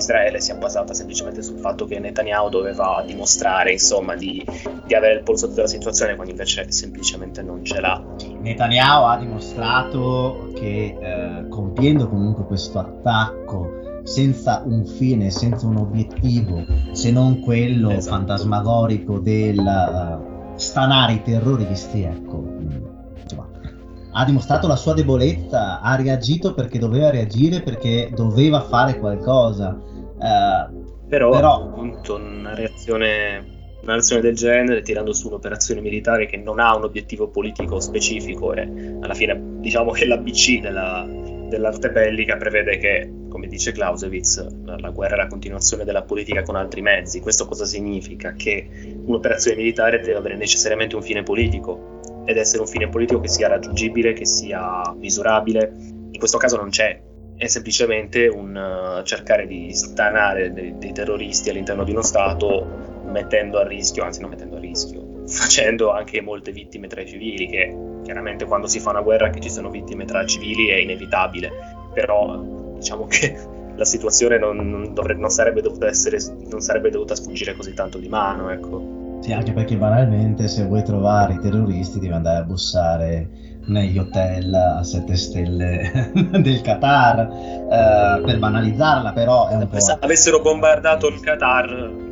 Israele 0.00 0.40
sia 0.40 0.54
basata 0.56 0.92
semplicemente 0.92 1.42
sul 1.42 1.58
fatto 1.58 1.86
che 1.86 1.98
Netanyahu 1.98 2.48
doveva 2.48 3.02
dimostrare 3.06 3.72
insomma, 3.72 4.16
di, 4.16 4.44
di, 4.86 4.94
avere 4.94 5.14
il 5.14 5.22
polso 5.22 5.46
della 5.46 5.68
situazione 5.68 6.14
quando 6.14 6.32
invece 6.32 6.70
semplicemente 6.72 7.42
non 7.42 7.64
ce 7.64 7.80
l'ha. 7.80 8.02
Netanyahu 8.40 9.04
ha 9.04 9.16
dimostrato 9.16 10.50
che 10.54 10.96
eh, 11.00 11.48
compiendo 11.48 12.08
comunque 12.08 12.44
questo 12.44 12.78
attacco 12.78 13.78
senza 14.02 14.62
un 14.64 14.84
fine, 14.84 15.30
senza 15.30 15.66
un 15.66 15.76
obiettivo, 15.76 16.64
se 16.92 17.10
non 17.10 17.40
quello 17.40 17.90
esatto. 17.90 18.16
fantasmagorico 18.16 19.18
del 19.18 19.58
uh, 19.58 20.58
stanare 20.58 21.12
i 21.12 21.22
terroristi, 21.22 22.02
ecco, 22.02 22.90
ha 24.12 24.24
dimostrato 24.24 24.66
la 24.66 24.76
sua 24.76 24.94
debolezza, 24.94 25.80
ha 25.80 25.94
reagito 25.94 26.52
perché 26.52 26.78
doveva 26.78 27.10
reagire, 27.10 27.62
perché 27.62 28.10
doveva 28.14 28.60
fare 28.62 28.98
qualcosa. 28.98 29.78
Uh, 30.20 31.08
però, 31.08 31.30
però, 31.30 31.54
appunto 31.64 32.16
una 32.16 32.54
reazione, 32.54 33.78
una 33.82 33.94
reazione, 33.94 34.20
del 34.20 34.34
genere, 34.34 34.82
tirando 34.82 35.12
su 35.12 35.28
un'operazione 35.28 35.80
militare 35.80 36.26
che 36.26 36.36
non 36.36 36.60
ha 36.60 36.76
un 36.76 36.84
obiettivo 36.84 37.28
politico 37.28 37.80
specifico 37.80 38.52
e 38.52 38.60
alla 39.00 39.14
fine 39.14 39.58
diciamo 39.60 39.92
che 39.92 40.06
l'ABC 40.06 40.60
della, 40.60 41.08
dell'arte 41.48 41.90
bellica 41.90 42.36
prevede 42.36 42.78
che, 42.78 43.10
come 43.28 43.48
dice 43.48 43.72
Clausewitz, 43.72 44.46
la 44.64 44.90
guerra 44.90 45.14
è 45.14 45.18
la 45.18 45.26
continuazione 45.26 45.84
della 45.84 46.02
politica 46.02 46.42
con 46.42 46.54
altri 46.54 46.82
mezzi. 46.82 47.20
Questo 47.20 47.46
cosa 47.46 47.64
significa? 47.64 48.34
Che 48.34 48.68
un'operazione 49.04 49.56
militare 49.56 50.00
deve 50.00 50.16
avere 50.16 50.36
necessariamente 50.36 50.96
un 50.96 51.02
fine 51.02 51.22
politico 51.22 51.98
ed 52.24 52.36
essere 52.36 52.62
un 52.62 52.68
fine 52.68 52.88
politico 52.88 53.20
che 53.20 53.28
sia 53.28 53.48
raggiungibile, 53.48 54.12
che 54.12 54.26
sia 54.26 54.94
misurabile. 54.96 55.72
In 56.12 56.18
questo 56.18 56.38
caso 56.38 56.56
non 56.56 56.68
c'è, 56.68 57.00
è 57.40 57.46
semplicemente 57.46 58.26
un 58.26 58.54
uh, 58.54 59.02
cercare 59.02 59.46
di 59.46 59.72
stanare 59.72 60.52
dei, 60.52 60.76
dei, 60.76 60.92
terroristi 60.92 61.48
all'interno 61.48 61.84
di 61.84 61.92
uno 61.92 62.02
Stato 62.02 63.00
mettendo 63.06 63.58
a 63.58 63.66
rischio, 63.66 64.04
anzi 64.04 64.20
non 64.20 64.28
mettendo 64.28 64.56
a 64.56 64.60
rischio, 64.60 65.22
facendo 65.26 65.90
anche 65.90 66.20
molte 66.20 66.52
vittime 66.52 66.86
tra 66.86 67.00
i 67.00 67.06
civili, 67.06 67.46
che 67.46 67.74
chiaramente 68.02 68.44
quando 68.44 68.66
si 68.66 68.78
fa 68.78 68.90
una 68.90 69.00
guerra 69.00 69.30
che 69.30 69.40
ci 69.40 69.48
siano 69.48 69.70
vittime 69.70 70.04
tra 70.04 70.20
i 70.20 70.26
civili 70.26 70.68
è 70.68 70.74
inevitabile, 70.74 71.50
però 71.94 72.38
diciamo 72.74 73.06
che 73.06 73.34
la 73.74 73.84
situazione 73.86 74.36
non, 74.36 74.58
non, 74.58 74.92
dovrebbe, 74.92 75.22
non, 75.22 75.30
sarebbe, 75.30 75.62
dovuta 75.62 75.86
essere, 75.86 76.18
non 76.50 76.60
sarebbe 76.60 76.90
dovuta 76.90 77.14
sfuggire 77.14 77.54
così 77.54 77.72
tanto 77.72 77.96
di 77.96 78.08
mano, 78.08 78.50
ecco. 78.50 79.18
Sì, 79.22 79.32
anche 79.32 79.52
perché 79.52 79.76
banalmente 79.76 80.46
se 80.46 80.66
vuoi 80.66 80.82
trovare 80.82 81.34
i 81.34 81.38
terroristi 81.38 82.00
devi 82.00 82.12
andare 82.12 82.40
a 82.40 82.42
bussare 82.42 83.39
negli 83.70 83.98
hotel 83.98 84.52
a 84.52 84.82
7 84.82 85.16
stelle 85.16 86.10
del 86.42 86.60
Qatar 86.60 87.28
uh, 87.28 88.24
per 88.24 88.38
banalizzarla 88.38 89.12
però 89.12 89.48
è 89.48 89.54
un 89.54 89.68
po'... 89.68 89.80
Se 89.80 89.96
avessero 89.98 90.40
bombardato 90.40 91.08
il 91.08 91.20
Qatar. 91.20 92.08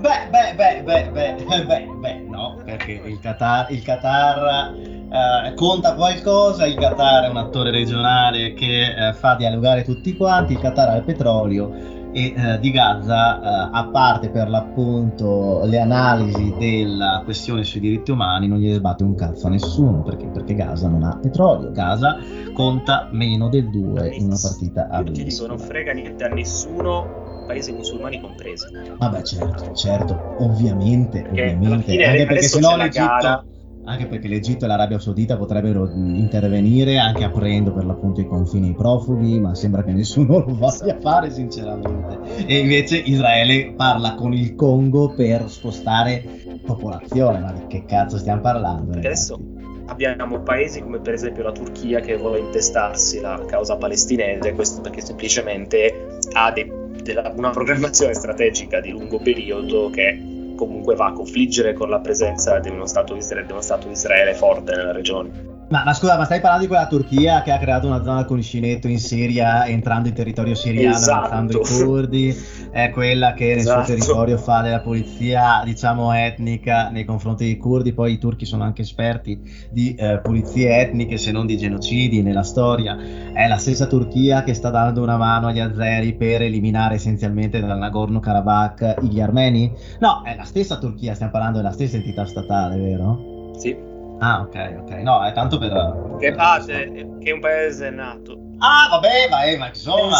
Beh 0.00 0.28
beh 0.30 0.54
beh 0.56 0.82
beh 0.82 1.10
beh 1.12 1.64
beh, 1.66 1.88
beh 2.00 2.26
no 2.30 2.56
perché 2.64 3.02
il 3.04 3.20
Qatar, 3.20 3.70
il 3.70 3.82
Qatar 3.82 4.72
uh, 4.74 5.54
conta 5.54 5.94
qualcosa 5.94 6.64
il 6.64 6.76
Qatar 6.76 7.24
è 7.24 7.28
un 7.28 7.36
attore 7.36 7.70
regionale 7.70 8.54
che 8.54 8.94
uh, 8.96 9.12
fa 9.12 9.34
dialogare 9.34 9.84
tutti 9.84 10.16
quanti 10.16 10.54
il 10.54 10.58
Qatar 10.58 10.88
ha 10.88 10.96
il 10.96 11.04
petrolio 11.04 11.98
e 12.12 12.34
eh, 12.36 12.58
di 12.58 12.70
Gaza, 12.70 13.40
eh, 13.40 13.70
a 13.72 13.88
parte 13.90 14.30
per 14.30 14.48
l'appunto 14.48 15.62
le 15.64 15.80
analisi 15.80 16.54
della 16.58 17.22
questione 17.24 17.64
sui 17.64 17.80
diritti 17.80 18.10
umani, 18.10 18.48
non 18.48 18.58
gli 18.58 18.72
sbatte 18.72 19.04
un 19.04 19.14
cazzo 19.14 19.46
a 19.46 19.50
nessuno 19.50 20.02
perché, 20.02 20.26
perché 20.26 20.54
Gaza 20.54 20.88
non 20.88 21.02
ha 21.04 21.16
petrolio. 21.16 21.70
Gaza 21.72 22.18
conta 22.52 23.08
meno 23.12 23.48
del 23.48 23.70
2 23.70 24.14
in 24.14 24.26
una 24.26 24.38
partita 24.40 24.88
a 24.88 25.00
Io 25.00 25.12
ti 25.12 25.24
dico, 25.24 25.46
non 25.46 25.58
frega 25.58 25.92
niente 25.92 26.24
a 26.24 26.28
nessuno, 26.28 27.44
paesi 27.46 27.72
musulmani 27.72 28.20
compresi. 28.20 28.66
Vabbè, 28.96 29.22
certo, 29.22 29.72
certo, 29.72 30.36
ovviamente, 30.38 31.22
perché 31.22 31.52
ovviamente. 31.52 32.04
Anche 32.04 32.26
perché 32.26 32.42
sennò 32.42 32.76
l'Egitto. 32.76 33.06
Gara 33.06 33.44
anche 33.84 34.06
perché 34.06 34.28
l'Egitto 34.28 34.64
e 34.64 34.68
l'Arabia 34.68 34.98
Saudita 34.98 35.36
potrebbero 35.36 35.90
intervenire 35.90 36.98
anche 36.98 37.24
aprendo 37.24 37.72
per 37.72 37.84
l'appunto 37.84 38.20
i 38.20 38.26
confini 38.26 38.68
ai 38.68 38.74
profughi, 38.74 39.40
ma 39.40 39.54
sembra 39.54 39.82
che 39.82 39.92
nessuno 39.92 40.38
lo 40.38 40.54
voglia 40.54 40.98
fare 41.00 41.30
sinceramente. 41.30 42.44
E 42.46 42.58
invece 42.58 42.98
Israele 42.98 43.72
parla 43.76 44.14
con 44.14 44.32
il 44.32 44.54
Congo 44.54 45.14
per 45.14 45.48
spostare 45.48 46.24
popolazione, 46.64 47.38
ma 47.40 47.52
di 47.52 47.66
che 47.66 47.84
cazzo 47.84 48.18
stiamo 48.18 48.40
parlando? 48.42 48.92
Adesso 48.92 49.38
abbiamo 49.86 50.40
paesi 50.40 50.80
come 50.80 51.00
per 51.00 51.14
esempio 51.14 51.42
la 51.42 51.52
Turchia 51.52 52.00
che 52.00 52.16
vuole 52.16 52.38
intestarsi 52.38 53.20
la 53.20 53.42
causa 53.46 53.76
palestinese, 53.76 54.52
questo 54.52 54.80
perché 54.80 55.00
semplicemente 55.00 56.18
ha 56.32 56.52
dei, 56.52 56.70
della, 57.02 57.32
una 57.36 57.50
programmazione 57.50 58.14
strategica 58.14 58.80
di 58.80 58.90
lungo 58.90 59.18
periodo 59.18 59.90
che 59.90 60.39
comunque 60.60 60.94
va 60.94 61.06
a 61.06 61.12
confliggere 61.12 61.72
con 61.72 61.88
la 61.88 62.00
presenza 62.00 62.58
di 62.58 62.68
uno 62.68 62.84
Stato, 62.84 63.16
Israele, 63.16 63.46
di 63.46 63.62
stato 63.62 63.88
Israele 63.88 64.34
forte 64.34 64.74
nella 64.74 64.92
regione. 64.92 65.49
Ma, 65.70 65.84
ma, 65.84 65.94
scusa, 65.94 66.16
ma 66.16 66.24
stai 66.24 66.40
parlando 66.40 66.64
di 66.64 66.68
quella 66.68 66.88
Turchia 66.88 67.42
che 67.42 67.52
ha 67.52 67.58
creato 67.58 67.86
una 67.86 68.02
zona 68.02 68.24
con 68.24 68.38
il 68.38 68.44
cinetto 68.44 68.88
in 68.88 68.98
Siria, 68.98 69.66
entrando 69.66 70.08
in 70.08 70.14
territorio 70.14 70.56
siriano, 70.56 70.96
esatto. 70.96 71.32
ammazzando 71.32 71.60
i 71.60 71.64
curdi? 71.64 72.36
È 72.72 72.90
quella 72.90 73.34
che 73.34 73.52
esatto. 73.52 73.54
nel 73.54 73.62
suo 73.62 73.72
esatto. 73.72 73.86
territorio 73.86 74.38
fa 74.38 74.62
della 74.62 74.80
polizia, 74.80 75.62
diciamo, 75.64 76.12
etnica 76.12 76.88
nei 76.90 77.04
confronti 77.04 77.44
dei 77.44 77.56
curdi. 77.56 77.92
Poi 77.92 78.14
i 78.14 78.18
turchi 78.18 78.46
sono 78.46 78.64
anche 78.64 78.82
esperti 78.82 79.40
di 79.70 79.94
eh, 79.94 80.18
pulizie 80.20 80.76
etniche, 80.76 81.16
se 81.18 81.30
non 81.30 81.46
di 81.46 81.56
genocidi 81.56 82.20
nella 82.20 82.42
storia. 82.42 82.98
È 83.32 83.46
la 83.46 83.58
stessa 83.58 83.86
Turchia 83.86 84.42
che 84.42 84.54
sta 84.54 84.70
dando 84.70 85.02
una 85.02 85.16
mano 85.16 85.46
agli 85.46 85.60
azeri 85.60 86.14
per 86.14 86.42
eliminare 86.42 86.96
essenzialmente 86.96 87.60
dal 87.60 87.78
Nagorno-Karabakh 87.78 89.02
gli 89.02 89.20
armeni? 89.20 89.72
No, 90.00 90.22
è 90.24 90.34
la 90.34 90.44
stessa 90.44 90.78
Turchia, 90.78 91.14
stiamo 91.14 91.30
parlando 91.30 91.58
della 91.58 91.70
stessa 91.70 91.94
entità 91.94 92.26
statale, 92.26 92.76
vero? 92.76 93.52
Sì. 93.56 93.89
Ah, 94.20 94.40
ok, 94.40 94.82
ok. 94.82 94.90
No, 95.02 95.24
è 95.24 95.32
tanto 95.32 95.58
per... 95.58 96.16
Che 96.18 96.32
pace, 96.32 96.90
che 96.92 97.30
è 97.30 97.32
un 97.32 97.40
paese 97.40 97.90
nato. 97.90 98.38
Ah, 98.58 98.88
vabbè, 98.90 99.28
ma, 99.30 99.42
eh, 99.44 99.56
ma 99.56 99.68
insomma... 99.68 100.18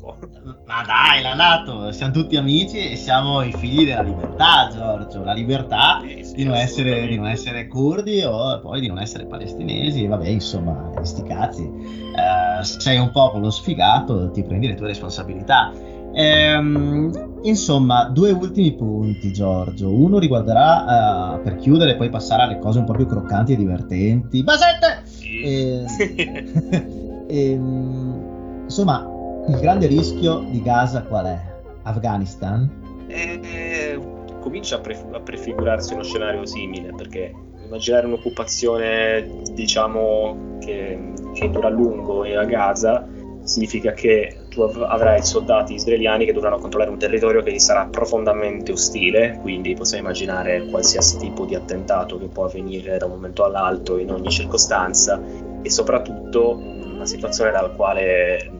Po'. 0.00 0.16
Ma 0.64 0.82
dai, 0.86 1.22
la 1.22 1.34
Nato, 1.34 1.92
siamo 1.92 2.12
tutti 2.12 2.36
amici 2.36 2.92
e 2.92 2.96
siamo 2.96 3.42
i 3.42 3.52
figli 3.52 3.84
della 3.84 4.02
libertà, 4.02 4.70
Giorgio. 4.72 5.22
La 5.22 5.32
libertà 5.32 6.00
sì, 6.02 6.24
sì, 6.24 6.34
di, 6.34 6.44
non 6.44 6.54
essere, 6.54 7.06
di, 7.06 7.16
non 7.16 7.28
essere, 7.28 7.66
curdi 7.66 8.22
o 8.22 8.58
poi 8.60 8.80
di 8.80 8.86
non 8.86 8.98
essere 8.98 9.26
palestinesi. 9.26 10.06
Vabbè, 10.06 10.28
insomma, 10.28 10.90
sti 11.02 11.22
cazzi. 11.24 11.62
Uh, 11.62 12.62
sei 12.62 12.98
un 12.98 13.10
popolo 13.10 13.50
sfigato, 13.50 14.30
ti 14.30 14.42
prendi 14.42 14.68
le 14.68 14.74
tue 14.74 14.86
responsabilità. 14.86 15.72
Ehm, 16.14 17.40
insomma, 17.42 18.04
due 18.04 18.30
ultimi 18.30 18.74
punti, 18.74 19.32
Giorgio. 19.32 19.92
Uno 19.92 20.18
riguarderà, 20.18 21.36
uh, 21.36 21.42
per 21.42 21.56
chiudere 21.56 21.92
e 21.92 21.96
poi 21.96 22.10
passare 22.10 22.42
alle 22.42 22.58
cose 22.58 22.78
un 22.78 22.84
po' 22.84 22.94
più 22.94 23.06
croccanti 23.06 23.52
e 23.52 23.56
divertenti. 23.56 24.42
Basette! 24.42 25.02
Sì. 25.04 25.40
E, 25.40 25.84
e, 27.26 27.50
insomma, 28.64 29.06
il 29.48 29.58
grande 29.60 29.86
rischio 29.86 30.44
di 30.50 30.62
Gaza 30.62 31.02
qual 31.02 31.26
è? 31.26 31.56
Afghanistan? 31.82 33.06
Eh, 33.06 33.98
comincia 34.40 34.76
a, 34.76 34.80
pre- 34.80 35.06
a 35.12 35.20
prefigurarsi 35.20 35.94
uno 35.94 36.02
scenario 36.02 36.44
simile, 36.44 36.92
perché 36.94 37.32
immaginare 37.64 38.06
un'occupazione, 38.06 39.42
diciamo, 39.52 40.58
che, 40.60 41.12
che 41.34 41.50
dura 41.50 41.68
a 41.68 41.70
lungo 41.70 42.24
e 42.24 42.36
a 42.36 42.44
Gaza 42.44 43.06
significa 43.44 43.92
che 43.92 44.46
tu 44.58 44.82
avrai 44.82 45.22
soldati 45.22 45.74
israeliani 45.74 46.24
che 46.24 46.32
dovranno 46.32 46.58
controllare 46.58 46.90
un 46.90 46.98
territorio 46.98 47.42
che 47.42 47.52
gli 47.52 47.58
sarà 47.58 47.86
profondamente 47.86 48.72
ostile, 48.72 49.38
quindi 49.40 49.74
possiamo 49.74 50.04
immaginare 50.04 50.66
qualsiasi 50.66 51.18
tipo 51.18 51.44
di 51.44 51.54
attentato 51.54 52.18
che 52.18 52.26
può 52.26 52.46
avvenire 52.46 52.98
da 52.98 53.06
un 53.06 53.12
momento 53.12 53.44
all'altro 53.44 53.98
in 53.98 54.10
ogni 54.10 54.30
circostanza 54.30 55.20
e 55.62 55.70
soprattutto 55.70 56.56
una 56.56 57.06
situazione 57.06 57.52
dalla 57.52 57.68
quale 57.70 58.36
è 58.36 58.50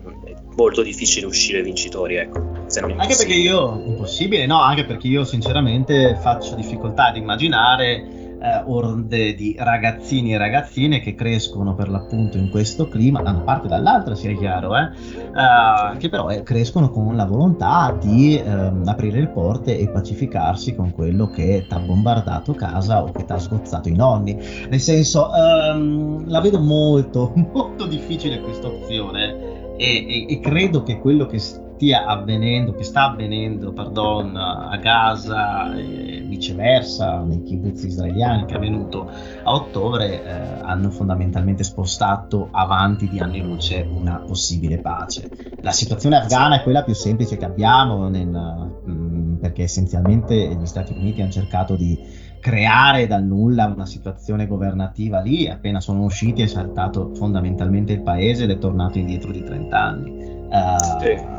molto 0.55 0.82
difficile 0.82 1.26
uscire 1.26 1.62
vincitori, 1.62 2.16
ecco. 2.16 2.57
Anche 2.96 3.16
perché 3.16 3.34
io, 3.34 3.82
impossibile, 3.86 4.44
no, 4.46 4.61
anche 4.61 4.84
perché 4.84 5.07
io 5.09 5.24
sinceramente 5.24 6.18
faccio 6.20 6.55
difficoltà 6.55 7.07
ad 7.07 7.16
immaginare 7.16 8.17
eh, 8.41 8.62
orde 8.66 9.34
di 9.34 9.55
ragazzini 9.59 10.34
e 10.34 10.39
ragazzine 10.39 11.01
che 11.01 11.14
crescono 11.14 11.74
per 11.74 11.89
l'appunto 11.89 12.36
in 12.36 12.51
questo 12.51 12.89
clima, 12.89 13.22
da 13.22 13.30
una 13.30 13.41
parte 13.41 13.66
e 13.66 13.70
dall'altra 13.70 14.14
sia 14.14 14.34
chiaro, 14.36 14.76
eh, 14.76 14.82
eh, 14.82 15.97
che 15.99 16.09
però 16.09 16.28
eh, 16.28 16.43
crescono 16.43 16.91
con 16.91 17.16
la 17.16 17.24
volontà 17.24 17.97
di 18.01 18.36
ehm, 18.36 18.82
aprire 18.86 19.20
le 19.20 19.28
porte 19.28 19.78
e 19.78 19.89
pacificarsi 19.89 20.74
con 20.74 20.93
quello 20.93 21.28
che 21.28 21.66
ti 21.68 21.74
ha 21.74 21.80
bombardato 21.80 22.55
casa 22.55 23.03
o 23.03 23.11
che 23.12 23.24
ti 23.24 23.32
ha 23.32 23.39
sgozzato 23.39 23.89
i 23.89 23.95
nonni. 23.95 24.39
Nel 24.68 24.80
senso, 24.80 25.30
ehm, 25.34 26.28
la 26.28 26.41
vedo 26.41 26.61
molto, 26.61 27.32
molto 27.53 27.86
difficile 27.86 28.41
questa 28.41 28.68
opzione 28.68 29.76
e, 29.76 30.26
e, 30.26 30.26
e 30.28 30.41
credo 30.41 30.82
che 30.82 30.99
quello 30.99 31.26
che 31.26 31.39
stia 31.79 32.07
avvenendo, 32.07 32.74
che 32.74 32.83
sta 32.83 33.11
avvenendo, 33.11 33.72
pardon, 33.72 34.35
a 34.35 34.76
Gaza 34.79 35.76
e 35.76 36.24
viceversa, 36.26 37.20
nei 37.20 37.45
kibbutz 37.45 37.85
israeliani 37.85 38.47
che 38.47 38.55
è 38.55 38.57
avvenuto 38.57 39.09
a 39.45 39.53
ottobre, 39.53 40.24
eh, 40.24 40.61
hanno 40.61 40.91
fondamentalmente 40.91 41.62
spostato 41.62 42.49
avanti 42.51 43.09
di 43.09 43.20
anni 43.20 43.41
luce 43.41 43.89
una 43.89 44.16
possibile 44.16 44.79
pace. 44.79 45.31
La 45.61 45.70
situazione 45.70 46.16
afghana 46.16 46.57
è 46.57 46.62
quella 46.64 46.83
più 46.83 46.95
semplice 46.95 47.37
che 47.37 47.45
abbiamo, 47.45 48.09
nel, 48.09 48.26
mh, 48.26 48.91
mm, 48.91 49.35
perché 49.37 49.62
essenzialmente 49.62 50.35
gli 50.35 50.66
Stati 50.66 50.93
Uniti 50.93 51.22
hanno 51.22 51.31
cercato 51.31 51.76
di 51.76 51.97
creare 52.41 53.07
dal 53.07 53.22
nulla 53.22 53.66
una 53.66 53.87
situazione 53.87 54.49
governativa 54.49 55.20
lì, 55.20 55.49
appena 55.49 55.81
sono 55.81 56.03
usciti 56.03 56.43
è 56.43 56.47
saltato 56.49 57.14
fondamentalmente 57.14 57.93
il 57.93 58.03
paese 58.03 58.45
ed 58.45 58.51
è 58.51 58.59
tornato 58.59 58.99
indietro 58.99 59.31
di 59.31 59.45
30 59.45 59.81
anni. 59.81 60.37
Uh, 60.49 61.01
sì 61.01 61.38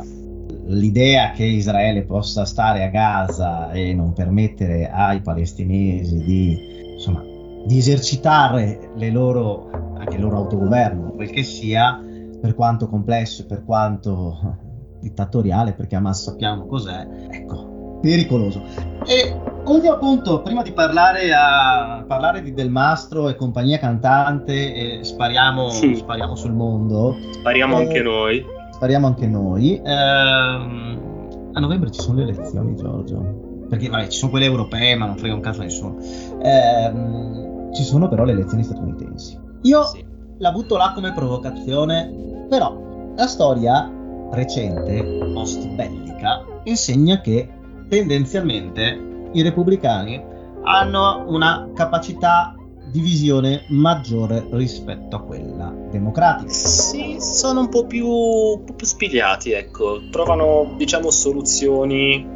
l'idea 0.70 1.32
che 1.32 1.44
Israele 1.44 2.02
possa 2.02 2.44
stare 2.44 2.84
a 2.84 2.88
Gaza 2.88 3.70
e 3.72 3.92
non 3.94 4.12
permettere 4.12 4.90
ai 4.90 5.20
palestinesi 5.20 6.22
di, 6.22 6.92
insomma, 6.94 7.22
di 7.64 7.78
esercitare 7.78 8.90
loro, 9.10 9.70
anche 9.98 10.16
il 10.16 10.22
loro 10.22 10.36
autogoverno, 10.36 11.12
quel 11.12 11.30
che 11.30 11.42
sia, 11.42 12.02
per 12.40 12.54
quanto 12.54 12.88
complesso 12.88 13.42
e 13.42 13.46
per 13.46 13.64
quanto 13.64 14.58
dittatoriale, 15.00 15.72
perché 15.72 15.96
Hamas 15.96 16.22
sappiamo 16.22 16.66
cos'è, 16.66 17.06
ecco, 17.30 17.98
pericoloso. 18.00 18.62
E 19.06 19.34
ultimo 19.64 19.98
punto, 19.98 20.42
prima 20.42 20.62
di 20.62 20.72
parlare, 20.72 21.32
a, 21.32 22.04
parlare 22.06 22.42
di 22.42 22.52
Del 22.52 22.70
Mastro 22.70 23.28
e 23.28 23.34
compagnia 23.34 23.78
cantante, 23.78 24.98
e 24.98 25.04
spariamo, 25.04 25.70
sì. 25.70 25.96
spariamo 25.96 26.34
sul 26.34 26.52
mondo. 26.52 27.16
Spariamo 27.32 27.78
eh, 27.78 27.82
anche 27.82 28.02
noi 28.02 28.58
spariamo 28.80 29.06
anche 29.08 29.26
noi. 29.26 29.78
Ehm, 29.84 31.50
a 31.52 31.60
novembre 31.60 31.90
ci 31.90 32.00
sono 32.00 32.24
le 32.24 32.32
elezioni, 32.32 32.74
Giorgio. 32.74 33.66
Perché 33.68 33.90
vabbè, 33.90 34.08
ci 34.08 34.16
sono 34.16 34.30
quelle 34.30 34.46
europee, 34.46 34.96
ma 34.96 35.04
non 35.04 35.18
frega 35.18 35.34
un 35.34 35.40
cazzo 35.40 35.60
a 35.60 35.64
nessuno. 35.64 35.96
Ehm, 36.42 37.74
ci 37.74 37.82
sono 37.82 38.08
però 38.08 38.24
le 38.24 38.32
elezioni 38.32 38.64
statunitensi. 38.64 39.38
Io 39.62 39.84
sì. 39.84 40.02
la 40.38 40.50
butto 40.50 40.78
là 40.78 40.92
come 40.94 41.12
provocazione, 41.12 42.46
però 42.48 43.12
la 43.14 43.26
storia 43.26 43.92
recente, 44.30 45.28
post-bellica, 45.34 46.42
insegna 46.64 47.20
che 47.20 47.50
tendenzialmente 47.86 49.28
i 49.32 49.42
repubblicani 49.42 50.24
hanno 50.62 51.24
una 51.28 51.68
capacità 51.74 52.54
di 52.90 53.00
visione 53.00 53.64
maggiore 53.68 54.46
rispetto 54.50 55.16
a 55.16 55.22
quella 55.22 55.72
democratica. 55.90 56.52
Sì, 56.52 57.16
sono 57.18 57.60
un 57.60 57.68
po' 57.68 57.86
più, 57.86 58.06
un 58.06 58.64
po 58.64 58.72
più 58.74 58.86
spigliati, 58.86 59.52
ecco, 59.52 60.00
trovano 60.10 60.74
diciamo 60.76 61.10
soluzioni, 61.10 62.26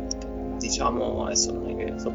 diciamo, 0.59 1.25
adesso 1.25 1.53
non 1.53 1.71
è 1.71 1.77
che 1.77 1.93
so 1.99 2.13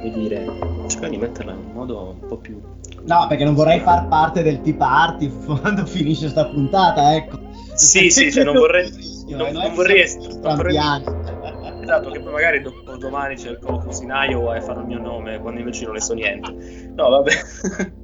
come 0.00 0.10
dire, 0.10 0.46
cercare 0.86 1.10
di 1.10 1.18
metterla 1.18 1.52
in 1.52 1.58
un 1.58 1.72
modo 1.72 2.16
un 2.20 2.26
po' 2.26 2.36
più... 2.38 2.60
No, 3.04 3.26
perché 3.28 3.44
non 3.44 3.54
vorrei 3.54 3.80
far 3.80 4.08
parte 4.08 4.42
del 4.42 4.60
Tea 4.60 4.74
Party 4.74 5.30
quando 5.44 5.84
finisce 5.84 6.28
sta 6.28 6.46
puntata, 6.46 7.14
ecco. 7.14 7.38
Sì, 7.74 8.10
sì, 8.10 8.32
cioè 8.32 8.44
non 8.44 8.54
vorrei... 8.54 8.90
Non, 9.28 9.52
non 9.52 9.74
vorrei... 9.74 10.04
Non 10.42 10.56
vorrei 10.56 10.76
esatto, 11.80 12.10
che 12.10 12.20
poi 12.20 12.32
magari 12.32 12.60
dopo 12.60 12.96
domani 12.96 13.38
cerco 13.38 13.78
così 13.78 14.04
in 14.04 14.12
Iowa 14.12 14.56
e 14.56 14.60
farò 14.60 14.80
il 14.80 14.86
mio 14.86 14.98
nome 14.98 15.38
quando 15.38 15.60
invece 15.60 15.84
non 15.84 15.94
ne 15.94 16.00
so 16.00 16.14
niente. 16.14 16.52
No, 16.94 17.08
vabbè. 17.08 17.30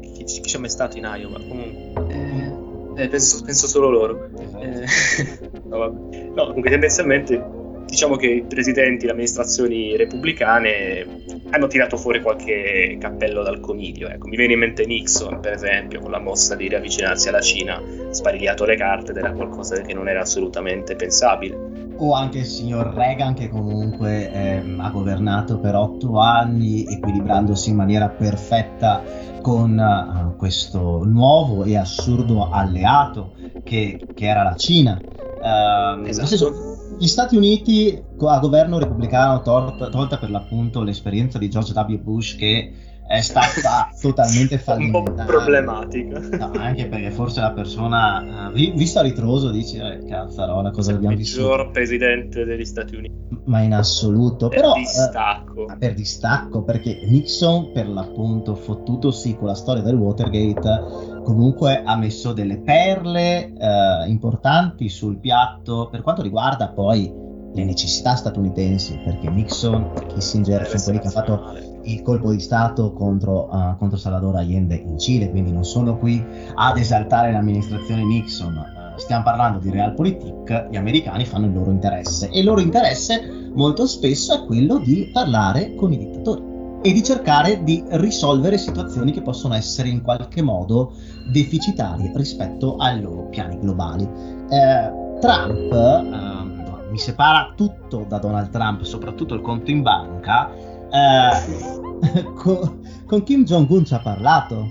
chi, 0.00 0.24
chi 0.24 0.40
c'è 0.40 0.58
mai 0.58 0.70
stato 0.70 0.96
in 0.96 1.04
Iowa? 1.04 1.38
Comunque. 1.38 2.96
Eh, 2.96 3.02
eh, 3.02 3.08
penso, 3.08 3.44
penso, 3.44 3.66
solo 3.66 3.90
loro. 3.90 4.30
Eh, 4.60 4.84
no, 5.64 5.78
vabbè. 5.78 6.30
no, 6.34 6.46
comunque 6.46 6.70
tendenzialmente 6.70 7.62
diciamo 7.94 8.16
che 8.16 8.26
i 8.26 8.42
presidenti, 8.42 9.06
le 9.06 9.12
amministrazioni 9.12 9.96
repubblicane 9.96 11.22
hanno 11.50 11.68
tirato 11.68 11.96
fuori 11.96 12.20
qualche 12.20 12.96
cappello 12.98 13.44
dal 13.44 13.60
coniglio. 13.60 14.08
Ecco, 14.08 14.26
mi 14.26 14.36
viene 14.36 14.54
in 14.54 14.58
mente 14.58 14.84
Nixon, 14.84 15.38
per 15.40 15.52
esempio, 15.52 16.00
con 16.00 16.10
la 16.10 16.18
mossa 16.18 16.56
di 16.56 16.68
riavvicinarsi 16.68 17.28
alla 17.28 17.40
Cina, 17.40 17.80
sparigliato 18.10 18.64
le 18.64 18.76
carte 18.76 19.12
ed 19.12 19.18
era 19.18 19.30
qualcosa 19.32 19.80
che 19.80 19.94
non 19.94 20.08
era 20.08 20.20
assolutamente 20.20 20.96
pensabile 20.96 21.72
o 21.96 22.12
anche 22.12 22.38
il 22.38 22.44
signor 22.44 22.92
Reagan 22.92 23.34
che 23.34 23.48
comunque 23.48 24.28
ehm, 24.28 24.80
ha 24.80 24.90
governato 24.90 25.60
per 25.60 25.76
otto 25.76 26.18
anni 26.18 26.84
equilibrandosi 26.84 27.70
in 27.70 27.76
maniera 27.76 28.08
perfetta 28.08 29.00
con 29.40 29.78
uh, 29.78 30.36
questo 30.36 31.04
nuovo 31.04 31.62
e 31.62 31.76
assurdo 31.76 32.50
alleato 32.50 33.34
che, 33.62 34.00
che 34.12 34.26
era 34.26 34.42
la 34.42 34.56
Cina. 34.56 35.00
Uh, 35.00 36.04
esatto. 36.04 36.73
Gli 36.98 37.06
Stati 37.06 37.36
Uniti 37.36 38.02
a 38.18 38.38
governo 38.38 38.78
repubblicano 38.78 39.42
tolta, 39.42 39.88
tolta 39.88 40.18
per 40.18 40.30
l'appunto 40.30 40.82
l'esperienza 40.82 41.38
di 41.38 41.48
George 41.48 41.72
W. 41.72 41.98
Bush 41.98 42.36
che 42.36 42.72
è 43.06 43.20
stata 43.20 43.90
totalmente 44.00 44.58
fallimentare. 44.58 45.20
Un 45.20 45.26
po' 45.26 45.32
problematica. 45.32 46.20
No, 46.20 46.50
anche 46.54 46.86
perché 46.86 47.10
forse 47.10 47.40
la 47.40 47.52
persona, 47.52 48.48
uh, 48.48 48.52
visto 48.52 48.98
a 48.98 49.02
ritroso, 49.02 49.50
dice, 49.50 49.78
eh, 49.78 50.06
cazzarola, 50.06 50.70
cosa 50.70 50.92
è 50.92 50.94
abbiamo 50.94 51.16
visto? 51.16 51.40
Il 51.40 51.46
peggior 51.46 51.70
presidente 51.70 52.44
degli 52.44 52.64
Stati 52.64 52.96
Uniti. 52.96 53.12
Ma 53.44 53.60
in 53.60 53.74
assoluto. 53.74 54.48
Per 54.48 54.60
Però, 54.60 54.74
distacco. 54.74 55.62
Uh, 55.62 55.78
per 55.78 55.94
distacco, 55.94 56.62
perché 56.62 57.00
Nixon, 57.04 57.72
per 57.72 57.88
l'appunto, 57.88 58.54
fottutosi 58.54 59.36
con 59.36 59.48
la 59.48 59.54
storia 59.54 59.82
del 59.82 59.96
Watergate, 59.96 61.13
comunque 61.24 61.82
ha 61.82 61.96
messo 61.96 62.32
delle 62.32 62.58
perle 62.58 63.52
uh, 63.56 64.08
importanti 64.08 64.88
sul 64.88 65.16
piatto 65.16 65.88
per 65.90 66.02
quanto 66.02 66.22
riguarda 66.22 66.68
poi 66.68 67.22
le 67.52 67.64
necessità 67.64 68.14
statunitensi, 68.14 69.00
perché 69.04 69.30
Nixon 69.30 69.92
e 69.96 70.06
Kissinger 70.06 70.66
sono 70.66 70.82
quelli 70.82 70.98
che 70.98 71.06
hanno 71.06 71.14
fatto 71.14 71.82
il 71.82 72.02
colpo 72.02 72.30
di 72.30 72.40
Stato 72.40 72.92
contro, 72.92 73.48
uh, 73.50 73.76
contro, 73.76 73.96
Salvador 73.96 74.36
Allende 74.36 74.74
in 74.74 74.98
Cile, 74.98 75.30
quindi 75.30 75.52
non 75.52 75.64
sono 75.64 75.96
qui 75.96 76.24
ad 76.54 76.76
esaltare 76.76 77.32
l'amministrazione 77.32 78.04
Nixon, 78.04 78.54
uh, 78.54 78.98
stiamo 78.98 79.22
parlando 79.22 79.58
di 79.58 79.70
realpolitik, 79.70 80.68
gli 80.70 80.76
americani 80.76 81.24
fanno 81.24 81.46
il 81.46 81.52
loro 81.52 81.70
interesse 81.70 82.28
e 82.30 82.40
il 82.40 82.44
loro 82.44 82.60
interesse 82.60 83.50
molto 83.54 83.86
spesso 83.86 84.34
è 84.34 84.44
quello 84.46 84.78
di 84.78 85.10
parlare 85.12 85.74
con 85.74 85.92
i 85.92 85.98
dittatori 85.98 86.53
e 86.86 86.92
di 86.92 87.02
cercare 87.02 87.64
di 87.64 87.82
risolvere 87.92 88.58
situazioni 88.58 89.10
che 89.10 89.22
possono 89.22 89.54
essere 89.54 89.88
in 89.88 90.02
qualche 90.02 90.42
modo 90.42 90.92
deficitarie 91.32 92.12
rispetto 92.14 92.76
ai 92.76 93.00
loro 93.00 93.22
piani 93.30 93.58
globali. 93.58 94.06
Eh, 94.50 94.92
Trump, 95.18 95.72
eh, 95.72 96.90
mi 96.90 96.98
separa 96.98 97.54
tutto 97.56 98.04
da 98.06 98.18
Donald 98.18 98.50
Trump, 98.50 98.82
soprattutto 98.82 99.32
il 99.32 99.40
conto 99.40 99.70
in 99.70 99.80
banca, 99.80 100.50
eh, 100.90 102.22
con, 102.36 102.82
con, 103.06 103.22
Kim 103.22 103.44
Jong-un 103.44 103.86
ci 103.86 103.94
ha 103.94 104.00
parlato. 104.00 104.68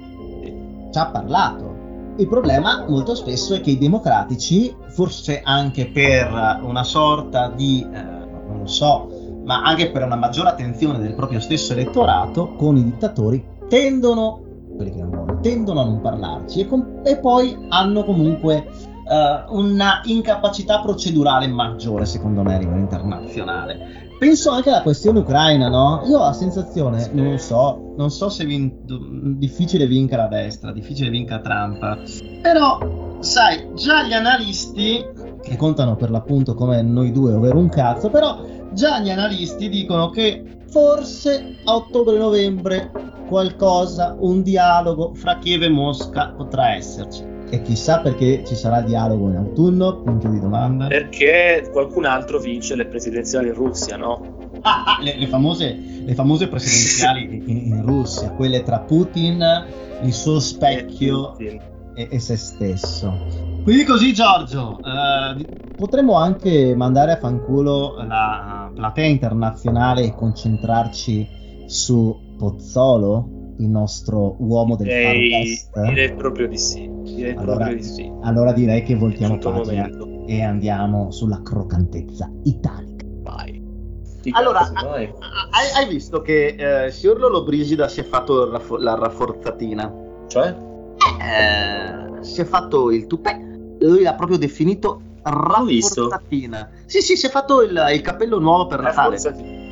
Ci 0.91 0.99
ha 0.99 1.07
parlato. 1.07 2.14
Il 2.18 2.28
problema 2.28 2.86
molto 2.88 3.16
spesso 3.16 3.55
è 3.55 3.61
che 3.61 3.72
i 3.72 3.80
democratici, 3.80 4.72
forse 4.89 5.41
anche 5.43 5.88
per 5.88 6.59
una 6.61 6.84
sorta 6.84 7.49
di, 7.49 7.84
eh, 7.91 8.01
non 8.03 8.59
lo 8.59 8.68
so, 8.68 9.22
ma 9.43 9.63
anche 9.63 9.91
per 9.91 10.03
una 10.03 10.15
maggiore 10.15 10.49
attenzione 10.49 10.99
del 10.99 11.13
proprio 11.13 11.39
stesso 11.39 11.73
elettorato, 11.73 12.55
con 12.55 12.77
i 12.77 12.83
dittatori 12.83 13.43
tendono, 13.67 14.41
quelli 14.75 14.91
che 14.91 15.01
non 15.01 15.09
vogliono, 15.09 15.39
tendono 15.39 15.81
a 15.81 15.85
non 15.85 16.01
parlarci 16.01 16.61
e, 16.61 16.67
com- 16.67 17.01
e 17.03 17.17
poi 17.17 17.57
hanno 17.69 18.03
comunque 18.03 18.65
uh, 18.67 19.57
una 19.57 20.01
incapacità 20.05 20.79
procedurale 20.79 21.47
maggiore, 21.47 22.05
secondo 22.05 22.43
me, 22.43 22.55
a 22.55 22.59
livello 22.59 22.79
internazionale. 22.79 24.01
Penso 24.19 24.51
anche 24.51 24.69
alla 24.69 24.83
questione 24.83 25.19
ucraina, 25.19 25.67
no? 25.67 26.03
Io 26.05 26.19
ho 26.19 26.23
la 26.23 26.33
sensazione, 26.33 27.09
non 27.11 27.37
so, 27.39 27.93
non 27.97 28.09
so 28.09 28.29
se 28.29 28.45
vin- 28.45 28.71
difficile 29.37 29.85
vinca 29.85 30.15
la 30.15 30.27
destra, 30.27 30.71
difficile 30.71 31.09
vinca 31.09 31.39
Trump, 31.39 32.39
però, 32.41 32.77
sai, 33.19 33.69
già 33.75 34.03
gli 34.03 34.13
analisti, 34.13 35.03
che 35.41 35.57
contano 35.57 35.97
per 35.97 36.09
l'appunto 36.09 36.53
come 36.53 36.81
noi 36.81 37.11
due, 37.11 37.33
ovvero 37.33 37.57
un 37.57 37.67
cazzo, 37.67 38.09
però 38.09 38.37
già 38.74 38.99
gli 38.99 39.09
analisti 39.09 39.69
dicono 39.69 40.09
che 40.09 40.43
forse 40.69 41.57
a 41.63 41.76
ottobre-novembre 41.76 42.91
qualcosa, 43.28 44.15
un 44.19 44.41
dialogo 44.41 45.13
fra 45.13 45.38
Kiev 45.38 45.63
e 45.63 45.69
Mosca 45.69 46.34
potrà 46.36 46.74
esserci. 46.74 47.24
E 47.49 47.61
chissà 47.61 47.99
perché 47.99 48.43
ci 48.45 48.55
sarà 48.55 48.82
dialogo 48.82 49.30
in 49.30 49.36
autunno? 49.36 50.01
Punto 50.01 50.28
di 50.28 50.39
domanda. 50.39 50.88
Perché 50.88 51.69
qualcun 51.71 52.05
altro 52.05 52.39
vince 52.39 52.76
le 52.76 52.88
presidenziali 52.88 53.49
in 53.49 53.53
Russia, 53.53 53.95
no? 53.95 54.49
Ah, 54.61 54.84
ah 54.86 55.01
le, 55.01 55.17
le, 55.17 55.28
famose, 55.28 55.78
le, 56.03 56.15
famose, 56.15 56.47
presidenziali 56.47 57.43
in, 57.45 57.57
in, 57.67 57.86
Russia, 57.86 58.32
quelle 58.32 58.63
tra 58.63 58.80
Putin, 58.80 59.65
il 60.01 60.13
suo 60.13 60.39
specchio 60.39 61.38
e, 61.38 61.59
e, 61.93 62.07
e 62.09 62.19
se 62.19 62.38
stesso. 62.38 63.52
Quindi 63.64 63.84
così 63.86 64.14
Giorgio, 64.14 64.82
eh, 64.84 65.47
potremmo 65.76 66.16
anche 66.16 66.76
mandare 66.76 67.14
a 67.14 67.18
fanculo 67.18 67.95
la 68.05 68.70
platea 68.74 69.05
internazionale 69.05 70.03
e 70.03 70.14
concentrarci 70.14 71.28
su 71.66 72.36
Pozzolo? 72.38 73.41
il 73.57 73.70
nostro 73.70 74.36
uomo 74.39 74.76
del 74.76 74.88
direi, 74.88 75.57
Far? 75.72 75.88
Direi 75.88 76.14
proprio 76.14 76.47
di 76.47 76.57
sì. 76.57 76.89
Direi 77.03 77.36
allora, 77.36 77.66
proprio 77.66 77.76
di 77.76 77.84
sì. 77.84 78.11
Allora 78.22 78.51
direi 78.51 78.84
che 78.84 78.95
voltiamo 78.95 79.38
pagina 79.38 79.88
momento. 79.88 80.26
e 80.28 80.41
andiamo 80.41 81.11
sulla 81.11 81.41
croccantezza 81.41 82.32
italica. 82.43 83.05
Vai. 83.22 83.61
allora, 84.32 84.70
vai. 84.74 85.05
Hai, 85.51 85.72
hai, 85.76 85.88
visto 85.88 86.22
che 86.22 86.86
eh, 86.86 86.91
signor 86.91 87.20
Lollobrigida 87.20 87.88
si 87.88 87.99
è 87.99 88.03
fatto 88.03 88.49
raffo- 88.49 88.78
la 88.78 88.95
rafforzatina? 88.95 89.93
Cioè? 90.28 90.55
Eh, 91.22 92.24
si 92.24 92.41
è 92.41 92.45
fatto 92.45 92.91
il 92.91 93.07
tupè. 93.07 93.51
Lui 93.88 94.03
l'ha 94.03 94.13
proprio 94.13 94.38
definito 94.38 95.01
rafforzatina. 95.23 96.69
Sì, 96.86 97.01
sì, 97.01 97.15
si 97.15 97.27
è 97.27 97.29
fatto 97.29 97.61
il, 97.61 97.91
il 97.93 98.01
cappello 98.01 98.39
nuovo 98.39 98.67
per 98.67 98.81
Natale. 98.81 99.19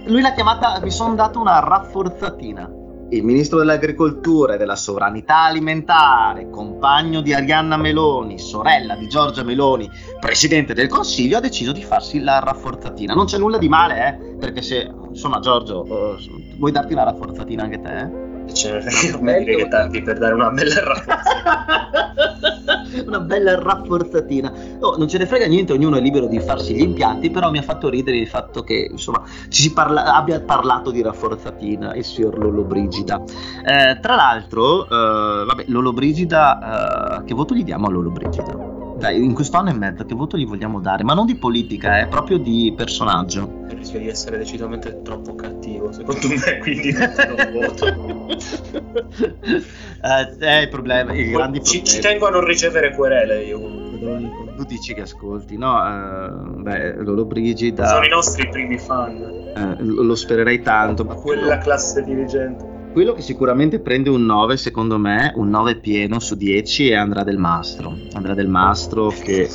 Lui 0.06 0.22
l'ha 0.22 0.34
chiamata, 0.34 0.80
mi 0.82 0.92
sono 0.92 1.16
dato 1.16 1.40
una 1.40 1.60
rafforzatina 1.60 2.80
il 3.12 3.24
ministro 3.24 3.58
dell'agricoltura 3.58 4.54
e 4.54 4.58
della 4.58 4.78
sovranità 4.78 5.44
alimentare, 5.44 6.50
compagno 6.50 7.20
di 7.20 7.34
Arianna 7.34 7.76
Meloni, 7.76 8.40
sorella 8.40 8.96
di 8.96 9.10
Giorgia 9.10 9.44
Meloni, 9.44 9.90
presidente 10.20 10.74
del 10.74 10.88
Consiglio, 10.88 11.38
ha 11.38 11.42
deciso 11.42 11.74
di 11.74 11.84
farsi 11.84 12.22
la 12.22 12.40
rafforzatina. 12.40 13.14
Non 13.14 13.26
c'è 13.26 13.38
nulla 13.38 13.58
di 13.58 13.68
male, 13.68 14.08
eh? 14.08 14.36
Perché 14.38 14.62
se, 14.62 14.90
insomma, 15.10 15.40
Giorgio, 15.40 15.82
uh, 15.82 16.58
vuoi 16.58 16.72
darti 16.72 16.94
una 16.94 17.04
rafforzatina 17.04 17.64
anche 17.64 17.82
te? 17.82 17.98
Eh? 17.98 18.31
Ce 18.54 18.84
ne 19.22 19.44
dire 19.44 19.56
che 19.56 19.68
tanti 19.68 20.02
per 20.02 20.18
dare 20.18 20.34
una 20.34 20.50
bella 20.50 20.84
rafforzatina. 20.84 22.02
una 23.06 23.20
bella 23.20 23.60
rafforzatina. 23.60 24.52
Oh, 24.80 24.98
non 24.98 25.08
ce 25.08 25.18
ne 25.18 25.26
frega 25.26 25.48
niente, 25.48 25.74
ognuno 25.74 25.98
è 25.98 26.02
libero 26.02 26.28
di 26.28 26.40
farsi 26.40 26.74
gli 26.74 26.82
impianti, 26.82 27.30
però 27.30 27.52
mi 27.52 27.58
ha 27.58 27.62
fatto 27.62 27.90
ridere 27.90 28.18
il 28.18 28.28
fatto 28.28 28.64
che 28.64 28.88
insomma 28.90 29.24
ci 29.50 29.62
si 29.62 29.74
parla, 29.74 30.16
abbia 30.16 30.40
parlato 30.42 30.92
di 30.92 31.02
rafforzatina 31.02 31.94
il 31.96 32.04
signor 32.04 32.38
Lollobrigida. 32.38 33.22
Eh, 33.66 34.00
tra 34.02 34.16
l'altro, 34.16 34.86
eh, 34.86 35.46
vabbè, 35.46 35.66
Lollobrigida, 35.68 37.20
eh, 37.20 37.24
che 37.26 37.34
voto 37.34 37.54
gli 37.54 37.64
diamo 37.64 37.88
a 37.88 37.92
Lollobrigida? 37.92 38.71
Dai, 39.02 39.18
in 39.18 39.34
questo 39.34 39.58
anno 39.58 39.72
e 39.72 39.74
mezzo 39.74 40.06
che 40.06 40.14
voto 40.14 40.38
gli 40.38 40.46
vogliamo 40.46 40.80
dare? 40.80 41.04
Ma 41.04 41.16
non 41.16 41.26
di 41.26 41.34
politica, 41.34 41.98
è 41.98 42.04
eh, 42.04 42.08
proprio 42.08 42.38
di 42.38 42.72
personaggio. 42.78 43.66
Rischia 43.70 43.98
di 43.98 44.08
essere 44.08 44.38
decisamente 44.38 45.02
troppo 45.02 45.34
cattivo, 45.34 45.92
secondo 45.92 46.28
me, 46.28 46.60
quindi 46.60 46.92
non 46.94 47.52
voto. 47.52 48.28
eh, 49.42 50.38
è 50.38 50.62
il 50.62 50.70
problema, 50.70 51.14
i 51.16 51.32
grandi 51.32 51.64
ci, 51.64 51.84
ci, 51.84 52.00
tengo 52.00 52.28
a 52.28 52.30
non 52.30 52.46
ricevere 52.46 52.94
querele 52.94 53.42
io. 53.42 53.60
Tu 54.56 54.66
dici 54.66 54.94
che 54.94 55.02
ascolti, 55.02 55.58
no? 55.58 55.78
Uh, 55.78 56.62
beh, 56.62 56.98
Lolo 56.98 57.26
Brigida... 57.26 57.88
Sono 57.88 58.06
i 58.06 58.10
nostri 58.10 58.48
primi 58.50 58.78
fan. 58.78 59.16
Uh, 59.56 59.84
lo 59.84 60.14
spererei 60.14 60.62
tanto. 60.62 61.06
Ma 61.06 61.16
quella 61.16 61.58
classe 61.58 62.04
dirigente. 62.04 62.71
Quello 62.92 63.14
che 63.14 63.22
sicuramente 63.22 63.80
prende 63.80 64.10
un 64.10 64.26
9, 64.26 64.58
secondo 64.58 64.98
me, 64.98 65.32
un 65.38 65.50
9 65.50 65.78
pieno 65.78 66.20
su 66.20 66.36
10 66.36 66.90
è 66.90 66.96
Andrea 66.96 67.24
Del 67.24 67.38
Mastro. 67.38 67.96
Andrea 68.14 68.36
Del 68.36 68.50
Mastro 68.50 69.08
che 69.08 69.48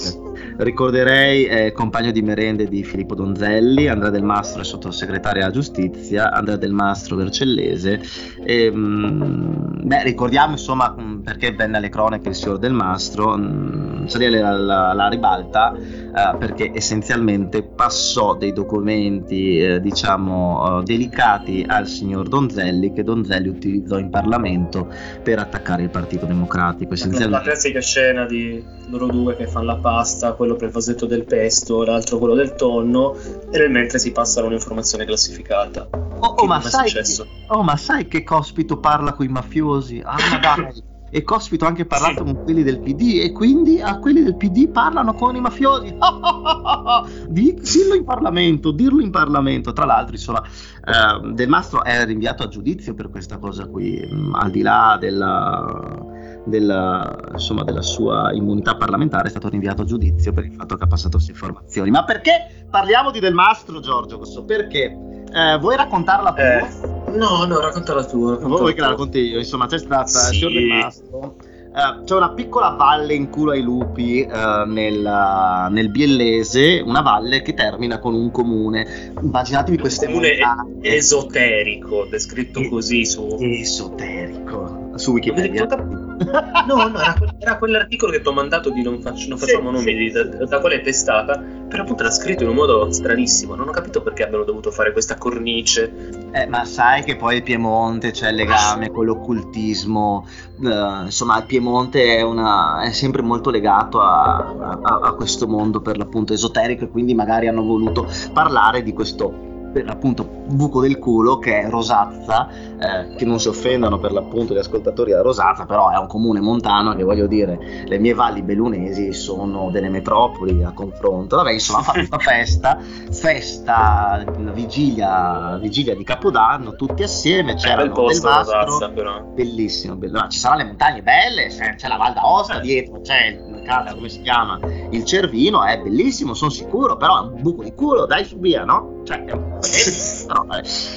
ricorderei 0.59 1.45
è 1.45 1.73
compagno 1.73 2.11
di 2.11 2.23
merende 2.23 2.67
di 2.67 2.83
Filippo 2.85 3.15
Donzelli, 3.15 3.89
Andrea 3.89 4.11
Del 4.11 4.23
Mastro 4.23 4.63
è 4.63 4.65
sottosegretario 4.65 5.43
alla 5.43 5.53
giustizia, 5.53 6.33
Andrea 6.33 6.57
Del 6.57 6.73
Mastro 6.73 7.17
Vercellese. 7.17 8.01
E, 8.45 8.71
mh, 8.71 9.83
beh, 9.85 10.03
ricordiamo 10.05 10.53
insomma 10.53 10.95
perché 11.23 11.53
venne 11.53 11.79
alle 11.79 11.89
cronache 11.89 12.29
il 12.29 12.35
signor 12.35 12.59
Del 12.59 12.73
Mastro, 12.73 13.37
mh, 13.37 14.07
salire 14.07 14.41
la, 14.41 14.57
la, 14.57 14.93
la 14.93 15.09
ribalta 15.09 15.75
eh, 15.75 16.37
perché 16.39 16.71
essenzialmente 16.73 17.63
passò 17.63 18.35
dei 18.35 18.53
documenti 18.53 19.59
eh, 19.59 19.81
diciamo 19.81 20.81
eh, 20.81 20.83
delicati 20.85 21.65
al 21.67 21.87
signor 21.87 22.29
Donzelli 22.29 22.93
che 22.93 23.03
Donzelli 23.03 23.49
utilizzò 23.49 23.99
in 23.99 24.11
Parlamento 24.11 24.89
per 25.23 25.39
attaccare 25.39 25.83
il 25.83 25.91
Partito 25.91 26.27
Democratico. 26.27 26.95
La 27.29 27.41
classica 27.41 27.81
scena 27.81 28.25
di 28.25 28.63
loro 28.89 29.07
due 29.07 29.37
che 29.37 29.47
fanno 29.47 29.67
la 29.67 29.77
pasta, 29.77 30.33
quello 30.47 30.55
per 30.55 30.69
il 30.69 30.73
vasetto 30.73 31.07
del 31.07 31.25
pesto, 31.25 31.85
l'altro 31.85 32.19
quello 32.19 32.35
del 32.35 32.55
tonno, 32.55 33.17
e 33.51 33.59
nel 33.59 33.71
mentre 33.71 33.99
si 33.99 34.13
passano 34.13 34.47
un'informazione 34.47 35.05
classificata. 35.05 35.89
Oh, 36.19 36.27
oh, 36.27 36.47
ma 36.47 36.61
sai, 36.61 36.93
che, 36.93 37.03
oh, 37.49 37.63
ma 37.63 37.77
sai 37.77 38.07
che 38.07 38.23
Cospito 38.23 38.79
parla 38.79 39.13
con 39.13 39.27
i 39.27 39.29
mafiosi? 39.29 40.01
Ah, 40.05 40.17
ma 40.31 40.39
dai! 40.39 40.83
e 41.09 41.23
Cospito 41.23 41.65
ha 41.65 41.69
anche 41.69 41.87
parlato 41.87 42.25
con 42.25 42.43
quelli 42.43 42.63
del 42.63 42.81
PD 42.81 43.21
e 43.23 43.33
quindi 43.33 43.81
a 43.81 43.99
quelli 43.99 44.23
del 44.23 44.37
PD 44.37 44.69
parlano 44.69 45.15
con 45.15 45.35
i 45.37 45.41
mafiosi. 45.41 45.97
dirlo 47.29 47.95
in 47.95 48.05
Parlamento, 48.05 48.71
dirlo 48.71 49.01
in 49.01 49.11
Parlamento. 49.11 49.73
Tra 49.73 49.85
l'altro, 49.85 50.15
insomma, 50.15 50.43
eh, 50.43 51.33
Del 51.33 51.49
Mastro 51.49 51.85
è 51.85 52.05
rinviato 52.05 52.43
a 52.43 52.49
giudizio 52.49 52.95
per 52.95 53.11
questa 53.11 53.39
cosa 53.39 53.67
qui, 53.67 54.09
mm, 54.13 54.35
al 54.35 54.51
di 54.51 54.63
là 54.63 54.97
della, 54.99 56.05
della, 56.47 57.19
insomma, 57.33 57.65
della 57.65 57.83
sua 57.83 58.33
immunità 58.33 58.77
parlamentare, 58.77 59.27
è 59.27 59.31
stato 59.31 59.49
rinviato 59.49 59.83
a 59.83 59.85
giudizio 59.85 60.33
per 60.33 60.45
il 60.45 60.55
fatto 60.55 60.77
che 60.77 60.85
ha 60.85 60.87
passato 60.87 61.17
queste 61.17 61.33
informazioni. 61.33 61.91
Ma 61.91 62.05
perché 62.05 62.67
parliamo 62.71 63.11
di 63.11 63.21
Del 63.21 63.35
Mastro, 63.35 63.81
Giorgio? 63.81 64.21
Perché? 64.45 64.97
Eh, 65.33 65.59
vuoi 65.59 65.77
raccontarla 65.77 66.33
tu? 66.33 66.41
Eh. 66.41 67.17
No, 67.17 67.45
no, 67.45 67.61
raccontala 67.61 68.05
tu. 68.05 68.31
Raccontala 68.31 68.57
Vuoi 68.57 68.75
che 68.75 68.81
la 68.81 68.89
racconti 68.89 69.19
io? 69.19 69.39
Insomma, 69.39 69.67
c'è 69.67 69.79
stata 69.79 70.07
sì. 70.07 70.45
il 70.45 70.51
signor 70.51 70.83
Mastro. 70.83 71.37
Uh, 71.77 72.05
c'è 72.05 72.15
una 72.15 72.31
piccola 72.31 72.71
valle 72.71 73.13
in 73.13 73.29
culo 73.29 73.51
ai 73.51 73.61
lupi 73.61 74.27
uh, 74.27 74.67
nel, 74.67 75.05
uh, 75.05 75.71
nel, 75.71 75.91
Biellese, 75.91 76.83
una 76.83 77.03
valle 77.03 77.43
che 77.43 77.53
termina 77.53 77.99
con 77.99 78.15
un 78.15 78.31
comune. 78.31 79.13
Immaginatevi 79.21 79.77
queste 79.77 80.07
comune 80.07 80.39
montagne. 80.39 80.97
esoterico, 80.97 82.07
descritto 82.09 82.61
e- 82.61 82.69
così 82.71 83.05
su 83.05 83.37
esoterico 83.39 84.86
su 84.99 85.13
Wikipedia. 85.13 85.67
no, 86.67 86.89
no, 86.89 86.99
era, 86.99 87.15
era, 87.39 87.59
quell'articolo 87.59 88.13
che 88.13 88.21
ti 88.21 88.29
ho 88.29 88.33
mandato 88.33 88.71
di 88.71 88.83
non, 88.83 89.01
faccio, 89.01 89.29
non 89.29 89.39
facciamo 89.39 89.71
sì, 89.71 89.77
nomi 89.77 89.93
sì. 89.93 89.97
Di, 89.97 90.11
da, 90.11 90.45
da 90.47 90.61
quale 90.61 90.81
testata, 90.81 91.39
però 91.69 91.83
appunto 91.83 92.03
era 92.03 92.13
scritto 92.13 92.43
in 92.43 92.49
un 92.49 92.55
modo 92.55 92.91
stranissimo, 92.91 93.55
non 93.55 93.69
ho 93.69 93.71
capito 93.71 94.03
perché 94.03 94.25
abbiano 94.25 94.45
dovuto 94.45 94.71
fare 94.71 94.93
questa 94.93 95.17
cornice. 95.17 95.93
Eh, 96.33 96.47
ma 96.47 96.65
sai 96.65 97.05
che 97.05 97.17
poi 97.17 97.37
il 97.37 97.43
Piemonte 97.43 98.11
c'è 98.11 98.31
il 98.31 98.37
legame 98.37 98.91
con 98.91 99.05
l'occultismo, 99.05 100.27
uh, 100.59 101.05
insomma 101.05 101.39
il 101.39 101.47
Piemonte 101.47 102.17
è, 102.17 102.23
una, 102.23 102.83
è 102.83 102.93
sempre 102.93 103.23
molto 103.23 103.51
legato 103.51 104.01
a, 104.01 104.81
a, 104.83 105.01
a 105.03 105.13
questo 105.13 105.47
mondo 105.47 105.81
per 105.81 105.99
l'appunto 105.99 106.33
esoterico 106.33 106.85
e 106.85 106.89
quindi 106.89 107.15
magari 107.15 107.47
hanno 107.49 107.63
voluto 107.63 108.09
parlare 108.33 108.83
di 108.83 108.93
questo 108.93 109.55
per 109.77 109.85
l'appunto 109.85 110.25
buco 110.25 110.81
del 110.81 110.99
culo 110.99 111.39
che 111.39 111.61
è 111.61 111.69
Rosazza, 111.69 112.49
eh, 112.49 113.15
che 113.15 113.27
non 113.27 113.39
si 113.39 113.49
offendano 113.49 113.99
per 113.99 114.11
l'appunto 114.11 114.55
gli 114.55 114.59
ascoltatori 114.59 115.11
da 115.11 115.21
Rosazza, 115.21 115.67
però 115.67 115.91
è 115.91 115.99
un 115.99 116.07
comune 116.07 116.41
montano 116.41 116.95
che 116.95 117.03
voglio 117.03 117.27
dire, 117.27 117.85
le 117.85 117.99
mie 117.99 118.15
valli 118.15 118.41
bellunesi 118.41 119.13
sono 119.13 119.71
delle 119.71 119.91
metropoli 119.91 120.65
a 120.65 120.73
confronto. 120.73 121.37
Vabbè, 121.37 121.53
insomma, 121.53 121.81
ha 121.81 121.83
fatto 121.83 122.17
questa 122.17 122.19
festa, 122.19 122.79
festa, 123.11 124.25
vigilia, 124.55 125.59
vigilia 125.61 125.95
di 125.95 126.05
Capodanno, 126.05 126.75
tutti 126.75 127.03
assieme, 127.03 127.55
c'era 127.57 127.83
il 127.83 127.91
posto 127.91 128.29
Mastro, 128.29 128.65
Rosazza, 128.65 128.89
però. 128.89 129.21
bellissimo, 129.25 129.97
bellissimo. 129.97 130.29
Ci 130.29 130.39
saranno 130.39 130.63
le 130.63 130.69
montagne 130.69 131.03
belle, 131.03 131.49
c'è 131.49 131.87
la 131.87 131.97
Val 131.99 132.15
d'Aosta 132.15 132.61
dietro, 132.61 133.03
c'è 133.03 133.27
il 133.27 133.56
cazzo, 133.67 133.97
come 133.97 134.09
si 134.09 134.23
chiama? 134.23 134.59
Il 134.91 135.05
Cervino, 135.05 135.65
è 135.65 135.79
bellissimo, 135.79 136.33
sono 136.33 136.51
sicuro, 136.51 136.97
però 136.97 137.19
è 137.19 137.27
un 137.27 137.43
buco 137.43 137.63
di 137.63 137.75
culo, 137.75 138.07
dai 138.07 138.25
su 138.25 138.39
via, 138.39 138.65
no? 138.65 139.03
Cioè, 139.05 139.19
però, 139.25 140.47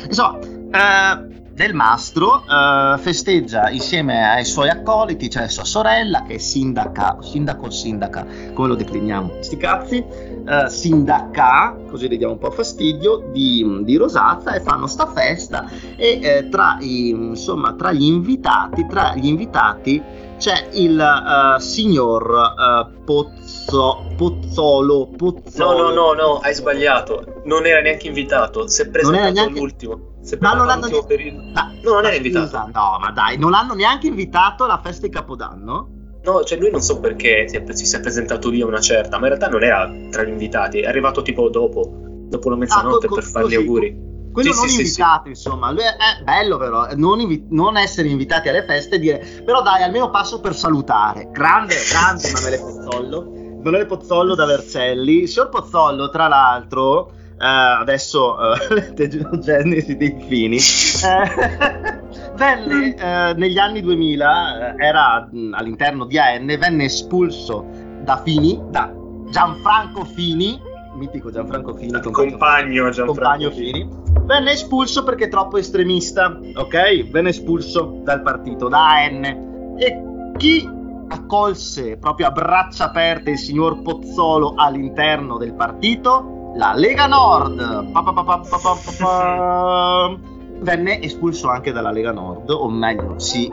insomma, 0.07 0.39
eh, 0.39 1.37
del 1.59 1.73
mastro 1.73 2.45
uh, 2.47 2.97
festeggia 2.99 3.69
insieme 3.69 4.25
ai 4.25 4.45
suoi 4.45 4.69
accoliti, 4.69 5.29
cioè 5.29 5.49
sua 5.49 5.65
sorella 5.65 6.23
che 6.23 6.35
è 6.35 6.37
sindaca, 6.37 7.17
sindaco 7.19 7.65
o 7.65 7.69
sindaca, 7.69 8.25
come 8.53 8.69
lo 8.69 8.75
decliniamo? 8.75 9.39
Sti 9.41 9.57
cazzi, 9.57 9.97
uh, 9.97 10.69
sindaca, 10.69 11.75
così 11.89 12.07
le 12.07 12.15
diamo 12.15 12.31
un 12.31 12.39
po' 12.39 12.51
fastidio, 12.51 13.29
di, 13.33 13.81
di 13.83 13.97
Rosazza 13.97 14.53
e 14.53 14.61
fanno 14.61 14.87
sta 14.87 15.07
festa 15.07 15.69
e 15.97 16.19
eh, 16.21 16.47
tra, 16.47 16.77
i, 16.79 17.09
insomma, 17.09 17.73
tra 17.73 17.91
gli 17.91 18.05
invitati, 18.05 18.85
tra 18.87 19.13
gli 19.15 19.27
invitati 19.27 20.01
c'è 20.39 20.69
il 20.71 20.97
uh, 20.97 21.59
signor 21.59 22.31
uh, 22.31 23.03
Pozzo, 23.03 24.13
Pozzolo, 24.15 25.09
Pozzolo. 25.15 25.77
No, 25.77 25.89
no, 25.89 25.93
no, 25.93 26.13
no, 26.13 26.39
hai 26.39 26.53
sbagliato. 26.53 27.41
Non 27.43 27.65
era 27.65 27.81
neanche 27.81 28.07
invitato. 28.07 28.67
Si 28.67 28.81
è 28.81 28.89
presentato 28.89 29.33
neanche... 29.33 29.59
l'ultimo. 29.59 30.13
Si 30.21 30.35
è 30.35 30.37
no, 30.39 30.53
non 30.53 30.69
hanno 30.69 30.87
neanche... 30.87 31.05
periodo. 31.05 31.41
Ah, 31.53 31.71
no, 31.83 31.93
non 31.93 32.05
era 32.05 32.15
invitato. 32.15 32.45
Scusa, 32.45 32.69
no, 32.73 32.97
ma 32.99 33.11
dai, 33.11 33.37
non 33.37 33.51
l'hanno 33.51 33.73
neanche 33.73 34.07
invitato 34.07 34.63
alla 34.63 34.79
festa 34.81 35.05
di 35.05 35.13
Capodanno? 35.13 35.89
No, 36.23 36.43
cioè 36.43 36.57
lui 36.57 36.71
non 36.71 36.81
so 36.81 36.99
perché 36.99 37.47
si, 37.47 37.57
è, 37.57 37.63
si, 37.73 37.95
è 37.95 37.99
presentato 37.99 38.49
lì 38.49 38.61
a 38.61 38.65
una 38.65 38.81
certa, 38.81 39.17
ma 39.19 39.27
in 39.27 39.35
realtà 39.35 39.47
non 39.49 39.63
era 39.63 39.91
tra 40.09 40.23
gli 40.23 40.29
invitati, 40.29 40.79
è 40.79 40.87
arrivato 40.87 41.21
tipo 41.21 41.49
dopo, 41.49 41.91
dopo 42.27 42.49
la 42.49 42.55
mezzanotte 42.55 43.05
ah, 43.05 43.09
co- 43.09 43.15
per 43.15 43.23
fare 43.23 43.47
gli 43.47 43.55
auguri 43.55 44.08
quello 44.31 44.53
sì, 44.53 44.59
non 44.59 44.69
sì, 44.69 44.81
invitato, 44.81 45.21
sì, 45.23 45.29
insomma, 45.29 45.71
è, 45.73 46.23
bello 46.23 46.57
però, 46.57 46.87
non, 46.95 47.19
invi- 47.19 47.47
non, 47.49 47.77
essere 47.77 48.07
invitati 48.07 48.49
alle 48.49 48.63
feste 48.63 48.95
e 48.95 48.99
dire, 48.99 49.41
però 49.43 49.61
dai, 49.61 49.83
almeno 49.83 50.09
passo 50.09 50.39
per 50.39 50.55
salutare. 50.55 51.29
Grande, 51.31 51.75
grande 51.89 52.27
Emanuele 52.27 52.59
Pozzollo, 52.59 53.33
Emanuele 53.33 53.85
Pozzollo 53.85 54.35
da 54.35 54.45
Vercelli. 54.45 55.27
Signor 55.27 55.49
Pozzollo, 55.49 56.09
tra 56.09 56.27
l'altro, 56.27 57.11
eh, 57.39 57.45
adesso 57.45 58.37
eh, 58.53 58.93
le 58.95 59.39
genesi 59.39 59.95
dei 59.95 60.15
fini, 60.27 60.57
eh, 60.57 61.99
venne 62.35 62.95
eh, 62.95 63.33
negli 63.35 63.57
anni 63.57 63.81
2000, 63.81 64.75
eh, 64.75 64.85
era 64.85 65.27
mh, 65.31 65.53
all'interno 65.53 66.05
di 66.05 66.19
AN, 66.19 66.45
venne 66.59 66.85
espulso 66.85 67.65
da 68.01 68.21
Fini, 68.23 68.61
da 68.69 68.93
Gianfranco 69.29 70.03
Fini, 70.03 70.59
mitico 70.99 71.31
Gianfranco 71.31 71.73
Fini, 71.73 71.99
compagno, 72.11 72.89
Gianfranco 72.91 73.51
Fini 73.51 74.09
venne 74.29 74.51
espulso 74.51 75.03
perché 75.03 75.27
troppo 75.27 75.57
estremista, 75.57 76.39
ok? 76.55 77.09
Venne 77.09 77.29
espulso 77.29 78.01
dal 78.03 78.21
partito, 78.21 78.67
da 78.67 78.89
AN. 78.89 79.75
E 79.79 80.03
chi 80.37 80.69
accolse 81.07 81.97
proprio 81.97 82.27
a 82.27 82.31
braccia 82.31 82.85
aperte 82.85 83.31
il 83.31 83.39
signor 83.39 83.81
Pozzolo 83.81 84.53
all'interno 84.55 85.37
del 85.37 85.55
partito? 85.55 86.53
La 86.55 86.73
Lega 86.75 87.07
Nord. 87.07 87.91
Pa, 87.91 88.03
pa, 88.03 88.23
pa, 88.23 90.17
venne 90.61 91.01
espulso 91.01 91.49
anche 91.49 91.71
dalla 91.71 91.89
Lega 91.89 92.11
Nord, 92.11 92.51
o 92.51 92.69
meglio, 92.69 93.17
si, 93.17 93.49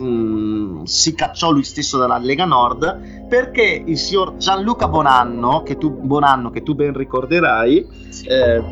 mm, 0.00 0.82
si 0.84 1.14
cacciò 1.14 1.50
lui 1.50 1.64
stesso 1.64 1.98
dalla 1.98 2.18
Lega 2.18 2.44
Nord 2.44 3.26
perché 3.28 3.82
il 3.84 3.98
signor 3.98 4.36
Gianluca 4.36 4.88
Bonanno, 4.88 5.62
che 5.62 5.76
tu, 5.76 5.90
Bonanno, 5.90 6.50
che 6.50 6.62
tu 6.62 6.74
ben 6.74 6.94
ricorderai, 6.94 8.08
eh, 8.28 8.62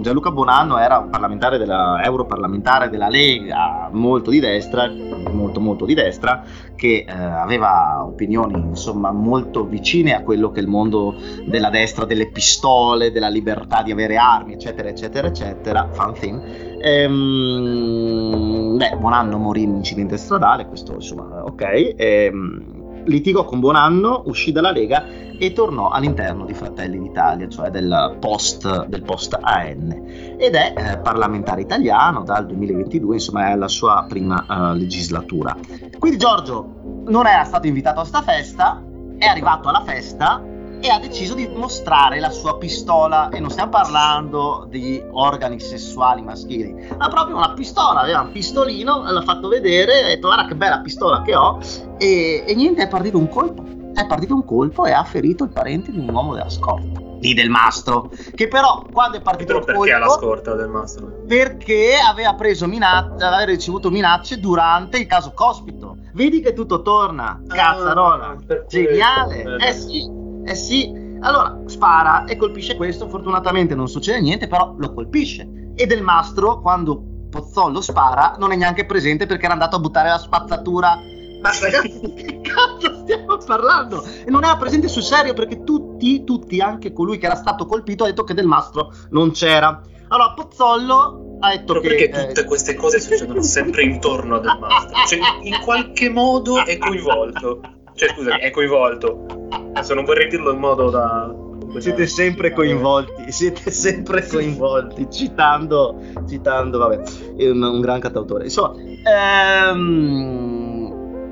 Gianluca 0.00 0.30
Bonanno 0.30 0.76
era 0.76 0.98
un 0.98 1.08
parlamentare 1.08 1.56
della, 1.56 2.02
europarlamentare 2.04 2.90
della 2.90 3.08
Lega, 3.08 3.88
molto 3.90 4.30
di 4.30 4.40
destra, 4.40 4.92
molto 5.30 5.58
molto 5.58 5.86
di 5.86 5.94
destra, 5.94 6.42
che 6.74 7.06
eh, 7.08 7.12
aveva 7.12 8.04
opinioni 8.04 8.58
insomma 8.58 9.10
molto 9.12 9.64
vicine 9.64 10.14
a 10.14 10.22
quello 10.22 10.50
che 10.50 10.60
è 10.60 10.62
il 10.62 10.68
mondo 10.68 11.14
della 11.46 11.70
destra, 11.70 12.04
delle 12.04 12.30
pistole, 12.30 13.10
della 13.10 13.28
libertà 13.28 13.82
di 13.82 13.90
avere 13.90 14.16
armi, 14.16 14.52
eccetera, 14.52 14.90
eccetera, 14.90 15.28
eccetera, 15.28 15.88
fun 15.90 16.12
thing. 16.12 16.42
Ehm, 16.82 18.76
beh, 18.76 18.96
Bonanno 18.98 19.38
morì 19.38 19.62
in 19.62 19.70
un 19.70 19.76
incidente 19.76 20.18
stradale, 20.18 20.66
questo 20.66 20.92
insomma, 20.92 21.42
ok. 21.42 21.94
Ehm, 21.96 22.75
litigò 23.06 23.44
con 23.44 23.60
Buonanno, 23.60 24.22
uscì 24.26 24.52
dalla 24.52 24.70
Lega 24.70 25.04
e 25.38 25.52
tornò 25.52 25.88
all'interno 25.88 26.44
di 26.44 26.54
Fratelli 26.54 26.98
d'Italia, 26.98 27.48
cioè 27.48 27.70
del 27.70 28.16
post, 28.20 28.86
del 28.86 29.02
post 29.02 29.38
AN. 29.40 30.36
Ed 30.38 30.54
è 30.54 30.72
eh, 30.76 30.98
parlamentare 30.98 31.60
italiano 31.60 32.22
dal 32.22 32.46
2022, 32.46 33.14
insomma 33.14 33.50
è 33.50 33.56
la 33.56 33.68
sua 33.68 34.04
prima 34.08 34.44
uh, 34.48 34.74
legislatura. 34.74 35.56
Quindi 35.98 36.18
Giorgio 36.18 37.02
non 37.06 37.26
era 37.26 37.44
stato 37.44 37.66
invitato 37.66 38.00
a 38.00 38.04
sta 38.04 38.22
festa, 38.22 38.82
è 39.18 39.26
arrivato 39.26 39.68
alla 39.68 39.82
festa 39.82 40.54
e 40.80 40.88
ha 40.88 40.98
deciso 40.98 41.34
di 41.34 41.48
mostrare 41.48 42.20
la 42.20 42.30
sua 42.30 42.58
pistola 42.58 43.28
e 43.30 43.40
non 43.40 43.50
stiamo 43.50 43.70
parlando 43.70 44.66
di 44.68 45.02
organi 45.12 45.58
sessuali 45.58 46.22
maschili 46.22 46.88
ma 46.96 47.08
proprio 47.08 47.36
una 47.36 47.52
pistola 47.52 48.00
aveva 48.00 48.20
un 48.20 48.32
pistolino 48.32 49.02
l'ha 49.10 49.22
fatto 49.22 49.48
vedere 49.48 50.02
ha 50.02 50.06
detto 50.06 50.26
guarda 50.28 50.46
che 50.46 50.54
bella 50.54 50.80
pistola 50.80 51.22
che 51.22 51.34
ho 51.34 51.58
e, 51.98 52.44
e 52.46 52.54
niente 52.54 52.82
è 52.82 52.88
partito 52.88 53.18
un 53.18 53.28
colpo 53.28 53.64
è 53.94 54.06
partito 54.06 54.34
un 54.34 54.44
colpo 54.44 54.84
e 54.84 54.92
ha 54.92 55.04
ferito 55.04 55.44
il 55.44 55.50
parente 55.50 55.90
di 55.90 55.98
un 55.98 56.08
uomo 56.10 56.34
della 56.34 56.50
scorta 56.50 57.04
di 57.18 57.32
Del 57.32 57.48
Mastro 57.48 58.10
che 58.34 58.46
però 58.46 58.84
quando 58.92 59.16
è 59.16 59.22
partito 59.22 59.56
il 59.56 59.64
perché 59.64 59.72
colpo 59.72 59.80
perché 59.80 59.94
ha 59.94 60.06
la 60.06 60.12
scorta 60.12 60.54
Del 60.54 60.68
Mastro? 60.68 61.06
perché 61.26 61.94
aveva 61.96 62.34
preso 62.34 62.66
minacce 62.66 63.24
aveva 63.24 63.44
ricevuto 63.44 63.90
minacce 63.90 64.38
durante 64.38 64.98
il 64.98 65.06
caso 65.06 65.32
Cospito. 65.34 65.96
Vedi 66.12 66.40
che 66.40 66.52
tutto 66.52 66.82
torna 66.82 67.40
ah, 67.46 67.54
cazzarola 67.54 68.36
geniale. 68.68 69.56
eh 69.58 69.72
sì 69.72 70.24
eh 70.46 70.54
sì, 70.54 70.92
allora 71.20 71.60
spara 71.66 72.24
e 72.24 72.36
colpisce 72.36 72.76
questo, 72.76 73.08
fortunatamente 73.08 73.74
non 73.74 73.88
succede 73.88 74.20
niente, 74.20 74.46
però 74.46 74.74
lo 74.78 74.94
colpisce. 74.94 75.72
E 75.74 75.86
del 75.86 76.02
mastro, 76.02 76.60
quando 76.60 77.02
Pozzollo 77.30 77.80
spara, 77.80 78.36
non 78.38 78.52
è 78.52 78.56
neanche 78.56 78.86
presente 78.86 79.26
perché 79.26 79.44
era 79.44 79.54
andato 79.54 79.76
a 79.76 79.80
buttare 79.80 80.08
la 80.08 80.18
spazzatura. 80.18 80.96
Ma 81.42 81.50
ragazzi, 81.60 82.12
che 82.14 82.40
cazzo 82.40 83.00
stiamo 83.02 83.36
parlando? 83.44 84.04
E 84.24 84.30
non 84.30 84.44
era 84.44 84.56
presente 84.56 84.88
sul 84.88 85.02
serio 85.02 85.34
perché 85.34 85.64
tutti, 85.64 86.24
tutti, 86.24 86.60
anche 86.60 86.92
colui 86.92 87.18
che 87.18 87.26
era 87.26 87.34
stato 87.34 87.66
colpito, 87.66 88.04
ha 88.04 88.06
detto 88.06 88.24
che 88.24 88.34
del 88.34 88.46
mastro 88.46 88.92
non 89.10 89.32
c'era. 89.32 89.80
Allora, 90.08 90.32
Pozzollo 90.32 91.38
ha 91.40 91.50
detto 91.50 91.74
Però 91.74 91.80
che... 91.80 92.08
Perché 92.08 92.26
tutte 92.28 92.40
eh... 92.42 92.44
queste 92.44 92.74
cose 92.74 93.00
succedono 93.00 93.42
sempre 93.42 93.82
intorno 93.82 94.36
a 94.36 94.40
del 94.40 94.56
mastro? 94.58 94.96
Cioè, 95.06 95.18
in 95.42 95.58
qualche 95.62 96.08
modo 96.08 96.64
è 96.64 96.78
coinvolto. 96.78 97.60
Cioè, 97.94 98.10
scusa, 98.14 98.38
è 98.38 98.50
coinvolto. 98.50 99.35
Adesso 99.48 99.94
non 99.94 100.04
vorrei 100.04 100.28
dirlo 100.28 100.52
in 100.52 100.58
modo 100.58 100.90
da. 100.90 101.34
Siete 101.78 102.06
sempre 102.06 102.52
coinvolti, 102.52 103.30
siete 103.30 103.70
sempre 103.70 104.26
coinvolti, 104.26 105.08
citando, 105.10 106.00
citando, 106.26 106.78
vabbè, 106.78 107.02
un, 107.50 107.62
un 107.62 107.80
gran 107.80 108.00
cantautore. 108.00 108.44
Insomma, 108.44 108.72
ehm, 109.02 110.56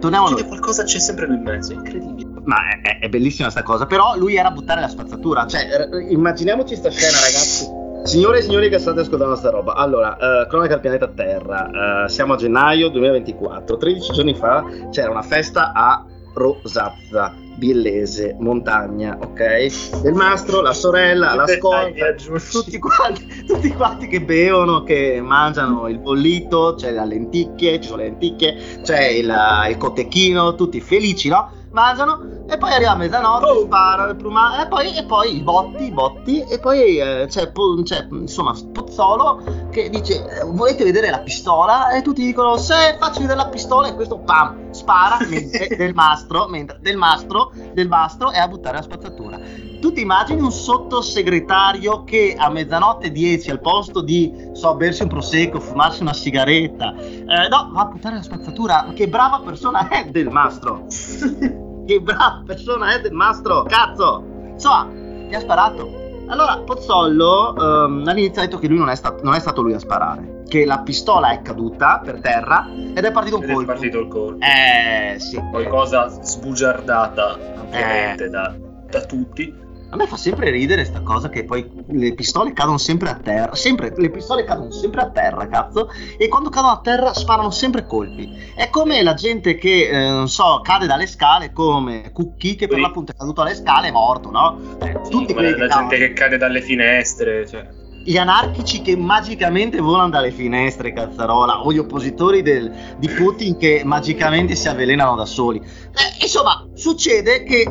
torniamo 0.01 0.27
a 0.27 0.45
qualcosa 0.45 0.85
c'è 0.85 0.99
sempre 0.99 1.25
in 1.27 1.41
mezzo, 1.41 1.73
è 1.73 1.77
incredibile. 1.77 2.43
Ma 2.45 2.57
è, 2.83 2.99
è 2.99 3.09
bellissima 3.09 3.49
sta 3.49 3.62
cosa, 3.62 3.87
però 3.87 4.17
lui 4.19 4.37
era 4.37 4.49
a 4.49 4.51
buttare 4.51 4.83
la 4.83 4.89
spazzatura, 4.89 5.47
cioè, 5.47 5.89
immaginiamoci 6.11 6.77
sta 6.77 6.91
scena, 6.91 7.17
ragazzi. 7.17 7.83
Signore 8.03 8.39
e 8.39 8.43
signori 8.43 8.69
che 8.69 8.79
state 8.79 9.01
ascoltando 9.01 9.35
sta 9.35 9.49
roba, 9.49 9.73
allora, 9.77 10.11
uh, 10.11 10.47
cronaca 10.47 10.73
del 10.73 10.81
pianeta 10.81 11.09
Terra, 11.09 12.05
uh, 12.05 12.09
siamo 12.09 12.35
a 12.35 12.37
gennaio 12.37 12.91
2024, 12.91 13.79
13 13.79 14.12
giorni 14.12 14.35
fa 14.35 14.62
c'era 14.91 15.11
una 15.11 15.23
festa 15.23 15.73
a 15.73 16.05
Rosazza, 16.35 17.35
Biellese, 17.57 18.37
Montagna, 18.39 19.16
ok? 19.20 20.01
Del 20.03 20.12
mastro, 20.12 20.61
la 20.61 20.72
sorella, 20.72 21.35
la 21.35 21.47
scorta, 21.47 22.14
tutti 22.51 22.78
quanti, 22.78 23.45
tutti 23.47 23.72
quanti 23.72 24.09
che 24.09 24.20
bevono, 24.20 24.82
che 24.82 25.20
mangiano 25.22 25.89
il 25.89 25.99
bollito, 25.99 26.74
c'è 26.76 26.93
le 26.93 27.07
lenticchie, 27.07 27.80
ci 27.80 27.89
sono 27.89 28.03
le 28.03 28.09
lenticchie, 28.09 28.80
c'è 28.82 29.07
il, 29.07 29.32
il 29.70 29.76
cotechino, 29.76 30.55
tutti 30.57 30.80
felici, 30.80 31.28
no? 31.28 31.62
Mangiano 31.75 32.33
e 32.47 32.59
poi 32.59 32.72
arriva 32.72 32.91
a 32.91 32.97
mezzanotte, 32.97 33.47
oh. 33.47 33.64
spara 33.64 34.09
il 34.09 34.16
plumale 34.16 34.62
e 34.62 34.68
poi, 34.68 34.97
e 34.97 35.05
poi 35.05 35.37
i 35.37 35.41
botti, 35.41 35.85
i 35.85 35.91
botti 35.91 36.41
e 36.43 36.59
poi 36.59 36.99
eh, 36.99 37.27
c'è, 37.29 37.53
c'è, 37.83 38.07
insomma 38.11 38.55
Pozzolo 38.72 39.68
che 39.70 39.89
dice 39.91 40.25
volete 40.47 40.85
vedere 40.85 41.11
la 41.11 41.20
pistola? 41.20 41.91
E 41.91 42.03
tutti 42.03 42.22
dicono 42.22 42.57
se 42.57 42.97
faccio 42.99 43.20
vedere 43.20 43.39
la 43.39 43.49
pistola. 43.49 43.89
E 43.89 43.95
questo 43.95 44.18
pam 44.18 44.72
spara 44.72 45.18
mentre, 45.27 45.75
del 45.77 45.95
mastro 45.95 46.47
mentre 46.49 46.79
del 46.81 46.97
mastro 46.97 47.53
del 47.72 47.89
mastro 47.89 48.31
è 48.31 48.39
a 48.39 48.47
buttare 48.47 48.77
la 48.77 48.83
spazzatura. 48.83 49.39
Tu 49.81 49.93
ti 49.93 50.03
immagini 50.03 50.41
un 50.41 50.53
sottosegretario 50.53 52.05
che 52.05 52.37
a 52.39 52.49
mezzanotte 52.51 53.11
10 53.11 53.51
al 53.51 53.61
posto 53.61 54.01
di 54.01 54.33
so 54.53 54.75
bersi 54.77 55.03
un 55.03 55.09
prosecco 55.09 55.61
fumarsi 55.61 56.03
una 56.03 56.14
sigaretta 56.14 56.95
eh, 56.95 57.49
no 57.49 57.70
va 57.72 57.81
a 57.81 57.87
buttare 57.87 58.16
la 58.16 58.22
spazzatura. 58.22 58.87
Che 58.95 59.09
brava 59.09 59.41
persona 59.41 59.89
è 59.89 60.05
del 60.11 60.29
mastro 60.29 60.87
che 61.87 62.01
brava 62.01 62.43
persona 62.47 62.95
è 62.95 63.01
del 63.01 63.12
mastro, 63.12 63.62
cazzo! 63.64 64.24
Insomma, 64.53 64.89
ti 65.28 65.35
ha 65.35 65.41
sparato. 65.41 66.03
Allora, 66.26 66.59
Pozzollo 66.59 67.55
um, 67.57 68.05
all'inizio 68.07 68.41
ha 68.41 68.45
detto 68.47 68.59
che 68.59 68.66
lui 68.66 68.78
non 68.78 68.89
è, 68.89 68.95
stato, 68.95 69.22
non 69.22 69.35
è, 69.35 69.41
stato 69.41 69.61
lui 69.61 69.74
a 69.74 69.78
sparare, 69.78 70.43
che 70.49 70.64
la 70.64 70.78
pistola 70.78 71.30
è 71.32 71.43
caduta 71.43 72.01
per 72.03 72.20
terra 72.20 72.66
ed 72.72 73.05
è 73.05 73.12
partito 73.12 73.37
un 73.37 73.43
ed 73.43 73.51
colpo. 73.53 73.62
È 73.62 73.74
partito 73.74 73.99
il 73.99 74.09
colpo. 74.09 74.39
Eh, 74.45 75.18
sì. 75.18 75.43
Poi 75.51 75.68
cosa 75.68 76.09
sbugiardata 76.09 77.39
ampiamente 77.59 78.24
eh. 78.24 78.28
da, 78.30 78.55
da 78.89 79.01
tutti. 79.03 79.64
A 79.95 79.97
me 79.97 80.09
fa 80.09 80.17
sempre 80.17 80.51
ridere 80.51 80.85
sta 80.85 81.03
cosa 81.03 81.29
che 81.29 81.45
poi 81.45 81.71
le 81.91 82.15
pistole 82.15 82.53
cadono 82.53 82.79
sempre 82.79 83.11
a 83.11 83.15
terra. 83.15 83.55
Sempre, 83.55 83.93
le 83.97 84.11
pistole 84.11 84.43
cadono 84.43 84.73
sempre 84.73 85.03
a 85.03 85.11
terra, 85.11 85.47
cazzo. 85.47 85.89
E 86.17 86.27
quando 86.27 86.51
cadono 86.51 86.73
a 86.73 86.81
terra 86.81 87.15
sparano 87.15 87.53
sempre 87.53 87.87
colpi. 87.87 88.29
È 88.57 88.69
come 88.71 89.05
la 89.05 89.15
gente 89.15 89.55
che, 89.55 89.89
eh, 89.89 90.11
non 90.11 90.29
so, 90.29 90.61
cade 90.65 90.87
dalle 90.87 91.07
scale, 91.07 91.53
come 91.53 92.11
Cookie 92.13 92.57
che 92.57 92.67
per 92.67 92.81
l'appunto 92.81 93.13
è 93.13 93.15
caduto 93.15 93.43
alle 93.43 93.55
scale 93.55 93.87
e 93.87 93.91
è 93.91 93.93
morto, 93.93 94.33
no? 94.33 94.59
Eh, 94.81 94.99
sì, 95.01 95.11
tutti 95.11 95.33
quelli 95.33 95.57
la 95.57 95.69
gente 95.69 95.97
che 95.97 96.13
cade 96.13 96.39
dalle 96.39 96.61
finestre, 96.61 97.47
cioè 97.47 97.65
gli 98.07 98.19
anarchici 98.19 98.83
che 98.83 98.97
magicamente 98.97 99.81
volano 99.81 100.11
dalle 100.11 100.33
finestre, 100.33 100.93
cazzarola, 100.93 101.65
o 101.65 101.73
gli 101.73 101.79
oppositori 101.79 102.43
del, 102.43 102.71
di 102.99 103.09
Putin 103.09 103.57
che 103.57 103.83
magicamente 103.85 104.57
si 104.57 104.69
avvelenano 104.69 105.15
da 105.15 105.25
soli. 105.25 105.59
Eh, 105.59 106.23
insomma, 106.23 106.67
succede 106.75 107.45
che 107.45 107.65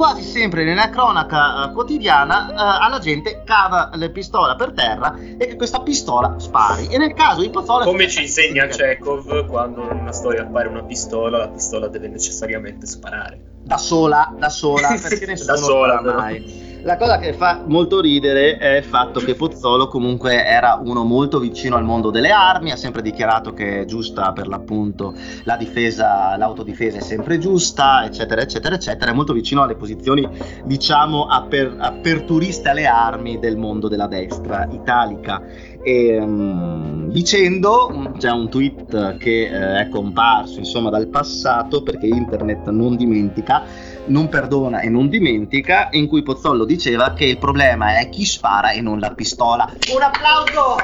quasi 0.00 0.22
sempre 0.22 0.64
nella 0.64 0.88
cronaca 0.88 1.66
uh, 1.66 1.74
quotidiana 1.74 2.48
uh, 2.48 2.54
alla 2.82 2.98
gente 3.00 3.42
cava 3.44 3.90
la 3.92 4.08
pistola 4.08 4.56
per 4.56 4.72
terra 4.72 5.14
e 5.36 5.46
che 5.46 5.56
questa 5.56 5.82
pistola 5.82 6.36
spari. 6.38 6.86
E 6.86 6.96
nel 6.96 7.12
caso 7.12 7.42
di 7.42 7.50
Pozzola... 7.50 7.84
Come 7.84 8.08
ci 8.08 8.22
insegna 8.22 8.66
Chekhov, 8.66 9.46
quando 9.46 9.82
in 9.82 9.98
una 9.98 10.12
storia 10.12 10.40
appare 10.40 10.68
una 10.68 10.84
pistola, 10.84 11.36
la 11.36 11.48
pistola 11.48 11.88
deve 11.88 12.08
necessariamente 12.08 12.86
sparare. 12.86 13.42
Da 13.62 13.76
sola, 13.76 14.34
da 14.38 14.48
sola, 14.48 14.88
perché 14.98 15.26
nessuno 15.26 15.52
da 15.52 15.58
sola, 15.58 16.00
mai. 16.00 16.69
La 16.82 16.96
cosa 16.96 17.18
che 17.18 17.34
fa 17.34 17.62
molto 17.66 18.00
ridere 18.00 18.56
è 18.56 18.76
il 18.78 18.84
fatto 18.84 19.20
che 19.20 19.34
Pozzolo 19.34 19.86
comunque 19.86 20.46
era 20.46 20.80
uno 20.82 21.04
molto 21.04 21.38
vicino 21.38 21.76
al 21.76 21.84
mondo 21.84 22.10
delle 22.10 22.30
armi, 22.30 22.70
ha 22.70 22.76
sempre 22.76 23.02
dichiarato 23.02 23.52
che 23.52 23.80
è 23.80 23.84
giusta 23.84 24.32
per 24.32 24.48
l'appunto 24.48 25.12
la 25.44 25.56
difesa, 25.56 26.36
l'autodifesa 26.38 26.96
è 26.96 27.02
sempre 27.02 27.38
giusta, 27.38 28.04
eccetera, 28.06 28.40
eccetera, 28.40 28.76
eccetera, 28.76 29.10
è 29.10 29.14
molto 29.14 29.34
vicino 29.34 29.62
alle 29.62 29.76
posizioni, 29.76 30.26
diciamo, 30.64 31.26
aper, 31.26 31.76
aperturiste 31.78 32.70
alle 32.70 32.86
armi 32.86 33.38
del 33.38 33.58
mondo 33.58 33.86
della 33.86 34.06
destra 34.06 34.66
italica. 34.70 35.42
E, 35.82 36.18
um, 36.18 37.10
dicendo, 37.10 38.12
c'è 38.18 38.30
un 38.30 38.48
tweet 38.48 39.16
che 39.16 39.44
eh, 39.44 39.80
è 39.80 39.88
comparso 39.88 40.58
insomma 40.58 40.90
dal 40.90 41.08
passato 41.08 41.82
perché 41.82 42.06
internet 42.06 42.68
non 42.68 42.96
dimentica 42.96 43.64
non 44.10 44.28
perdona 44.28 44.80
e 44.80 44.88
non 44.88 45.08
dimentica, 45.08 45.88
in 45.92 46.06
cui 46.06 46.22
Pozzollo 46.22 46.64
diceva 46.64 47.12
che 47.14 47.24
il 47.24 47.38
problema 47.38 47.98
è 47.98 48.08
chi 48.08 48.24
spara 48.24 48.72
e 48.72 48.80
non 48.80 48.98
la 48.98 49.12
pistola. 49.12 49.72
Un 49.94 50.02
applauso! 50.02 50.76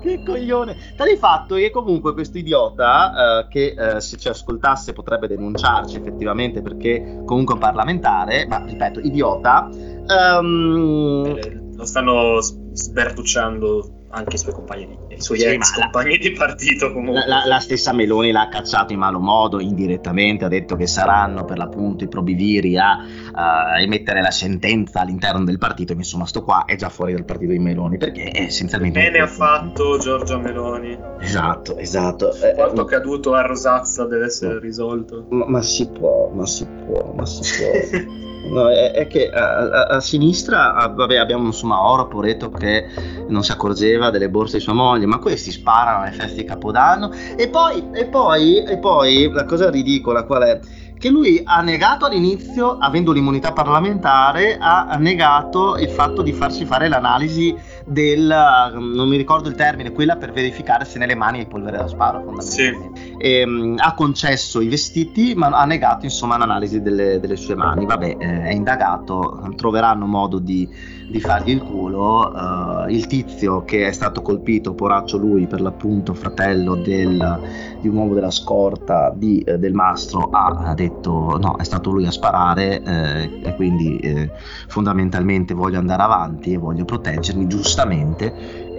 che 0.00 0.22
coglione! 0.24 0.76
Sta 0.94 1.04
di 1.04 1.16
fatto 1.16 1.56
che 1.56 1.70
comunque 1.70 2.14
questo 2.14 2.38
idiota, 2.38 3.40
eh, 3.40 3.48
che 3.48 3.74
eh, 3.76 4.00
se 4.00 4.16
ci 4.16 4.28
ascoltasse 4.28 4.92
potrebbe 4.92 5.26
denunciarci 5.26 5.96
effettivamente 5.96 6.62
perché 6.62 7.22
comunque 7.26 7.54
è 7.54 7.56
un 7.56 7.62
parlamentare, 7.62 8.46
ma 8.46 8.62
ripeto, 8.64 9.00
idiota. 9.00 9.68
Um... 9.70 11.36
Eh, 11.36 11.58
lo 11.80 11.86
stanno 11.86 12.40
sbertucciando 12.40 14.06
anche 14.10 14.34
i 14.34 14.38
suoi 14.38 14.52
compagni, 14.52 14.98
i 15.08 15.09
suoi 15.22 15.38
sì, 15.38 15.46
ex 15.46 15.72
compagni 15.72 16.18
la, 16.18 16.28
di 16.28 16.32
partito 16.32 16.92
comunque. 16.92 17.26
La, 17.26 17.42
la, 17.46 17.60
stessa 17.60 17.92
Meloni 17.92 18.30
l'ha 18.30 18.48
cacciato 18.48 18.92
in 18.92 18.98
malo 18.98 19.18
modo, 19.18 19.60
indirettamente, 19.60 20.44
ha 20.44 20.48
detto 20.48 20.76
che 20.76 20.86
saranno 20.86 21.44
per 21.44 21.58
l'appunto 21.58 22.04
i 22.04 22.08
probiviri 22.08 22.76
a 22.78 22.98
uh, 22.98 23.80
emettere 23.80 24.20
la 24.22 24.30
sentenza 24.30 25.00
all'interno 25.00 25.44
del 25.44 25.58
partito, 25.58 25.92
insomma 25.92 26.26
sto 26.26 26.42
qua 26.42 26.64
è 26.64 26.76
già 26.76 26.88
fuori 26.88 27.12
dal 27.12 27.24
partito 27.24 27.52
di 27.52 27.58
Meloni, 27.58 27.96
perché 27.96 28.24
è 28.30 28.42
essenzialmente... 28.42 29.00
Bene 29.00 29.18
ha 29.18 29.26
fatto 29.26 29.98
Giorgia 29.98 30.38
Meloni. 30.38 30.98
Esatto, 31.20 31.76
esatto. 31.76 32.32
Quanto 32.54 32.80
eh, 32.80 32.84
accaduto 32.84 33.34
a 33.34 33.42
Rosazza 33.42 34.04
deve 34.06 34.26
essere 34.26 34.58
risolto. 34.58 35.26
Ma, 35.30 35.46
ma 35.46 35.62
si 35.62 35.88
può, 35.88 36.30
ma 36.32 36.46
si 36.46 36.66
può, 36.86 37.12
ma 37.14 37.26
si 37.26 37.42
può. 37.58 38.18
No, 38.42 38.68
è, 38.68 38.92
è, 38.92 39.06
che 39.06 39.28
a, 39.28 39.58
a, 39.58 39.82
a 39.84 40.00
sinistra 40.00 40.74
a, 40.74 40.88
vabbè, 40.88 41.16
abbiamo 41.16 41.46
insomma 41.46 41.86
Oro 41.86 42.08
Poreto 42.08 42.50
che 42.50 42.86
non 43.28 43.42
si 43.42 43.52
accorgeva 43.52 44.10
delle 44.10 44.30
borse 44.30 44.56
di 44.56 44.62
sua 44.62 44.72
moglie, 44.72 45.06
ma 45.10 45.18
questi 45.18 45.50
sparano 45.50 46.04
alle 46.04 46.12
feste 46.12 46.36
di 46.36 46.44
Capodanno. 46.44 47.10
E 47.36 47.48
poi, 47.48 47.84
e 47.92 48.06
poi, 48.06 48.62
e 48.62 48.78
poi 48.78 49.28
la 49.30 49.44
cosa 49.44 49.68
ridicola 49.68 50.22
qual 50.22 50.42
è? 50.42 50.60
che 51.00 51.08
lui 51.08 51.40
ha 51.42 51.62
negato 51.62 52.04
all'inizio, 52.04 52.76
avendo 52.76 53.12
l'immunità 53.12 53.52
parlamentare, 53.52 54.58
ha 54.60 54.94
negato 54.98 55.78
il 55.78 55.88
fatto 55.88 56.20
di 56.20 56.34
farsi 56.34 56.66
fare 56.66 56.88
l'analisi 56.88 57.56
del, 57.86 58.26
non 58.72 59.08
mi 59.08 59.16
ricordo 59.16 59.48
il 59.48 59.54
termine, 59.54 59.92
quella 59.92 60.16
per 60.16 60.32
verificare 60.32 60.84
se 60.84 60.98
nelle 60.98 61.14
mani 61.14 61.40
hai 61.40 61.46
polvere 61.46 61.78
da 61.78 61.88
sparo 61.88 62.22
fondamentalmente. 62.22 63.00
Sì. 63.00 63.14
E, 63.18 63.42
um, 63.44 63.76
ha 63.78 63.94
concesso 63.94 64.60
i 64.60 64.68
vestiti, 64.68 65.34
ma 65.34 65.48
ha 65.48 65.64
negato 65.64 66.04
insomma 66.04 66.36
l'analisi 66.36 66.82
delle, 66.82 67.20
delle 67.20 67.36
sue 67.36 67.54
mani. 67.54 67.86
Vabbè, 67.86 68.16
eh, 68.18 68.42
è 68.42 68.52
indagato, 68.52 69.52
troveranno 69.56 70.06
modo 70.06 70.38
di, 70.38 70.68
di 71.08 71.20
fargli 71.20 71.50
il 71.50 71.62
culo. 71.62 72.28
Uh, 72.30 72.88
il 72.90 73.06
tizio 73.06 73.64
che 73.64 73.86
è 73.86 73.92
stato 73.92 74.22
colpito, 74.22 74.74
poraccio 74.74 75.16
lui, 75.16 75.46
per 75.46 75.60
l'appunto 75.60 76.14
fratello 76.14 76.74
del, 76.74 77.40
di 77.80 77.88
un 77.88 77.96
uomo 77.96 78.14
della 78.14 78.30
scorta 78.30 79.12
di, 79.14 79.40
eh, 79.40 79.58
del 79.58 79.72
mastro, 79.72 80.28
ha 80.30 80.74
detto 80.74 80.88
detto 80.90 81.38
no, 81.38 81.56
è 81.56 81.64
stato 81.64 81.90
lui 81.90 82.06
a 82.06 82.10
sparare 82.10 82.82
eh, 82.82 83.40
e 83.42 83.54
quindi 83.54 83.98
eh, 83.98 84.30
fondamentalmente 84.68 85.54
voglio 85.54 85.78
andare 85.78 86.02
avanti 86.02 86.52
e 86.52 86.58
voglio 86.58 86.84
proteggermi 86.84 87.46
giustamente 87.46 87.78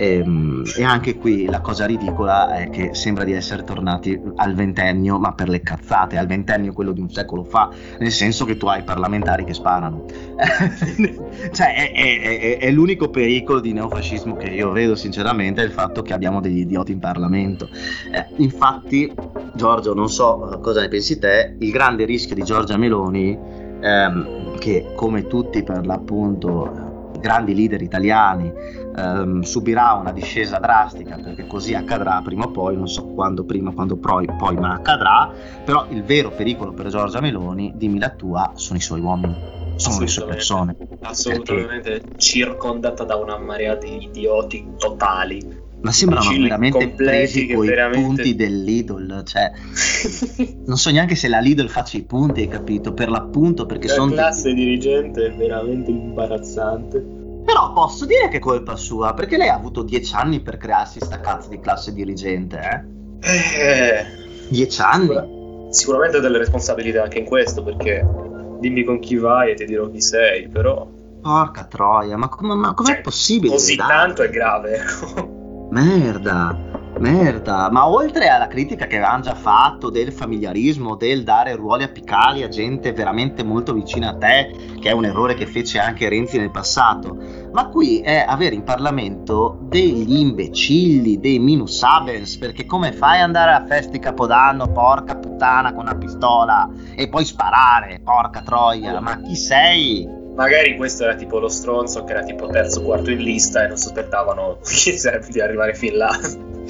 e, 0.01 0.15
ehm, 0.17 0.63
e, 0.77 0.83
anche 0.83 1.17
qui 1.17 1.45
la 1.45 1.61
cosa 1.61 1.85
ridicola 1.85 2.55
è 2.55 2.69
che 2.69 2.93
sembra 2.93 3.23
di 3.23 3.33
essere 3.33 3.63
tornati 3.63 4.19
al 4.35 4.53
ventennio, 4.53 5.19
ma 5.19 5.33
per 5.33 5.49
le 5.49 5.61
cazzate, 5.61 6.17
al 6.17 6.27
ventennio 6.27 6.73
quello 6.73 6.91
di 6.91 7.01
un 7.01 7.09
secolo 7.09 7.43
fa, 7.43 7.69
nel 7.99 8.11
senso 8.11 8.45
che 8.45 8.57
tu 8.57 8.65
hai 8.65 8.83
parlamentari 8.83 9.43
che 9.43 9.53
sparano. 9.53 10.05
cioè 11.51 11.75
è, 11.75 11.91
è, 11.91 12.21
è, 12.21 12.57
è, 12.57 12.71
l'unico 12.71 13.09
pericolo 13.09 13.59
di 13.59 13.73
neofascismo 13.73 14.35
che 14.35 14.47
io 14.47 14.71
vedo 14.71 14.95
sinceramente, 14.95 15.61
è 15.61 15.65
il 15.65 15.71
fatto 15.71 16.01
che 16.01 16.13
abbiamo 16.13 16.41
degli 16.41 16.59
idioti 16.59 16.91
in 16.91 16.99
Parlamento. 16.99 17.69
Eh, 18.11 18.25
infatti, 18.37 19.13
Giorgio, 19.53 19.93
non 19.93 20.09
so 20.09 20.59
cosa 20.61 20.81
ne 20.81 20.87
pensi 20.87 21.19
te, 21.19 21.55
il 21.59 21.71
grande 21.71 22.05
rischio 22.05 22.35
di 22.35 22.43
Giorgia 22.43 22.77
Meloni, 22.77 23.37
ehm, 23.81 24.57
che 24.57 24.93
come 24.95 25.27
tutti 25.27 25.63
per 25.63 25.85
l'appunto 25.85 26.90
grandi 27.21 27.55
leader 27.55 27.81
italiani 27.81 28.51
ehm, 28.95 29.41
subirà 29.41 29.93
una 29.93 30.11
discesa 30.11 30.59
drastica 30.59 31.17
perché 31.17 31.47
così 31.47 31.73
accadrà 31.73 32.21
prima 32.21 32.45
o 32.45 32.51
poi, 32.51 32.75
non 32.75 32.89
so 32.89 33.13
quando 33.13 33.45
prima, 33.45 33.71
quando 33.71 33.95
poi, 33.95 34.27
poi 34.37 34.57
ma 34.57 34.73
accadrà, 34.73 35.31
però 35.63 35.85
il 35.89 36.03
vero 36.03 36.31
pericolo 36.31 36.73
per 36.73 36.87
Giorgia 36.87 37.21
Meloni, 37.21 37.71
dimmi 37.75 37.99
la 37.99 38.09
tua, 38.09 38.51
sono 38.55 38.77
i 38.77 38.81
suoi 38.81 38.99
uomini 38.99 39.51
sono 39.81 39.99
le 39.99 40.07
sue 40.07 40.25
persone. 40.25 40.75
Assolutamente 41.03 41.89
perché... 41.89 42.13
circondata 42.17 43.03
da 43.03 43.15
una 43.15 43.37
marea 43.37 43.75
di 43.75 44.03
idioti 44.03 44.73
totali. 44.77 45.59
Ma 45.81 45.91
sembrano 45.91 46.29
veramente 46.29 46.89
presi 46.89 47.47
con 47.47 47.65
veramente... 47.65 47.99
i 47.99 48.03
punti 48.03 48.35
del 48.35 48.63
Lidl, 48.63 49.23
cioè 49.23 49.51
non 50.65 50.77
so 50.77 50.91
neanche 50.91 51.15
se 51.15 51.27
la 51.27 51.39
Lidl 51.39 51.69
faccia 51.69 51.97
i 51.97 52.03
punti, 52.03 52.41
hai 52.41 52.47
capito? 52.47 52.93
Per 52.93 53.09
l'appunto 53.09 53.65
perché 53.65 53.87
sono... 53.87 54.13
La 54.13 54.21
classe 54.21 54.53
dirigente 54.53 55.27
è 55.27 55.33
veramente 55.33 55.89
imbarazzante. 55.89 56.99
Però 57.43 57.73
posso 57.73 58.05
dire 58.05 58.27
che 58.27 58.37
è 58.37 58.39
colpa 58.39 58.75
sua, 58.75 59.13
perché 59.15 59.37
lei 59.37 59.49
ha 59.49 59.55
avuto 59.55 59.81
dieci 59.81 60.13
anni 60.13 60.39
per 60.41 60.57
crearsi 60.57 60.99
sta 61.01 61.19
cazzo 61.19 61.49
di 61.49 61.59
classe 61.59 61.91
dirigente, 61.93 62.59
eh? 62.59 62.99
Eh... 63.27 64.05
Dieci 64.49 64.81
anni? 64.81 65.07
Sicura... 65.07 65.27
Sicuramente 65.71 66.19
delle 66.19 66.37
responsabilità 66.37 67.03
anche 67.03 67.19
in 67.19 67.25
questo, 67.25 67.63
perché 67.63 68.05
dimmi 68.59 68.83
con 68.83 68.99
chi 68.99 69.15
vai 69.15 69.51
e 69.51 69.55
ti 69.55 69.65
dirò 69.65 69.89
chi 69.89 70.01
sei, 70.01 70.47
però... 70.47 70.87
Porca 71.21 71.65
troia, 71.65 72.17
ma, 72.17 72.29
com- 72.29 72.51
ma 72.51 72.73
com'è 72.73 72.93
cioè, 72.93 73.01
possibile? 73.01 73.53
Così 73.53 73.75
tanto 73.75 74.21
è 74.21 74.29
grave. 74.29 75.39
Merda. 75.71 76.69
Merda, 76.99 77.71
ma 77.71 77.87
oltre 77.87 78.27
alla 78.27 78.47
critica 78.47 78.85
che 78.85 78.97
avevamo 78.97 79.23
già 79.23 79.33
fatto 79.33 79.89
del 79.89 80.11
familiarismo, 80.11 80.95
del 80.95 81.23
dare 81.23 81.55
ruoli 81.55 81.83
apicali 81.83 82.43
a 82.43 82.49
gente 82.49 82.91
veramente 82.91 83.41
molto 83.41 83.73
vicina 83.73 84.09
a 84.09 84.17
te, 84.17 84.53
che 84.79 84.89
è 84.89 84.91
un 84.91 85.05
errore 85.05 85.33
che 85.33 85.47
fece 85.47 85.79
anche 85.79 86.09
Renzi 86.09 86.37
nel 86.37 86.51
passato, 86.51 87.17
ma 87.53 87.69
qui 87.69 88.01
è 88.01 88.23
avere 88.27 88.53
in 88.53 88.63
Parlamento 88.63 89.57
degli 89.61 90.19
imbecilli, 90.19 91.19
dei 91.19 91.39
minus 91.39 91.81
abens, 91.81 92.37
perché 92.37 92.65
come 92.65 92.91
fai 92.91 93.19
ad 93.19 93.23
andare 93.23 93.53
a 93.53 93.65
feste 93.65 93.93
di 93.93 93.99
Capodanno, 93.99 94.71
porca 94.71 95.15
puttana, 95.15 95.73
con 95.73 95.83
una 95.83 95.95
pistola 95.95 96.69
e 96.95 97.07
poi 97.07 97.23
sparare, 97.23 98.01
porca 98.03 98.41
troia, 98.41 98.99
ma 98.99 99.21
chi 99.21 99.35
sei? 99.35 100.20
Magari 100.35 100.75
questo 100.77 101.03
era 101.03 101.15
tipo 101.15 101.39
lo 101.39 101.49
stronzo 101.49 102.03
che 102.03 102.13
era 102.13 102.23
tipo 102.23 102.47
terzo 102.47 102.79
o 102.79 102.83
quarto 102.83 103.11
in 103.11 103.19
lista 103.19 103.63
e 103.63 103.67
non 103.67 103.77
sospettavano 103.77 104.57
di 105.29 105.41
arrivare 105.41 105.73
fin 105.73 105.97
là. 105.97 106.17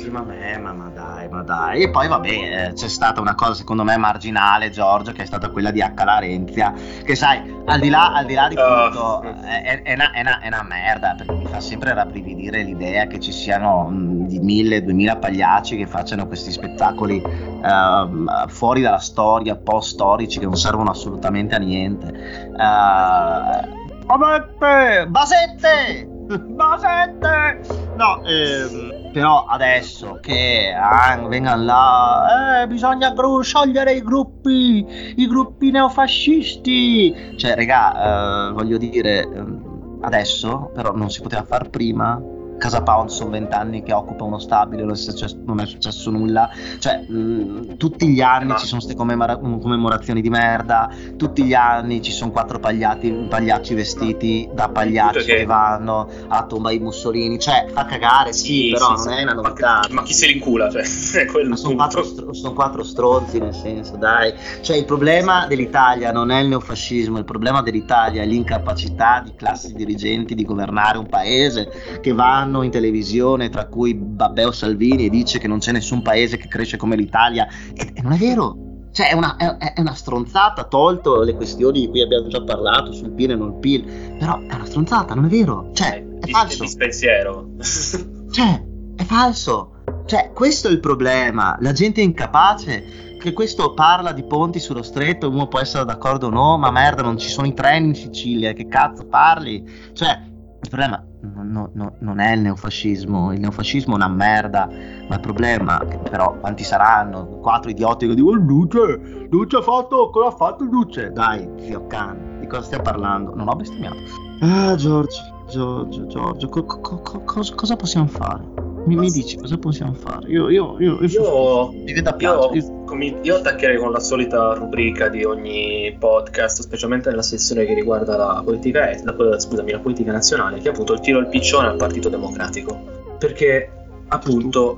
Sì, 0.01 0.09
ma, 0.09 0.23
me, 0.23 0.57
ma, 0.57 0.73
ma 0.73 0.89
dai, 0.89 1.29
ma 1.29 1.43
dai. 1.43 1.83
E 1.83 1.89
poi 1.91 2.07
vabbè, 2.07 2.27
eh, 2.29 2.73
c'è 2.73 2.87
stata 2.87 3.21
una 3.21 3.35
cosa 3.35 3.53
secondo 3.53 3.83
me 3.83 3.97
marginale, 3.97 4.69
Giorgio, 4.69 5.11
che 5.11 5.23
è 5.23 5.25
stata 5.25 5.49
quella 5.49 5.69
di 5.69 5.79
H. 5.79 6.03
Larenzia, 6.03 6.73
che 7.03 7.13
sai, 7.15 7.61
al 7.65 7.79
di 7.79 7.89
là, 7.89 8.13
al 8.13 8.25
di, 8.25 8.33
là 8.33 8.47
di 8.47 8.55
oh. 8.57 8.89
tutto, 8.89 8.99
oh. 8.99 9.21
è, 9.21 9.81
è, 9.83 9.93
una, 9.93 10.11
è, 10.11 10.21
una, 10.21 10.39
è, 10.39 10.47
una, 10.47 10.63
merda, 10.63 11.13
perché 11.15 11.33
mi 11.33 11.45
fa 11.45 11.59
sempre 11.59 11.93
rabbrividire 11.93 12.63
l'idea 12.63 13.05
che 13.05 13.19
ci 13.19 13.31
siano 13.31 13.89
mh, 13.89 14.27
di 14.27 14.39
mille, 14.39 14.81
duemila 14.81 15.17
pagliacci 15.17 15.77
che 15.77 15.85
facciano 15.85 16.25
questi 16.25 16.51
spettacoli 16.51 17.21
uh, 17.21 18.47
fuori 18.47 18.81
dalla 18.81 18.97
storia, 18.97 19.55
post-storici 19.55 20.39
che 20.39 20.45
non 20.45 20.55
servono 20.55 20.89
assolutamente 20.89 21.53
a 21.53 21.59
niente. 21.59 22.49
Uh, 22.57 23.60
basette! 24.05 25.07
Basette! 25.07 26.07
Basette! 26.55 27.59
No, 27.95 28.23
ehm, 28.23 29.11
però 29.11 29.45
adesso 29.45 30.19
che 30.21 30.73
ah, 30.75 31.27
vengano 31.27 31.63
là, 31.63 32.61
eh, 32.61 32.67
bisogna 32.67 33.11
gru- 33.11 33.43
sciogliere 33.43 33.93
i 33.93 34.01
gruppi, 34.01 35.13
i 35.15 35.27
gruppi 35.27 35.71
neofascisti. 35.71 37.35
Cioè, 37.37 37.55
regà, 37.55 38.49
eh, 38.49 38.51
voglio 38.53 38.77
dire, 38.77 39.21
ehm, 39.21 39.99
adesso, 40.01 40.71
però 40.73 40.93
non 40.93 41.09
si 41.09 41.21
poteva 41.21 41.43
far 41.43 41.69
prima 41.69 42.30
Casa 42.61 42.83
Pound 42.83 43.09
sono 43.09 43.31
vent'anni 43.31 43.81
che 43.81 43.91
occupa 43.91 44.23
uno 44.23 44.37
stabile, 44.37 44.83
non 44.83 44.91
è 44.91 44.95
successo, 44.95 45.35
non 45.47 45.59
è 45.59 45.65
successo 45.65 46.11
nulla. 46.11 46.47
Cioè, 46.77 46.99
mh, 47.07 47.77
tutti 47.77 48.07
gli 48.07 48.21
anni 48.21 48.55
ci 48.59 48.67
sono 48.67 48.79
queste 48.81 48.95
commemora- 48.95 49.37
commemorazioni 49.37 50.21
di 50.21 50.29
merda, 50.29 50.87
tutti 51.17 51.43
gli 51.43 51.55
anni 51.55 52.03
ci 52.03 52.11
sono 52.11 52.29
quattro 52.29 52.59
pagliati, 52.59 53.25
pagliacci 53.27 53.73
vestiti 53.73 54.47
da 54.53 54.69
pagliacci 54.69 55.25
che... 55.25 55.35
che... 55.37 55.45
vanno 55.45 56.07
a 56.27 56.45
tomba 56.45 56.69
i 56.69 56.77
Mussolini. 56.77 57.39
Cioè, 57.39 57.65
fa 57.73 57.85
cagare, 57.85 58.31
sì, 58.31 58.45
sì 58.45 58.69
però 58.73 58.95
sì, 58.95 59.07
non 59.07 59.15
sì. 59.15 59.19
è 59.19 59.23
una 59.23 59.33
novità. 59.33 59.79
Ma, 59.89 59.95
ma, 59.95 60.03
chi 60.03 60.13
se 60.13 60.27
li 60.27 60.33
incula? 60.33 60.69
Cioè, 60.69 60.83
sono 61.55 61.73
quattro, 61.73 62.03
str- 62.03 62.29
sono 62.29 62.53
quattro 62.53 62.83
stronzi, 62.83 63.39
nel 63.39 63.55
senso, 63.55 63.97
dai. 63.97 64.35
Cioè, 64.61 64.77
il 64.77 64.85
problema 64.85 65.47
dell'Italia 65.47 66.11
non 66.11 66.29
è 66.29 66.39
il 66.39 66.49
neofascismo, 66.49 67.17
il 67.17 67.25
problema 67.25 67.63
dell'Italia 67.63 68.21
è 68.21 68.25
l'incapacità 68.27 69.23
di 69.25 69.33
classi 69.35 69.73
dirigenti 69.73 70.35
di 70.35 70.45
governare 70.45 70.99
un 70.99 71.07
paese 71.07 71.99
che 72.01 72.13
vanno 72.13 72.49
vanno 72.51 72.63
in 72.63 72.71
televisione, 72.71 73.49
tra 73.49 73.65
cui 73.65 73.93
Babbeo 73.95 74.51
Salvini, 74.51 75.05
e 75.05 75.09
dice 75.09 75.39
che 75.39 75.47
non 75.47 75.59
c'è 75.59 75.71
nessun 75.71 76.01
paese 76.01 76.37
che 76.37 76.47
cresce 76.47 76.77
come 76.77 76.97
l'Italia, 76.97 77.47
e, 77.73 77.91
e 77.93 78.01
non 78.01 78.11
è 78.11 78.17
vero. 78.17 78.69
Cioè, 78.91 79.09
è 79.09 79.13
una, 79.13 79.37
è, 79.37 79.73
è 79.73 79.79
una, 79.79 79.93
stronzata, 79.93 80.65
tolto 80.65 81.21
le 81.21 81.33
questioni 81.35 81.79
di 81.79 81.87
cui 81.87 82.01
abbiamo 82.01 82.27
già 82.27 82.43
parlato 82.43 82.91
sul 82.91 83.11
PIL 83.11 83.31
e 83.31 83.35
non 83.35 83.53
il 83.53 83.59
PIL, 83.59 83.83
però 84.19 84.37
è 84.39 84.53
una 84.53 84.65
stronzata, 84.65 85.13
non 85.13 85.25
è 85.25 85.29
vero. 85.29 85.69
Cioè, 85.73 86.05
è 86.19 86.27
falso. 86.27 86.65
Pensiero. 86.77 87.51
cioè, 88.31 88.65
è 88.97 89.03
falso. 89.03 89.75
Cioè, 90.05 90.31
questo 90.33 90.67
è 90.67 90.71
il 90.71 90.81
problema. 90.81 91.57
La 91.61 91.71
gente 91.71 92.01
è 92.01 92.03
incapace 92.03 93.15
che 93.17 93.31
questo 93.31 93.73
parla 93.73 94.11
di 94.11 94.23
ponti 94.23 94.59
sullo 94.59 94.81
stretto, 94.81 95.29
uno 95.29 95.47
può 95.47 95.59
essere 95.59 95.85
d'accordo 95.85 96.27
o 96.27 96.29
no, 96.29 96.57
ma 96.57 96.69
merda, 96.69 97.01
non 97.01 97.17
ci 97.17 97.29
sono 97.29 97.47
i 97.47 97.53
treni 97.53 97.89
in 97.89 97.95
Sicilia, 97.95 98.51
che 98.51 98.67
cazzo 98.67 99.05
parli? 99.05 99.63
Cioè, 99.93 100.30
il 100.61 100.69
problema 100.69 101.03
no, 101.21 101.69
no, 101.73 101.95
non 101.99 102.19
è 102.19 102.33
il 102.33 102.41
neofascismo, 102.41 103.33
il 103.33 103.39
neofascismo 103.39 103.93
è 103.93 103.95
una 103.95 104.07
merda, 104.07 104.67
ma 105.07 105.15
il 105.15 105.19
problema, 105.21 105.79
però 106.09 106.35
quanti 106.39 106.63
saranno? 106.63 107.25
Quattro 107.41 107.69
idioti 107.69 108.07
che 108.07 108.15
dicono 108.15 108.37
Luce, 108.37 109.27
Luce 109.29 109.57
ha 109.57 109.61
fatto, 109.61 110.09
cosa 110.09 110.27
ha 110.27 110.31
fatto 110.31 110.63
Luce? 110.63 111.11
Dai, 111.11 111.47
zio 111.59 111.87
can, 111.87 112.37
di 112.39 112.47
cosa 112.47 112.63
stiamo 112.63 112.83
parlando? 112.83 113.35
Non 113.35 113.47
ho 113.47 113.55
bestemmiato. 113.55 113.97
Ah, 114.41 114.75
Giorgio, 114.75 115.21
Giorgio, 115.49 116.05
Giorgio, 116.07 116.49
co- 116.49 116.65
co- 116.65 117.01
co- 117.01 117.23
cosa 117.55 117.75
possiamo 117.75 118.07
fare? 118.07 118.70
Mi, 118.85 118.95
mi, 118.95 119.09
dici 119.11 119.37
cosa 119.37 119.57
possiamo 119.57 119.93
fare? 119.93 120.27
Io, 120.27 120.49
io, 120.49 120.75
io, 120.79 120.97
io, 121.01 121.07
io, 121.07 121.71
io, 121.85 122.51
io, 122.53 122.81
io 123.21 123.35
attaccherei 123.35 123.77
con 123.77 123.91
la 123.91 123.99
solita 123.99 124.53
rubrica 124.53 125.07
di 125.07 125.23
ogni 125.23 125.95
podcast, 125.97 126.61
specialmente 126.61 127.09
nella 127.09 127.21
sezione 127.21 127.65
che 127.65 127.73
riguarda 127.73 128.17
la 128.17 128.41
politica, 128.43 128.89
la, 129.03 129.39
scusami, 129.39 129.71
la 129.71 129.79
politica 129.79 130.11
nazionale, 130.11 130.59
che 130.59 130.67
è 130.67 130.71
appunto 130.71 130.93
il 130.93 130.99
tiro 130.99 131.19
al 131.19 131.29
piccione 131.29 131.67
al 131.67 131.77
Partito 131.77 132.09
Democratico. 132.09 132.79
Perché 133.17 133.69
appunto, 134.09 134.75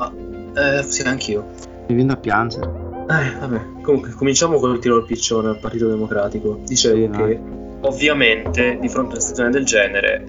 eh, 0.56 0.84
sì, 0.84 1.02
anch'io. 1.02 1.46
Mi 1.88 1.96
viene 1.96 2.14
da 2.14 2.18
piangere. 2.18 2.66
Eh, 3.10 3.40
vabbè, 3.40 3.82
comunque 3.82 4.12
cominciamo 4.12 4.60
con 4.60 4.72
il 4.72 4.80
tiro 4.80 4.98
al 4.98 5.06
piccione 5.06 5.50
al 5.50 5.60
Partito 5.60 5.88
Democratico. 5.88 6.60
Dicevo 6.66 6.96
sì, 6.96 7.10
che 7.10 7.40
ovviamente 7.82 8.78
di 8.80 8.90
fronte 8.90 9.10
a 9.10 9.14
una 9.14 9.20
situazione 9.20 9.50
del 9.50 9.66
genere 9.66 10.26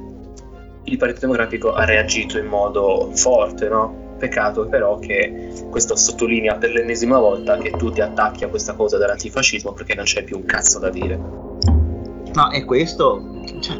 il 0.84 0.96
Partito 0.96 1.20
Democratico 1.20 1.72
ha 1.72 1.84
reagito 1.84 2.38
in 2.38 2.46
modo 2.46 3.10
forte, 3.14 3.68
no? 3.68 4.02
Peccato 4.18 4.66
però 4.66 4.98
che 4.98 5.52
questo 5.70 5.96
sottolinea 5.96 6.56
per 6.56 6.72
l'ennesima 6.72 7.18
volta 7.18 7.56
che 7.56 7.70
tu 7.70 7.90
ti 7.90 8.00
attacchi 8.00 8.44
a 8.44 8.48
questa 8.48 8.74
cosa 8.74 8.96
dell'antifascismo 8.96 9.72
perché 9.72 9.94
non 9.94 10.04
c'è 10.04 10.22
più 10.22 10.36
un 10.36 10.44
cazzo 10.44 10.78
da 10.78 10.90
dire. 10.90 11.16
No, 11.16 12.50
e 12.50 12.64
questo... 12.64 13.42
Cioè, 13.60 13.76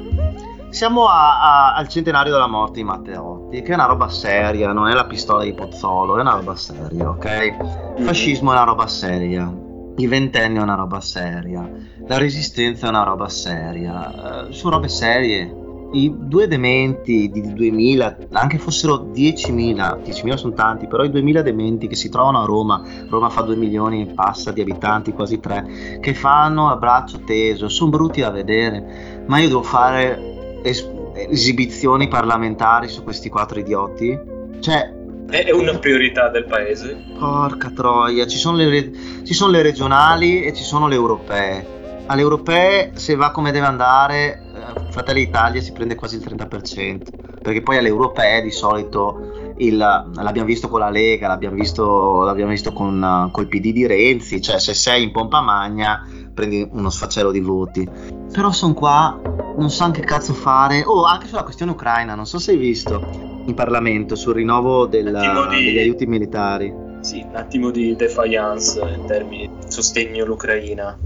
siamo 0.70 1.07
a, 1.07 1.40
a, 1.40 1.74
al 1.76 1.88
centenario 1.88 2.32
della 2.32 2.48
morte 2.48 2.74
di 2.74 2.84
Matteotti, 2.84 3.62
che 3.62 3.70
è 3.70 3.74
una 3.74 3.86
roba 3.86 4.09
seria, 4.09 4.72
non 4.72 4.88
è 4.88 4.92
la 4.92 5.07
pistola 5.07 5.44
di 5.44 5.55
Pozzolo, 5.55 6.18
è 6.18 6.20
una 6.20 6.34
roba 6.34 6.57
seria, 6.57 7.11
ok? 7.11 7.55
Il 7.96 8.02
mm. 8.02 8.07
fascismo 8.07 8.50
è 8.50 8.55
una 8.55 8.64
roba 8.64 8.88
seria, 8.88 9.55
i 9.96 10.07
ventenni 10.09 10.59
è 10.59 10.61
una 10.61 10.74
roba 10.74 11.00
seria, 11.00 11.70
la 12.09 12.18
resistenza 12.18 12.86
è 12.86 12.88
una 12.88 13.05
roba 13.05 13.28
seria, 13.28 14.46
uh, 14.48 14.52
sono 14.52 14.74
robe 14.74 14.88
serie 14.88 15.62
i 15.95 16.12
due 16.16 16.49
dementi 16.49 17.30
di 17.30 17.53
2000, 17.53 18.16
anche 18.32 18.59
fossero 18.59 19.11
10.000, 19.12 20.03
10.000 20.03 20.34
sono 20.34 20.53
tanti, 20.53 20.86
però 20.86 21.05
i 21.05 21.09
2.000 21.09 21.40
dementi 21.40 21.86
che 21.86 21.95
si 21.95 22.09
trovano 22.09 22.42
a 22.42 22.45
Roma, 22.45 22.82
Roma 23.09 23.30
fa 23.30 23.42
2 23.42 23.57
milioni 23.57 24.03
e 24.03 24.12
passa 24.12 24.51
di 24.51 24.61
abitanti, 24.61 25.12
quasi 25.12 25.38
3, 25.38 25.99
che 26.01 26.14
fanno 26.14 26.68
a 26.68 26.76
braccio 26.76 27.20
teso, 27.24 27.68
sono 27.68 27.90
brutti 27.90 28.20
da 28.20 28.30
vedere, 28.30 29.22
ma 29.26 29.38
io 29.38 29.49
devo 29.49 29.62
fare 29.62 30.61
es- 30.62 30.88
esibizioni 31.14 32.09
parlamentari 32.09 32.88
su 32.88 33.05
questi 33.05 33.28
quattro 33.28 33.61
idioti? 33.61 34.18
Cioè... 34.59 35.03
È 35.26 35.51
una 35.53 35.78
priorità 35.78 36.28
del 36.28 36.45
paese. 36.45 37.03
Porca 37.18 37.70
troia, 37.70 38.26
ci 38.26 38.36
sono 38.36 38.57
le, 38.57 38.68
re- 38.68 38.92
ci 39.24 39.32
sono 39.32 39.53
le 39.53 39.62
regionali 39.62 40.42
e 40.42 40.53
ci 40.53 40.62
sono 40.62 40.86
le 40.86 40.95
europee. 40.95 41.82
Alle 42.07 42.20
europee, 42.20 42.92
se 42.94 43.14
va 43.14 43.30
come 43.30 43.50
deve 43.50 43.66
andare, 43.66 44.42
Fratelli 44.90 45.24
d'Italia 45.24 45.61
si 45.61 45.72
prende 45.72 45.94
quasi 45.94 46.16
il 46.16 46.22
30%, 46.22 47.02
perché 47.42 47.62
poi 47.62 47.78
alle 47.78 47.88
europee 47.88 48.42
di 48.42 48.50
solito 48.50 49.55
il, 49.57 49.76
l'abbiamo 49.76 50.46
visto 50.46 50.68
con 50.68 50.80
la 50.80 50.90
Lega, 50.90 51.28
l'abbiamo 51.28 51.57
visto, 51.57 52.22
l'abbiamo 52.22 52.50
visto 52.50 52.72
con 52.72 53.28
col 53.32 53.48
PD 53.48 53.72
di 53.72 53.86
Renzi, 53.86 54.40
cioè 54.42 54.59
se 54.59 54.74
sei 54.74 55.02
in 55.05 55.12
pompa 55.12 55.40
magna 55.40 56.07
prendi 56.32 56.68
uno 56.72 56.90
sfaccello 56.90 57.30
di 57.30 57.40
voti. 57.40 57.88
Però 58.32 58.50
sono 58.52 58.74
qua, 58.74 59.20
non 59.57 59.70
so 59.70 59.84
anche 59.84 60.02
cazzo 60.02 60.34
fare. 60.34 60.82
Oh, 60.84 61.05
anche 61.05 61.26
sulla 61.26 61.42
questione 61.42 61.72
ucraina, 61.72 62.14
non 62.14 62.26
so 62.26 62.38
se 62.38 62.52
hai 62.52 62.59
visto 62.59 63.32
in 63.46 63.55
Parlamento 63.55 64.14
sul 64.14 64.34
rinnovo 64.34 64.86
della, 64.86 65.46
di... 65.48 65.64
degli 65.64 65.78
aiuti 65.78 66.07
militari. 66.07 66.82
Sì, 67.00 67.24
un 67.26 67.36
attimo 67.36 67.70
di 67.70 67.94
defiance 67.96 68.80
in 68.80 69.05
termini 69.07 69.48
di 69.48 69.70
sostegno 69.70 70.24
all'Ucraina. 70.24 70.96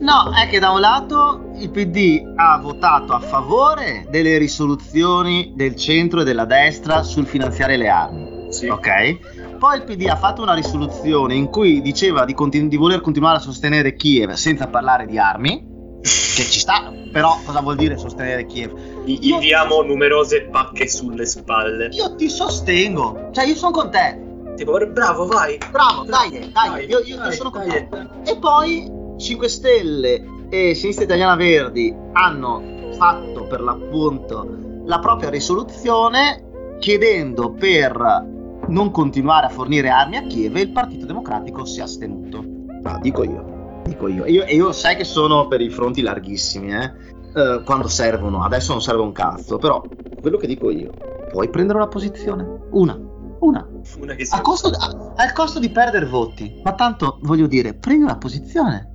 No, 0.00 0.32
è 0.34 0.48
che 0.48 0.58
da 0.58 0.70
un 0.70 0.80
lato 0.80 1.52
il 1.58 1.70
PD 1.70 2.22
ha 2.34 2.58
votato 2.58 3.12
a 3.12 3.20
favore 3.20 4.06
delle 4.08 4.38
risoluzioni 4.38 5.52
del 5.54 5.76
centro 5.76 6.22
e 6.22 6.24
della 6.24 6.46
destra 6.46 7.02
sul 7.02 7.26
finanziare 7.26 7.76
le 7.76 7.88
armi. 7.88 8.48
Sì. 8.48 8.66
Ok? 8.66 9.58
Poi 9.58 9.76
il 9.76 9.84
PD 9.84 10.06
ha 10.08 10.16
fatto 10.16 10.40
una 10.40 10.54
risoluzione 10.54 11.34
in 11.34 11.50
cui 11.50 11.82
diceva 11.82 12.24
di, 12.24 12.32
continu- 12.32 12.70
di 12.70 12.76
voler 12.76 13.02
continuare 13.02 13.36
a 13.36 13.40
sostenere 13.40 13.94
Kiev 13.94 14.32
senza 14.32 14.68
parlare 14.68 15.04
di 15.04 15.18
armi. 15.18 15.68
Che 16.00 16.44
ci 16.44 16.60
sta, 16.60 16.90
però 17.12 17.38
cosa 17.44 17.60
vuol 17.60 17.76
dire 17.76 17.98
sostenere 17.98 18.46
Kiev? 18.46 19.04
Gli 19.04 19.28
inviamo 19.28 19.82
numerose 19.82 20.48
pacche 20.50 20.88
sulle 20.88 21.26
spalle. 21.26 21.88
Io 21.92 22.14
ti 22.14 22.30
sostengo, 22.30 23.28
cioè 23.32 23.44
io 23.44 23.54
sono 23.54 23.72
con 23.72 23.90
te. 23.90 24.28
Tipo, 24.56 24.78
bravo, 24.86 25.26
vai. 25.26 25.58
Bravo, 25.70 26.04
dai, 26.04 26.30
dai, 26.30 26.50
dai 26.52 26.86
io, 26.88 27.00
io, 27.00 27.16
dai, 27.16 27.26
io 27.26 27.32
sono 27.32 27.50
con 27.50 27.68
te. 27.68 27.88
E 28.24 28.38
poi 28.38 28.98
5 29.20 29.48
Stelle 29.48 30.46
e 30.48 30.74
Sinistra 30.74 31.04
Italiana 31.04 31.36
Verdi 31.36 31.94
hanno 32.12 32.88
fatto 32.96 33.44
per 33.44 33.60
l'appunto 33.60 34.82
la 34.86 34.98
propria 34.98 35.28
risoluzione 35.28 36.78
chiedendo 36.78 37.52
per 37.52 38.26
non 38.66 38.90
continuare 38.90 39.46
a 39.46 39.50
fornire 39.50 39.90
armi 39.90 40.16
a 40.16 40.22
Kiev 40.22 40.56
e 40.56 40.62
il 40.62 40.70
Partito 40.70 41.04
Democratico 41.04 41.66
si 41.66 41.80
è 41.80 41.82
astenuto. 41.82 42.42
No, 42.82 42.98
dico 43.02 43.22
io, 43.22 43.82
dico 43.84 44.08
io. 44.08 44.24
io. 44.24 44.44
E 44.44 44.54
io 44.54 44.72
sai 44.72 44.96
che 44.96 45.04
sono 45.04 45.48
per 45.48 45.60
i 45.60 45.68
fronti 45.68 46.00
larghissimi, 46.00 46.72
eh? 46.72 46.92
eh? 47.34 47.62
quando 47.62 47.88
servono, 47.88 48.42
adesso 48.42 48.72
non 48.72 48.80
serve 48.80 49.02
un 49.02 49.12
cazzo, 49.12 49.58
però 49.58 49.82
quello 50.18 50.38
che 50.38 50.46
dico 50.46 50.70
io, 50.70 50.92
puoi 51.30 51.50
prendere 51.50 51.78
una 51.78 51.88
posizione, 51.88 52.62
una, 52.70 52.98
una, 53.40 53.68
una 53.98 54.16
a 54.30 54.40
costo, 54.40 54.68
a, 54.68 55.12
al 55.14 55.32
costo 55.34 55.58
di 55.58 55.68
perdere 55.68 56.06
voti, 56.06 56.60
ma 56.64 56.72
tanto 56.72 57.18
voglio 57.20 57.46
dire, 57.46 57.74
prendi 57.74 58.04
una 58.04 58.16
posizione 58.16 58.89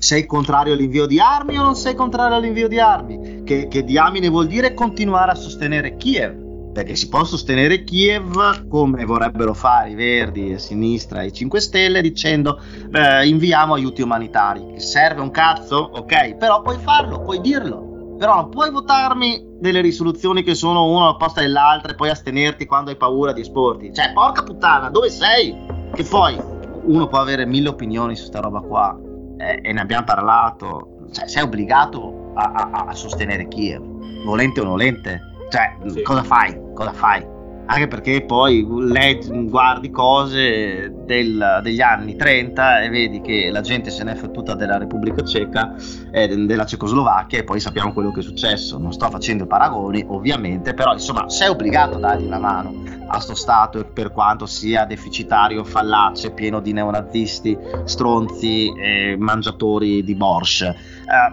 sei 0.00 0.24
contrario 0.24 0.72
all'invio 0.72 1.04
di 1.04 1.20
armi 1.20 1.58
o 1.58 1.62
non 1.62 1.74
sei 1.74 1.94
contrario 1.94 2.34
all'invio 2.34 2.68
di 2.68 2.80
armi? 2.80 3.42
Che, 3.44 3.68
che 3.68 3.84
diamine 3.84 4.30
vuol 4.30 4.46
dire 4.46 4.72
continuare 4.72 5.32
a 5.32 5.34
sostenere 5.34 5.98
Kiev? 5.98 6.72
Perché 6.72 6.96
si 6.96 7.10
può 7.10 7.22
sostenere 7.22 7.84
Kiev 7.84 8.66
come 8.68 9.04
vorrebbero 9.04 9.52
fare 9.52 9.90
i 9.90 9.94
Verdi, 9.94 10.54
a 10.54 10.58
sinistra 10.58 11.20
e 11.20 11.26
i 11.26 11.32
5 11.34 11.60
Stelle 11.60 12.00
dicendo 12.00 12.58
eh, 12.90 13.28
inviamo 13.28 13.74
aiuti 13.74 14.00
umanitari. 14.00 14.80
Serve 14.80 15.20
un 15.20 15.30
cazzo? 15.30 15.76
Ok, 15.76 16.36
però 16.36 16.62
puoi 16.62 16.78
farlo, 16.78 17.20
puoi 17.20 17.42
dirlo. 17.42 18.16
Però 18.18 18.36
non 18.36 18.48
puoi 18.48 18.70
votarmi 18.70 19.48
delle 19.58 19.82
risoluzioni 19.82 20.42
che 20.42 20.54
sono 20.54 20.86
una 20.86 21.10
opposta 21.10 21.42
dell'altra 21.42 21.92
e 21.92 21.94
poi 21.94 22.08
astenerti 22.08 22.64
quando 22.64 22.88
hai 22.88 22.96
paura 22.96 23.34
di 23.34 23.42
esporti. 23.42 23.92
Cioè, 23.92 24.12
porca 24.14 24.42
puttana, 24.44 24.88
dove 24.88 25.10
sei? 25.10 25.54
Che 25.92 26.04
poi 26.04 26.40
uno 26.84 27.06
può 27.06 27.18
avere 27.18 27.44
mille 27.44 27.68
opinioni 27.68 28.16
su 28.16 28.24
sta 28.24 28.40
roba 28.40 28.60
qua 28.60 28.98
eh, 29.40 29.60
e 29.62 29.72
ne 29.72 29.80
abbiamo 29.80 30.04
parlato, 30.04 31.06
cioè, 31.12 31.26
sei 31.26 31.42
obbligato 31.42 32.32
a, 32.34 32.68
a, 32.70 32.84
a 32.88 32.94
sostenere 32.94 33.48
Kiev, 33.48 33.82
volente 34.24 34.60
o 34.60 34.64
nolente. 34.64 35.20
Cioè, 35.48 35.76
sì. 35.88 36.02
cosa 36.02 36.22
fai? 36.22 36.58
Cosa 36.74 36.92
fai? 36.92 37.26
Anche 37.70 37.86
perché 37.86 38.22
poi 38.22 38.66
leggi, 38.68 39.30
guardi 39.48 39.90
cose 39.90 40.92
del, 41.04 41.60
degli 41.62 41.80
anni 41.80 42.16
30 42.16 42.82
e 42.82 42.88
vedi 42.88 43.20
che 43.20 43.48
la 43.52 43.60
gente 43.60 43.90
se 43.90 44.02
n'è 44.02 44.16
fottuta 44.16 44.56
della 44.56 44.76
Repubblica 44.76 45.22
Ceca 45.22 45.76
e 46.10 46.26
della 46.26 46.66
Cecoslovacchia 46.66 47.38
e 47.38 47.44
poi 47.44 47.60
sappiamo 47.60 47.92
quello 47.92 48.10
che 48.10 48.20
è 48.20 48.22
successo. 48.24 48.76
Non 48.76 48.92
sto 48.92 49.08
facendo 49.08 49.46
paragoni, 49.46 50.04
ovviamente, 50.08 50.74
però 50.74 50.92
insomma 50.92 51.28
sei 51.28 51.48
obbligato 51.48 51.96
a 51.96 52.00
dargli 52.00 52.26
una 52.26 52.40
mano 52.40 52.74
a 53.06 53.20
sto 53.20 53.34
Stato 53.34 53.84
per 53.84 54.10
quanto 54.10 54.46
sia 54.46 54.84
deficitario, 54.84 55.62
fallace, 55.62 56.32
pieno 56.32 56.60
di 56.60 56.72
neonazisti, 56.72 57.56
stronzi 57.84 58.72
e 58.76 59.16
mangiatori 59.16 60.02
di 60.02 60.14
borscht. 60.16 60.62
Eh, 60.62 60.74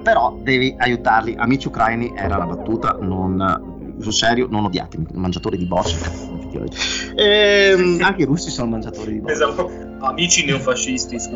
però 0.04 0.38
devi 0.40 0.76
aiutarli. 0.78 1.36
Amici 1.36 1.68
ucraini 1.68 2.14
era 2.16 2.38
la 2.38 2.46
battuta, 2.46 2.98
non 3.00 3.76
sul 4.00 4.14
serio, 4.14 4.48
non 4.50 4.66
odiatemi, 4.66 5.06
mangiatori 5.14 5.58
di 5.58 5.66
borscht. 5.66 6.36
E, 7.16 7.74
ehm, 7.76 8.00
anche 8.02 8.24
i 8.24 8.26
russi 8.26 8.50
sono 8.50 8.70
mangiatori 8.70 9.14
di 9.14 9.20
borscht. 9.20 9.42
Esatto, 9.42 9.72
amici 10.00 10.46
neofascisti. 10.46 11.18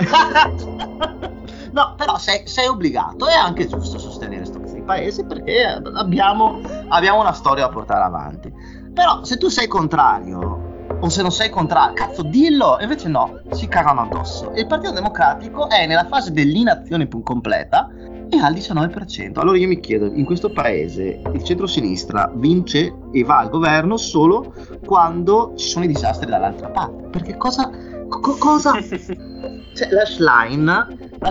no, 1.71 1.95
però 1.95 2.17
sei, 2.17 2.43
sei, 2.45 2.67
obbligato, 2.67 3.27
è 3.27 3.33
anche 3.33 3.67
giusto 3.67 3.97
sostenere 3.97 4.49
questi 4.49 4.81
paesi 4.81 5.25
perché 5.25 5.81
abbiamo, 5.93 6.61
abbiamo 6.87 7.19
una 7.19 7.33
storia 7.33 7.65
da 7.65 7.71
portare 7.71 8.03
avanti. 8.03 8.51
Però 8.93 9.23
se 9.23 9.37
tu 9.37 9.47
sei 9.47 9.67
contrario 9.67 10.69
o 10.99 11.09
se 11.09 11.21
non 11.21 11.31
sei 11.31 11.49
contrario, 11.49 11.93
cazzo, 11.93 12.23
dillo. 12.23 12.77
E 12.77 12.83
invece 12.83 13.07
no, 13.07 13.41
si 13.51 13.67
cagano 13.67 14.01
addosso. 14.01 14.51
Il 14.55 14.67
Partito 14.67 14.91
Democratico 14.91 15.69
è 15.69 15.87
nella 15.87 16.05
fase 16.05 16.31
dell'inazione 16.31 17.07
più 17.07 17.23
completa 17.23 17.89
e 18.31 18.39
al 18.39 18.53
19%. 18.53 19.39
Allora 19.39 19.57
io 19.57 19.67
mi 19.67 19.81
chiedo, 19.81 20.05
in 20.05 20.23
questo 20.23 20.51
paese 20.51 21.21
il 21.33 21.43
centro-sinistra 21.43 22.31
vince 22.33 22.95
e 23.11 23.23
va 23.23 23.39
al 23.39 23.49
governo 23.49 23.97
solo 23.97 24.53
quando 24.85 25.53
ci 25.57 25.67
sono 25.67 25.83
i 25.83 25.89
disastri 25.89 26.29
dall'altra 26.29 26.69
parte. 26.69 27.09
Perché 27.09 27.35
cosa... 27.35 27.69
Co- 28.07 28.37
cosa... 28.37 28.71
cioè, 28.81 29.89
la 29.91 30.05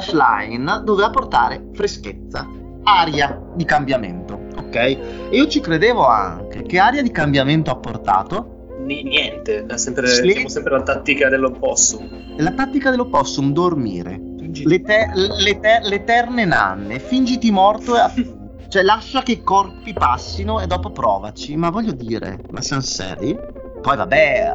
Schlein, 0.01 0.83
doveva 0.85 1.11
portare 1.11 1.69
freschezza, 1.73 2.47
aria 2.83 3.41
di 3.55 3.65
cambiamento, 3.65 4.39
ok? 4.59 4.75
E 4.77 4.99
io 5.31 5.47
ci 5.47 5.61
credevo 5.61 6.07
anche. 6.07 6.63
Che 6.63 6.79
aria 6.79 7.03
di 7.03 7.11
cambiamento 7.11 7.71
ha 7.71 7.77
portato? 7.77 8.59
niente, 8.81 9.67
è 9.67 9.77
sempre, 9.77 10.09
sì. 10.09 10.45
sempre 10.49 10.73
la 10.73 10.83
tattica 10.83 11.29
dell'oppossum. 11.29 12.37
La 12.39 12.51
tattica 12.53 12.91
dell'oppossum, 12.91 13.53
dormire 13.53 14.30
l'ete- 14.65 15.11
l'ete- 15.15 15.81
l'eterne 15.83 16.45
nanne, 16.45 16.99
fingiti 16.99 17.51
morto 17.51 17.97
e... 17.97 18.01
A- 18.01 18.13
cioè 18.71 18.83
lascia 18.83 19.23
che 19.23 19.33
i 19.33 19.43
corpi 19.43 19.93
passino 19.93 20.61
e 20.61 20.67
dopo 20.69 20.91
provaci, 20.91 21.57
ma 21.57 21.71
voglio 21.71 21.91
dire, 21.91 22.45
ma 22.51 22.63
siamo 22.63 22.81
seri? 22.83 23.37
Poi 23.83 23.97
vabbè, 23.97 24.53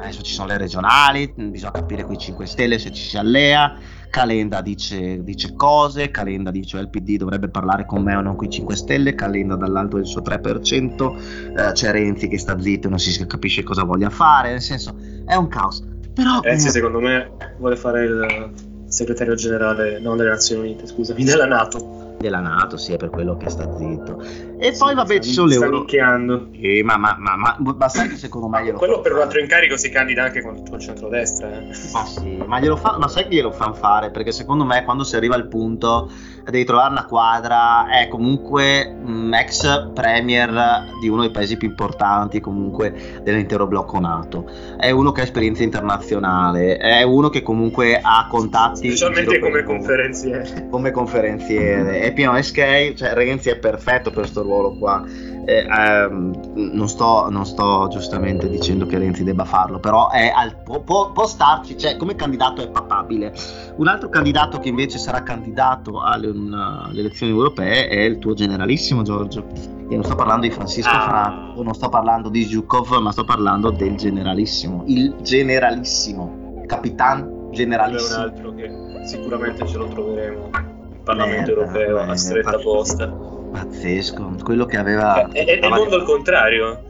adesso 0.00 0.20
ci 0.20 0.34
sono 0.34 0.48
le 0.48 0.58
regionali, 0.58 1.32
bisogna 1.34 1.72
capire 1.72 2.04
con 2.04 2.12
i 2.12 2.18
5 2.18 2.44
Stelle 2.44 2.78
se 2.78 2.92
ci 2.92 3.02
si 3.02 3.16
allea, 3.16 3.74
Calenda 4.10 4.60
dice, 4.60 5.22
dice 5.22 5.54
cose, 5.54 6.10
Calenda 6.10 6.50
dice 6.50 6.76
il 6.78 6.90
PD 6.90 7.16
dovrebbe 7.16 7.48
parlare 7.48 7.86
con 7.86 8.02
me 8.02 8.14
o 8.14 8.20
non 8.20 8.36
con 8.36 8.46
i 8.46 8.50
5 8.50 8.76
Stelle, 8.76 9.14
Calenda 9.14 9.56
dall'alto 9.56 9.96
del 9.96 10.06
suo 10.06 10.20
3%, 10.20 11.56
eh, 11.56 11.72
c'è 11.72 11.90
Renzi 11.90 12.28
che 12.28 12.38
sta 12.38 12.60
zitto 12.60 12.88
e 12.88 12.90
non 12.90 12.98
si 12.98 13.26
capisce 13.26 13.62
cosa 13.62 13.84
voglia 13.84 14.10
fare, 14.10 14.50
nel 14.50 14.60
senso 14.60 14.94
è 15.24 15.36
un 15.36 15.48
caos. 15.48 15.82
Però, 16.12 16.40
Renzi 16.42 16.66
eh, 16.66 16.70
secondo 16.70 17.00
me 17.00 17.32
vuole 17.58 17.76
fare 17.76 18.04
il 18.04 18.52
segretario 18.94 19.34
generale, 19.34 19.98
non 19.98 20.16
delle 20.16 20.30
Nazioni 20.30 20.62
Unite, 20.68 20.86
scusami, 20.86 21.24
della 21.24 21.46
Nato. 21.46 22.16
Della 22.18 22.38
Nato, 22.38 22.76
sì, 22.76 22.92
è 22.92 22.96
per 22.96 23.10
quello 23.10 23.36
che 23.36 23.50
sta 23.50 23.76
zitto. 23.76 24.22
E 24.58 24.72
sì, 24.72 24.78
poi, 24.78 24.94
vabbè, 24.94 25.18
ci 25.18 25.32
sono 25.32 25.48
le 25.48 25.54
euro. 25.56 25.86
Eh, 25.88 26.82
ma, 26.84 26.96
ma, 26.96 27.16
ma, 27.18 27.36
ma, 27.36 27.56
ma 27.58 27.88
sai 27.88 28.08
che 28.08 28.16
secondo 28.16 28.48
me 28.48 28.64
glielo 28.64 28.78
Quello 28.78 29.00
per 29.00 29.12
un 29.12 29.20
altro 29.20 29.40
incarico 29.40 29.76
si 29.76 29.90
candida 29.90 30.22
anche 30.22 30.40
con 30.40 30.56
il 30.56 30.78
centrodestra. 30.78 31.50
Eh. 31.50 31.66
Ma 31.92 32.04
sì, 32.04 32.42
ma, 32.46 32.60
glielo 32.60 32.76
fa, 32.76 32.96
ma 32.98 33.08
sai 33.08 33.24
che 33.24 33.34
glielo 33.34 33.50
fanno 33.50 33.74
fare? 33.74 34.10
Perché 34.10 34.30
secondo 34.32 34.64
me 34.64 34.84
quando 34.84 35.02
si 35.02 35.16
arriva 35.16 35.34
al 35.34 35.48
punto 35.48 36.10
devi 36.50 36.64
trovare 36.64 36.90
una 36.90 37.04
quadra, 37.06 37.88
è 37.88 38.08
comunque 38.08 38.96
un 39.04 39.32
ex 39.34 39.90
premier 39.92 40.84
di 41.00 41.08
uno 41.08 41.22
dei 41.22 41.30
paesi 41.30 41.56
più 41.56 41.68
importanti 41.68 42.40
comunque 42.40 43.20
dell'intero 43.22 43.66
blocco 43.66 43.98
NATO. 43.98 44.50
È 44.76 44.90
uno 44.90 45.12
che 45.12 45.22
ha 45.22 45.24
esperienza 45.24 45.62
internazionale, 45.62 46.76
è 46.76 47.02
uno 47.02 47.28
che 47.28 47.42
comunque 47.42 47.98
ha 48.00 48.26
contatti. 48.28 48.88
Specialmente 48.88 49.38
come 49.38 49.62
conferenziere. 49.62 50.68
Come 50.70 50.90
conferenziere. 50.90 52.00
È 52.00 52.12
pieno 52.12 52.34
di 52.34 52.42
scale, 52.42 52.94
cioè 52.94 53.12
Renzi 53.14 53.50
è 53.50 53.56
perfetto 53.56 54.10
per 54.10 54.20
questo 54.20 54.42
ruolo 54.42 54.76
qua. 54.76 55.02
Eh, 55.46 55.58
ehm, 55.58 56.72
non, 56.72 56.88
sto, 56.88 57.28
non, 57.28 57.44
sto, 57.44 57.88
giustamente 57.90 58.48
dicendo 58.48 58.86
che 58.86 58.98
Renzi 58.98 59.24
debba 59.24 59.44
farlo, 59.44 59.78
però 59.78 60.08
al, 60.08 60.56
può, 60.62 61.12
può, 61.12 61.26
starci, 61.26 61.76
cioè 61.76 61.96
come 61.96 62.14
candidato 62.14 62.62
è 62.62 62.68
papabile. 62.68 63.32
Un 63.76 63.88
altro 63.88 64.08
candidato 64.08 64.60
che 64.60 64.68
invece 64.68 64.98
sarà 64.98 65.22
candidato 65.22 66.00
alle, 66.00 66.28
un, 66.28 66.52
alle 66.52 67.00
elezioni 67.00 67.32
europee 67.32 67.88
è 67.88 68.02
il 68.02 68.18
tuo 68.18 68.32
generalissimo 68.34 69.02
Giorgio. 69.02 69.46
Io 69.88 69.96
non 69.96 70.04
sto 70.04 70.14
parlando 70.14 70.46
di 70.46 70.52
Francisco 70.52 70.94
ah. 70.94 71.00
Franco, 71.00 71.62
non 71.62 71.74
sto 71.74 71.88
parlando 71.88 72.28
di 72.28 72.44
Zhukov, 72.44 72.98
ma 72.98 73.10
sto 73.10 73.24
parlando 73.24 73.70
del 73.70 73.96
generalissimo. 73.96 74.84
Il 74.86 75.16
generalissimo, 75.22 76.62
capitan 76.66 77.50
generalissimo. 77.50 78.08
C'è 78.08 78.28
un 78.28 78.30
altro 78.30 78.54
che 78.54 79.06
sicuramente 79.06 79.66
ce 79.66 79.76
lo 79.76 79.88
troveremo. 79.88 80.50
Il 80.52 81.00
Parlamento 81.02 81.50
eh, 81.50 81.54
europeo 81.54 81.98
a 81.98 82.16
stretta 82.16 82.58
posta 82.58 83.32
Pazzesco, 83.54 84.34
quello 84.42 84.66
che 84.66 84.76
aveva... 84.76 85.28
È, 85.28 85.44
è, 85.44 85.60
è 85.60 85.66
il 85.66 85.72
mondo 85.72 85.94
al 85.94 86.04
contrario. 86.04 86.82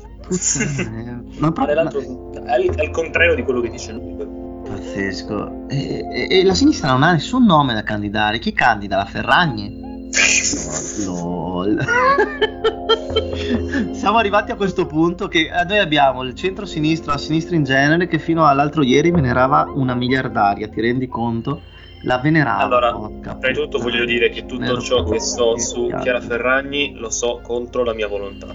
ma 1.39 1.53
proprio, 1.53 1.83
ma... 1.83 1.91
È 1.91 2.81
al 2.81 2.91
contrario 2.91 3.35
di 3.35 3.43
quello 3.43 3.61
che 3.61 3.69
dice 3.69 3.93
lui. 3.93 4.34
Pazzesco. 4.95 5.67
E, 5.69 6.07
e, 6.09 6.29
e, 6.31 6.45
la 6.45 6.55
sinistra 6.55 6.93
non 6.93 7.03
ha 7.03 7.11
nessun 7.13 7.45
nome 7.45 7.75
da 7.75 7.83
candidare. 7.83 8.39
Chi 8.39 8.53
candida? 8.53 8.97
La 8.97 9.05
Ferragni? 9.05 10.09
LOL. 11.05 11.83
Siamo 13.93 14.19
arrivati 14.19 14.53
a 14.53 14.55
questo 14.55 14.87
punto 14.87 15.27
che 15.27 15.51
eh, 15.53 15.65
noi 15.67 15.79
abbiamo 15.79 16.23
il 16.23 16.35
centro-sinistra, 16.35 17.15
la 17.15 17.19
sinistra 17.19 17.57
in 17.57 17.65
genere, 17.65 18.07
che 18.07 18.21
fino 18.21 18.47
all'altro 18.47 18.85
ieri 18.85 19.11
venerava 19.11 19.73
una 19.75 19.95
miliardaria, 19.95 20.69
ti 20.69 20.81
rendi 20.81 21.09
conto? 21.09 21.73
la 22.07 22.19
veneravo. 22.19 22.63
Allora, 22.63 22.93
prima 22.93 23.39
di 23.39 23.55
tutto 23.55 23.79
voglio 23.79 24.05
dire 24.05 24.29
che 24.29 24.45
tutto 24.45 24.79
ciò 24.79 25.05
che 25.05 25.19
so 25.21 25.57
su 25.57 25.87
Chiara 25.87 26.21
Ferragni 26.21 26.97
lo 26.97 27.09
so 27.09 27.41
contro 27.43 27.83
la 27.83 27.95
mia 27.95 28.09
volontà. 28.09 28.49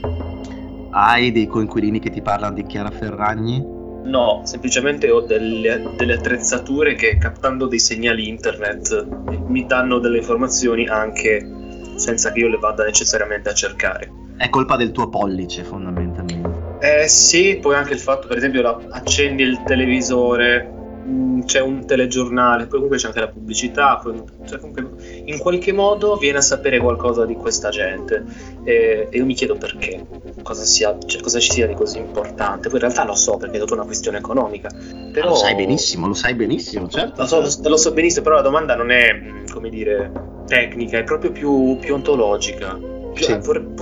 Hai 0.92 1.32
dei 1.32 1.48
coinquilini 1.48 2.00
che 2.00 2.12
ti 2.12 2.22
parlano 2.22 2.54
di 2.54 2.64
Chiara 2.68 2.92
Ferragni? 2.92 3.78
No, 4.10 4.42
semplicemente 4.44 5.12
ho 5.12 5.22
delle, 5.22 5.92
delle 5.96 6.14
attrezzature 6.16 6.96
che 6.96 7.18
captando 7.20 7.68
dei 7.68 7.78
segnali 7.78 8.28
internet 8.28 9.08
mi 9.46 9.68
danno 9.68 10.00
delle 10.00 10.18
informazioni 10.18 10.88
anche 10.88 11.48
senza 11.94 12.32
che 12.32 12.40
io 12.40 12.48
le 12.48 12.58
vada 12.58 12.84
necessariamente 12.84 13.50
a 13.50 13.54
cercare. 13.54 14.12
È 14.36 14.50
colpa 14.50 14.78
del 14.78 14.92
tuo 14.92 15.10
pollice 15.10 15.64
fondamentalmente. 15.64 16.78
Eh 16.80 17.08
sì, 17.08 17.60
poi 17.62 17.76
anche 17.76 17.94
il 17.94 18.00
fatto, 18.00 18.28
per 18.28 18.38
esempio, 18.38 18.64
la, 18.64 18.80
accendi 18.90 19.44
il 19.44 19.62
televisore, 19.64 20.79
Mm, 21.10 21.42
c'è 21.42 21.60
un 21.60 21.86
telegiornale, 21.86 22.64
poi 22.64 22.74
comunque 22.74 22.98
c'è 22.98 23.08
anche 23.08 23.20
la 23.20 23.30
pubblicità, 23.30 24.00
cioè 24.46 24.60
comunque 24.60 24.88
in 25.26 25.40
qualche 25.40 25.74
modo 25.74 26.16
viene 26.18 26.38
a 26.38 26.42
sapere 26.42 26.78
qualcosa 26.78 27.26
di 27.26 27.34
questa 27.34 27.70
gente 27.70 28.24
e, 28.64 29.08
e 29.10 29.18
io 29.18 29.26
mi 29.26 29.34
chiedo 29.34 29.56
perché, 29.56 30.06
cosa, 30.44 30.64
sia, 30.64 30.96
cioè, 31.04 31.22
cosa, 31.22 31.40
ci 31.40 31.52
sia 31.52 31.66
di 31.66 31.74
così 31.74 31.98
importante, 31.98 32.70
poi 32.70 32.80
in 32.80 32.86
realtà 32.86 33.06
lo 33.06 33.16
so 33.16 33.38
perché 33.38 33.58
è 33.58 33.60
tutta 33.60 33.74
una 33.74 33.86
questione 33.86 34.20
economica. 34.20 34.70
Però... 35.12 35.30
lo 35.30 35.36
sai 35.36 35.56
benissimo, 35.56 36.06
lo 36.06 36.14
sai 36.14 36.36
benissimo, 36.36 36.88
certo. 36.88 37.22
Lo 37.22 37.28
so, 37.28 37.40
lo, 37.40 37.70
lo 37.70 37.78
so 37.78 37.92
benissimo, 37.92 38.24
però 38.24 38.36
la 38.36 38.44
domanda 38.44 38.76
non 38.76 38.92
è, 38.92 39.44
come 39.52 39.70
dire, 39.70 40.12
tecnica, 40.46 41.00
è 41.00 41.04
proprio 41.04 41.32
più, 41.32 41.78
più 41.80 41.96
ontologica 41.96 42.89
sì. 43.24 43.38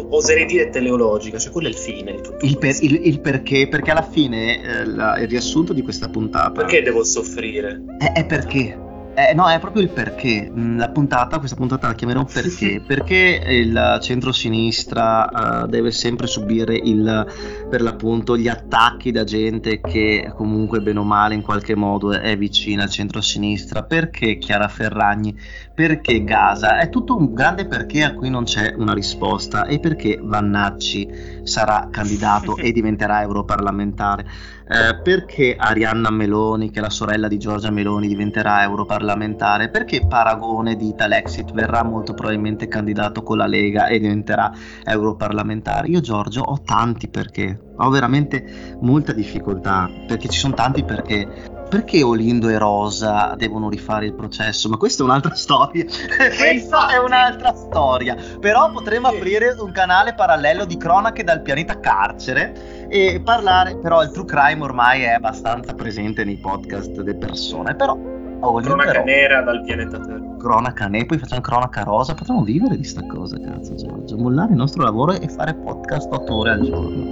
oserei 0.10 0.46
dire 0.46 0.70
teleologica, 0.70 1.38
cioè 1.38 1.52
quello 1.52 1.68
è 1.68 1.72
il 1.72 1.78
fine 1.78 2.16
di 2.16 2.22
tutto. 2.22 2.46
Il, 2.46 2.58
per, 2.58 2.76
il, 2.82 3.08
il 3.08 3.20
perché, 3.20 3.68
perché 3.68 3.92
alla 3.92 4.08
fine 4.08 4.62
eh, 4.62 4.86
la, 4.86 5.18
il 5.20 5.28
riassunto 5.28 5.74
di 5.74 5.82
questa 5.82 6.10
puntata. 6.10 6.52
Perché 6.52 6.82
devo 6.82 7.04
soffrire? 7.04 7.84
È, 7.98 8.12
è 8.14 8.26
perché. 8.26 8.86
Eh, 9.20 9.34
no, 9.34 9.50
è 9.50 9.58
proprio 9.58 9.82
il 9.82 9.90
perché. 9.90 10.48
Mm, 10.48 10.78
la 10.78 10.90
puntata, 10.90 11.40
questa 11.40 11.56
puntata 11.56 11.88
la 11.88 11.96
chiamerò 11.96 12.24
perché. 12.24 12.84
perché 12.86 13.42
il 13.48 13.98
centro-sinistra 14.00 15.64
uh, 15.64 15.68
deve 15.68 15.90
sempre 15.90 16.28
subire 16.28 16.76
il, 16.76 17.26
per 17.68 17.82
l'appunto 17.82 18.38
gli 18.38 18.48
attacchi 18.48 19.10
da 19.10 19.24
gente 19.24 19.82
che 19.82 20.32
comunque 20.36 20.82
bene 20.82 21.00
o 21.00 21.04
male 21.04 21.34
in 21.34 21.42
qualche 21.42 21.74
modo 21.74 22.12
è 22.12 22.38
vicina 22.38 22.84
al 22.84 22.92
centro-sinistra. 22.92 23.82
Perché 23.82 24.38
Chiara 24.38 24.68
Ferragni? 24.68 25.36
Perché 25.74 26.24
Gaza? 26.24 26.78
È 26.78 26.90
tutto 26.90 27.18
un 27.18 27.34
grande 27.34 27.66
perché 27.66 28.04
a 28.04 28.14
cui 28.14 28.30
non 28.30 28.44
c'è 28.44 28.76
una 28.78 28.94
risposta. 28.94 29.66
E 29.66 29.80
perché 29.80 30.20
Vannacci 30.22 31.42
sarà 31.42 31.88
candidato 31.90 32.56
e 32.62 32.72
diventerà 32.72 33.24
europarlamentare? 33.24 34.26
Eh, 34.70 35.00
perché 35.02 35.56
Arianna 35.58 36.10
Meloni, 36.12 36.72
che 36.72 36.80
è 36.80 36.82
la 36.82 36.90
sorella 36.90 37.28
di 37.28 37.38
Giorgia 37.38 37.72
Meloni, 37.72 38.08
diventerà 38.08 38.64
europarlamentare? 38.64 39.70
Perché 39.70 40.06
Paragone 40.06 40.76
di 40.76 40.90
Italexit 40.90 41.52
verrà 41.54 41.84
molto 41.84 42.14
probabilmente 42.14 42.68
candidato 42.68 43.24
con 43.24 43.38
la 43.38 43.48
Lega 43.48 43.88
e 43.88 44.00
diventerà 44.00 44.52
europarlamentare? 44.84 45.88
Io 45.88 46.02
Giorgio 46.02 46.42
ho 46.42 46.62
tanti 46.64 47.08
perché, 47.08 47.60
ho 47.78 47.90
veramente 47.90 48.78
molta 48.82 49.14
difficoltà, 49.14 49.90
perché 50.06 50.28
ci 50.28 50.40
sono 50.40 50.54
tanti 50.54 50.84
perché 50.84 51.56
perché 51.68 52.04
Olindo 52.04 52.50
e 52.50 52.58
Rosa 52.58 53.36
devono 53.38 53.70
rifare 53.70 54.06
il 54.06 54.14
processo? 54.14 54.70
Ma 54.70 54.78
questa 54.78 55.04
è 55.04 55.06
un'altra 55.06 55.36
storia. 55.36 55.86
questa 56.18 56.90
è 56.90 56.98
un'altra 56.98 57.54
storia. 57.54 58.16
Però 58.40 58.72
potremmo 58.72 59.08
aprire 59.08 59.56
un 59.60 59.72
canale 59.72 60.14
parallelo 60.14 60.66
di 60.66 60.78
cronache 60.78 61.24
dal 61.24 61.42
pianeta 61.42 61.80
carcere 61.80 62.88
e 62.90 63.22
parlare. 63.24 63.78
Però 63.78 64.02
il 64.02 64.12
true 64.12 64.26
crime 64.26 64.64
ormai 64.64 65.02
è 65.04 65.12
abbastanza 65.12 65.74
presente 65.74 66.24
nei 66.24 66.38
podcast 66.38 66.92
delle 66.92 67.16
persone. 67.16 67.76
Però 67.76 68.16
Olindo 68.40 68.76
cronaca 68.76 69.04
nera 69.04 69.42
dal 69.42 69.64
pianeta 69.64 70.00
Terra. 70.00 70.36
Cronaca 70.38 70.88
nera, 70.88 71.06
poi 71.06 71.18
facciamo 71.18 71.42
cronaca 71.42 71.84
rosa. 71.84 72.14
Potremmo 72.14 72.44
vivere 72.44 72.78
di 72.78 72.84
sta 72.84 73.04
cosa, 73.08 73.40
cazzo, 73.40 73.74
Giorgio. 73.76 74.16
Mollare 74.18 74.52
il 74.52 74.58
nostro 74.58 74.84
lavoro 74.84 75.14
e 75.14 75.28
fare 75.28 75.56
podcast 75.56 76.12
8 76.12 76.36
ore 76.36 76.52
al 76.52 76.62
giorno. 76.62 77.12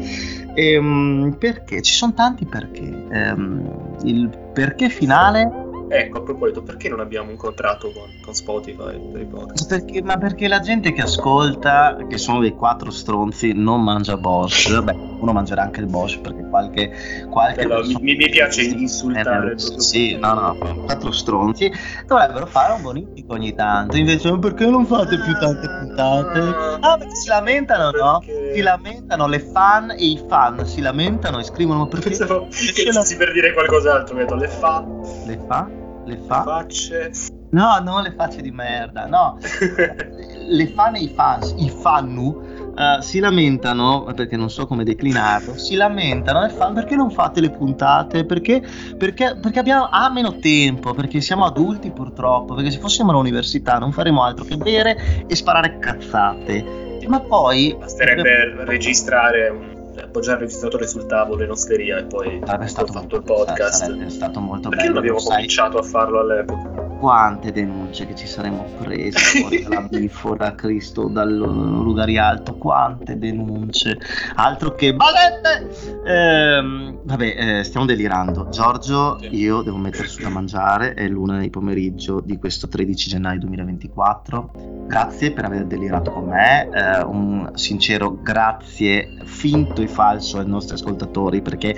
Ehm, 0.54 1.36
perché? 1.40 1.82
Ci 1.82 1.94
sono 1.94 2.14
tanti 2.14 2.46
perché. 2.46 3.08
Ehm, 3.10 3.95
il 4.06 4.30
perché 4.54 4.90
finale 4.90 5.65
Ecco, 5.88 6.18
a 6.18 6.22
proposito, 6.22 6.64
perché 6.64 6.90
non 6.90 7.00
abbiamo 7.00 7.30
un 7.30 7.38
contratto 7.38 7.92
con, 7.92 8.10
con 8.24 8.34
Spotify 8.34 9.00
per 9.12 9.22
i 9.22 9.26
podcast? 9.26 9.68
Perché, 9.68 10.02
ma 10.02 10.18
perché 10.18 10.48
la 10.48 10.60
gente 10.60 10.92
che 10.94 11.02
ascolta, 11.02 11.98
che 12.10 12.18
sono 12.18 12.40
dei 12.40 12.54
quattro 12.54 12.90
stronzi, 12.90 13.54
non 13.54 13.84
mangia 13.84 14.18
Bosch. 14.18 14.72
Vabbè, 14.72 14.94
uno 15.20 15.32
mangerà 15.32 15.64
anche 15.64 15.82
il 15.82 15.86
Bosch 15.86 16.20
perché 16.22 16.48
qualche. 16.50 17.28
qualche 17.30 17.68
persona... 17.68 18.00
mi, 18.02 18.16
mi, 18.16 18.30
piace 18.30 18.64
insultare. 18.64 19.54
Eh, 19.54 19.80
sì, 19.80 20.18
no, 20.18 20.34
no, 20.34 20.58
quattro 20.86 21.12
stronzi 21.12 21.72
dovrebbero 22.08 22.46
fare 22.48 22.74
un 22.74 22.82
bonifico 22.82 23.34
ogni 23.34 23.54
tanto. 23.54 23.98
Invece, 23.98 24.38
perché 24.40 24.66
non 24.66 24.86
fate 24.86 25.20
più 25.20 25.34
tante 25.38 25.68
puntate? 25.68 26.40
Ah, 26.80 26.98
perché 26.98 27.16
si 27.16 27.28
lamentano, 27.28 27.92
no? 27.92 28.24
Si 28.54 28.62
lamentano 28.62 29.28
le 29.28 29.40
fan 29.40 29.92
e 29.92 30.06
i 30.06 30.22
fan 30.28 30.66
si 30.66 30.82
lamentano 30.82 31.40
e 31.40 31.44
scrivono 31.44 31.88
perché. 31.88 32.10
Pensavo 32.10 32.48
che 32.50 32.92
la... 32.92 33.06
per 33.18 33.32
dire 33.34 33.54
qualcos'altro, 33.54 34.16
vedo 34.16 34.36
le 34.36 34.48
fan. 34.48 35.02
Le 35.26 35.40
fan? 35.48 35.75
Le 36.06 36.18
fa? 36.26 36.44
Facce. 36.44 37.12
No, 37.52 37.80
non 37.80 38.04
le 38.04 38.12
facce 38.12 38.42
di 38.42 38.52
merda, 38.52 39.06
no. 39.06 39.38
le 40.48 40.68
fan 40.68 40.96
e 40.96 41.00
i 41.00 41.10
fans, 41.10 41.54
i 41.58 41.70
fannu, 41.70 42.54
Uh, 42.76 43.00
si 43.00 43.20
lamentano, 43.20 44.04
perché 44.14 44.36
non 44.36 44.50
so 44.50 44.68
come 44.68 44.84
declinarlo, 44.84 45.58
si 45.58 45.76
lamentano 45.76 46.44
e 46.44 46.50
fanno 46.50 46.74
perché 46.74 46.98
non 46.98 47.10
fate 47.10 47.40
le 47.40 47.50
puntate? 47.50 48.26
Perché, 48.26 48.62
perché, 48.98 49.38
perché 49.42 49.60
abbiamo 49.60 49.88
ha 49.90 50.12
meno 50.12 50.40
tempo, 50.40 50.94
perché 50.94 51.22
siamo 51.22 51.46
adulti 51.46 51.92
purtroppo, 51.92 52.54
perché 52.54 52.72
se 52.72 52.80
fossimo 52.80 53.12
all'università 53.12 53.78
non 53.78 53.94
faremo 53.94 54.24
altro 54.24 54.44
che 54.44 54.58
bere 54.58 55.26
e 55.26 55.36
sparare 55.36 55.80
cazzate. 55.80 56.98
Ma 57.08 57.22
poi... 57.22 57.74
Basterebbe 57.80 58.42
abbiamo... 58.42 58.64
registrare 58.66 59.48
un 59.48 59.75
appoggiare 60.04 60.38
il 60.38 60.44
registratore 60.46 60.88
sul 60.88 61.06
tavolo 61.06 61.44
in 61.44 61.52
osteria 61.52 61.98
e 61.98 62.06
poi 62.06 62.42
stato 62.66 62.92
fatto 62.92 63.16
il 63.16 63.24
podcast. 63.24 63.84
Sarebbe 63.84 64.10
stato 64.10 64.40
molto 64.40 64.70
Perché 64.70 64.86
bello. 64.86 65.00
non 65.00 65.04
abbiamo 65.04 65.24
cominciato 65.24 65.78
a 65.78 65.84
farlo 65.84 66.20
all'epoca? 66.20 66.95
Quante 67.00 67.52
denunce 67.52 68.06
che 68.08 68.16
ci 68.16 68.26
saremmo 68.26 68.66
presi 68.82 69.64
dalla 69.64 69.82
bifora 69.90 70.56
Cristo 70.56 71.08
dal 71.08 71.36
Lugari 71.36 72.18
Alto, 72.18 72.56
quante 72.56 73.18
denunce, 73.18 73.98
altro 74.36 74.74
che 74.76 74.94
balette! 74.94 76.04
Ehm, 76.06 77.00
vabbè, 77.04 77.60
eh, 77.60 77.64
stiamo 77.64 77.86
delirando. 77.86 78.50
Giorgio, 78.50 79.20
io 79.30 79.62
devo 79.62 79.78
mettere 79.78 80.08
su 80.08 80.22
da 80.22 80.30
mangiare, 80.30 80.94
è 80.94 81.08
l'una 81.08 81.40
di 81.40 81.50
pomeriggio 81.50 82.22
di 82.22 82.38
questo 82.38 82.68
13 82.68 83.10
gennaio 83.10 83.40
2024. 83.40 84.52
Grazie 84.88 85.32
per 85.32 85.46
aver 85.46 85.66
delirato 85.66 86.12
con 86.12 86.26
me, 86.26 86.70
eh, 86.70 87.02
un 87.04 87.52
sincero 87.56 88.20
grazie 88.22 89.18
finto 89.24 89.82
e 89.82 89.88
falso 89.88 90.40
ai 90.40 90.48
nostri 90.48 90.76
ascoltatori 90.76 91.42
perché 91.42 91.76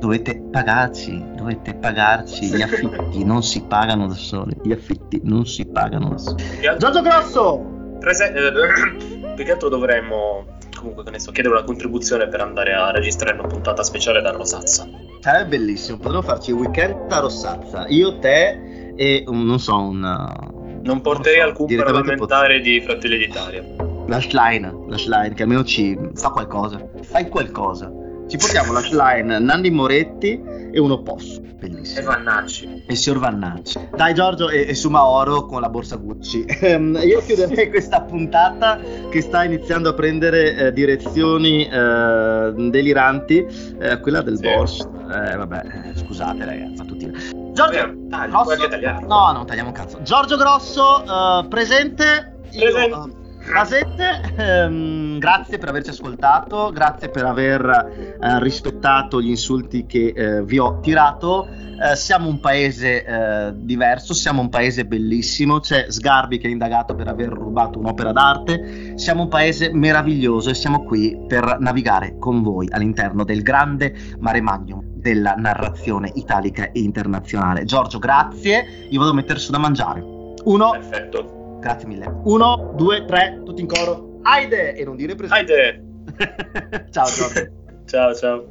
dovete 0.00 0.40
pagarci, 0.50 1.22
dovete 1.34 1.74
pagarci 1.74 2.46
gli 2.46 2.62
affitti, 2.62 3.24
non 3.24 3.42
si 3.42 3.62
pagano 3.62 4.06
da 4.06 4.14
soli, 4.14 4.56
gli 4.62 4.72
affitti 4.72 5.20
non 5.24 5.46
si 5.46 5.66
pagano 5.66 6.10
da 6.10 6.18
soli. 6.18 6.44
Giorgio 6.78 7.02
Grosso! 7.02 7.96
Prese- 8.00 8.32
eh, 8.32 9.32
più 9.34 9.44
che 9.44 9.52
altro 9.52 9.68
dovremmo 9.68 10.44
comunque 10.84 11.10
ne 11.10 11.18
so, 11.18 11.32
chiedere 11.32 11.54
una 11.54 11.64
contribuzione 11.64 12.28
per 12.28 12.40
andare 12.42 12.74
a 12.74 12.90
registrare 12.90 13.38
una 13.38 13.48
puntata 13.48 13.82
speciale 13.82 14.20
da 14.20 14.32
Rosazza. 14.32 14.86
Sarebbe 15.20 15.56
bellissimo, 15.56 15.96
potremmo 15.96 16.22
farci 16.22 16.50
il 16.50 16.56
weekend 16.56 17.06
da 17.06 17.20
Rosazza, 17.20 17.86
io, 17.88 18.18
te 18.18 18.92
e 18.94 19.24
un, 19.26 19.44
non 19.44 19.58
so, 19.58 19.78
un... 19.78 20.82
Non 20.82 21.00
porterei 21.00 21.40
so, 21.40 21.46
alcun 21.46 21.76
parlamentare 21.76 22.56
pot- 22.56 22.62
di 22.62 22.80
Fratelli 22.82 23.16
d'Italia. 23.16 23.64
Lashline, 24.06 24.84
Lashline, 24.86 25.32
che 25.32 25.42
almeno 25.42 25.64
ci 25.64 25.98
fa 26.14 26.28
qualcosa. 26.28 26.86
Fai 27.00 27.28
qualcosa. 27.28 27.90
Ci 28.34 28.40
portiamo 28.40 28.72
Lashline, 28.72 29.38
Nanni 29.38 29.70
Moretti 29.70 30.42
e 30.72 30.80
uno 30.80 31.02
posso. 31.02 31.40
Bellissimo. 31.40 32.00
E 32.00 32.02
Vannacci. 32.02 32.82
E 32.84 32.96
signor 32.96 33.20
Vannacci. 33.20 33.90
Dai 33.94 34.12
Giorgio 34.12 34.48
e, 34.48 34.66
e 34.66 34.74
Sumaoro 34.74 35.46
con 35.46 35.60
la 35.60 35.68
borsa 35.68 35.94
Gucci. 35.94 36.44
Ehm, 36.64 36.98
io 37.04 37.20
chiuderei 37.20 37.68
questa 37.68 38.02
puntata 38.02 38.80
che 39.08 39.20
sta 39.20 39.44
iniziando 39.44 39.90
a 39.90 39.94
prendere 39.94 40.56
eh, 40.56 40.72
direzioni 40.72 41.64
eh, 41.64 42.52
deliranti. 42.56 43.46
Eh, 43.78 44.00
quella 44.00 44.20
del 44.20 44.36
sì. 44.38 44.42
Bosch. 44.42 44.82
Eh, 44.82 45.36
vabbè, 45.36 45.92
eh, 45.94 45.96
scusate 45.96 46.44
ragazzi, 46.44 46.74
fa 46.74 46.84
tutti. 46.84 47.12
Giorgio 47.52 47.92
Beh, 47.94 48.28
Grosso. 48.28 49.06
No, 49.06 49.30
non 49.30 49.46
tagliamo 49.46 49.68
un 49.68 49.74
cazzo. 49.74 50.02
Giorgio 50.02 50.36
Grosso, 50.36 51.04
presente. 51.48 52.34
Presente. 52.50 52.96
Io, 52.96 53.23
Basette, 53.52 54.34
ehm, 54.36 55.18
grazie 55.18 55.58
per 55.58 55.68
averci 55.68 55.90
ascoltato, 55.90 56.70
grazie 56.72 57.08
per 57.08 57.24
aver 57.24 58.16
eh, 58.20 58.40
rispettato 58.40 59.20
gli 59.20 59.28
insulti 59.28 59.86
che 59.86 60.12
eh, 60.14 60.42
vi 60.44 60.58
ho 60.58 60.80
tirato. 60.80 61.46
Eh, 61.46 61.94
siamo 61.94 62.28
un 62.28 62.40
paese 62.40 63.04
eh, 63.04 63.52
diverso, 63.54 64.14
siamo 64.14 64.40
un 64.40 64.48
paese 64.48 64.86
bellissimo, 64.86 65.60
c'è 65.60 65.86
Sgarbi 65.88 66.38
che 66.38 66.48
è 66.48 66.50
indagato 66.50 66.94
per 66.94 67.08
aver 67.08 67.28
rubato 67.28 67.78
un'opera 67.78 68.12
d'arte, 68.12 68.94
siamo 68.96 69.22
un 69.22 69.28
paese 69.28 69.72
meraviglioso 69.72 70.50
e 70.50 70.54
siamo 70.54 70.82
qui 70.84 71.24
per 71.28 71.58
navigare 71.60 72.16
con 72.18 72.42
voi 72.42 72.68
all'interno 72.70 73.24
del 73.24 73.42
grande 73.42 73.94
mare 74.18 74.40
magnum 74.40 74.82
della 74.84 75.34
narrazione 75.34 76.10
italica 76.14 76.70
e 76.72 76.80
internazionale. 76.80 77.64
Giorgio, 77.64 77.98
grazie, 77.98 78.86
io 78.88 78.98
vado 78.98 79.10
a 79.10 79.14
mettere 79.14 79.38
su 79.38 79.50
da 79.52 79.58
mangiare. 79.58 80.02
Uno. 80.44 80.70
Perfetto. 80.70 81.43
Grazie 81.64 81.88
mille. 81.88 82.20
Uno, 82.24 82.74
due, 82.76 83.06
tre, 83.06 83.40
tutti 83.42 83.62
in 83.62 83.66
coro. 83.66 84.18
Aide! 84.20 84.74
E 84.74 84.84
non 84.84 84.96
dire 84.96 85.14
presente. 85.14 85.52
Aide! 85.54 86.88
ciao, 86.92 87.06
ciao. 87.06 87.28
ciao, 87.88 88.14
ciao. 88.14 88.44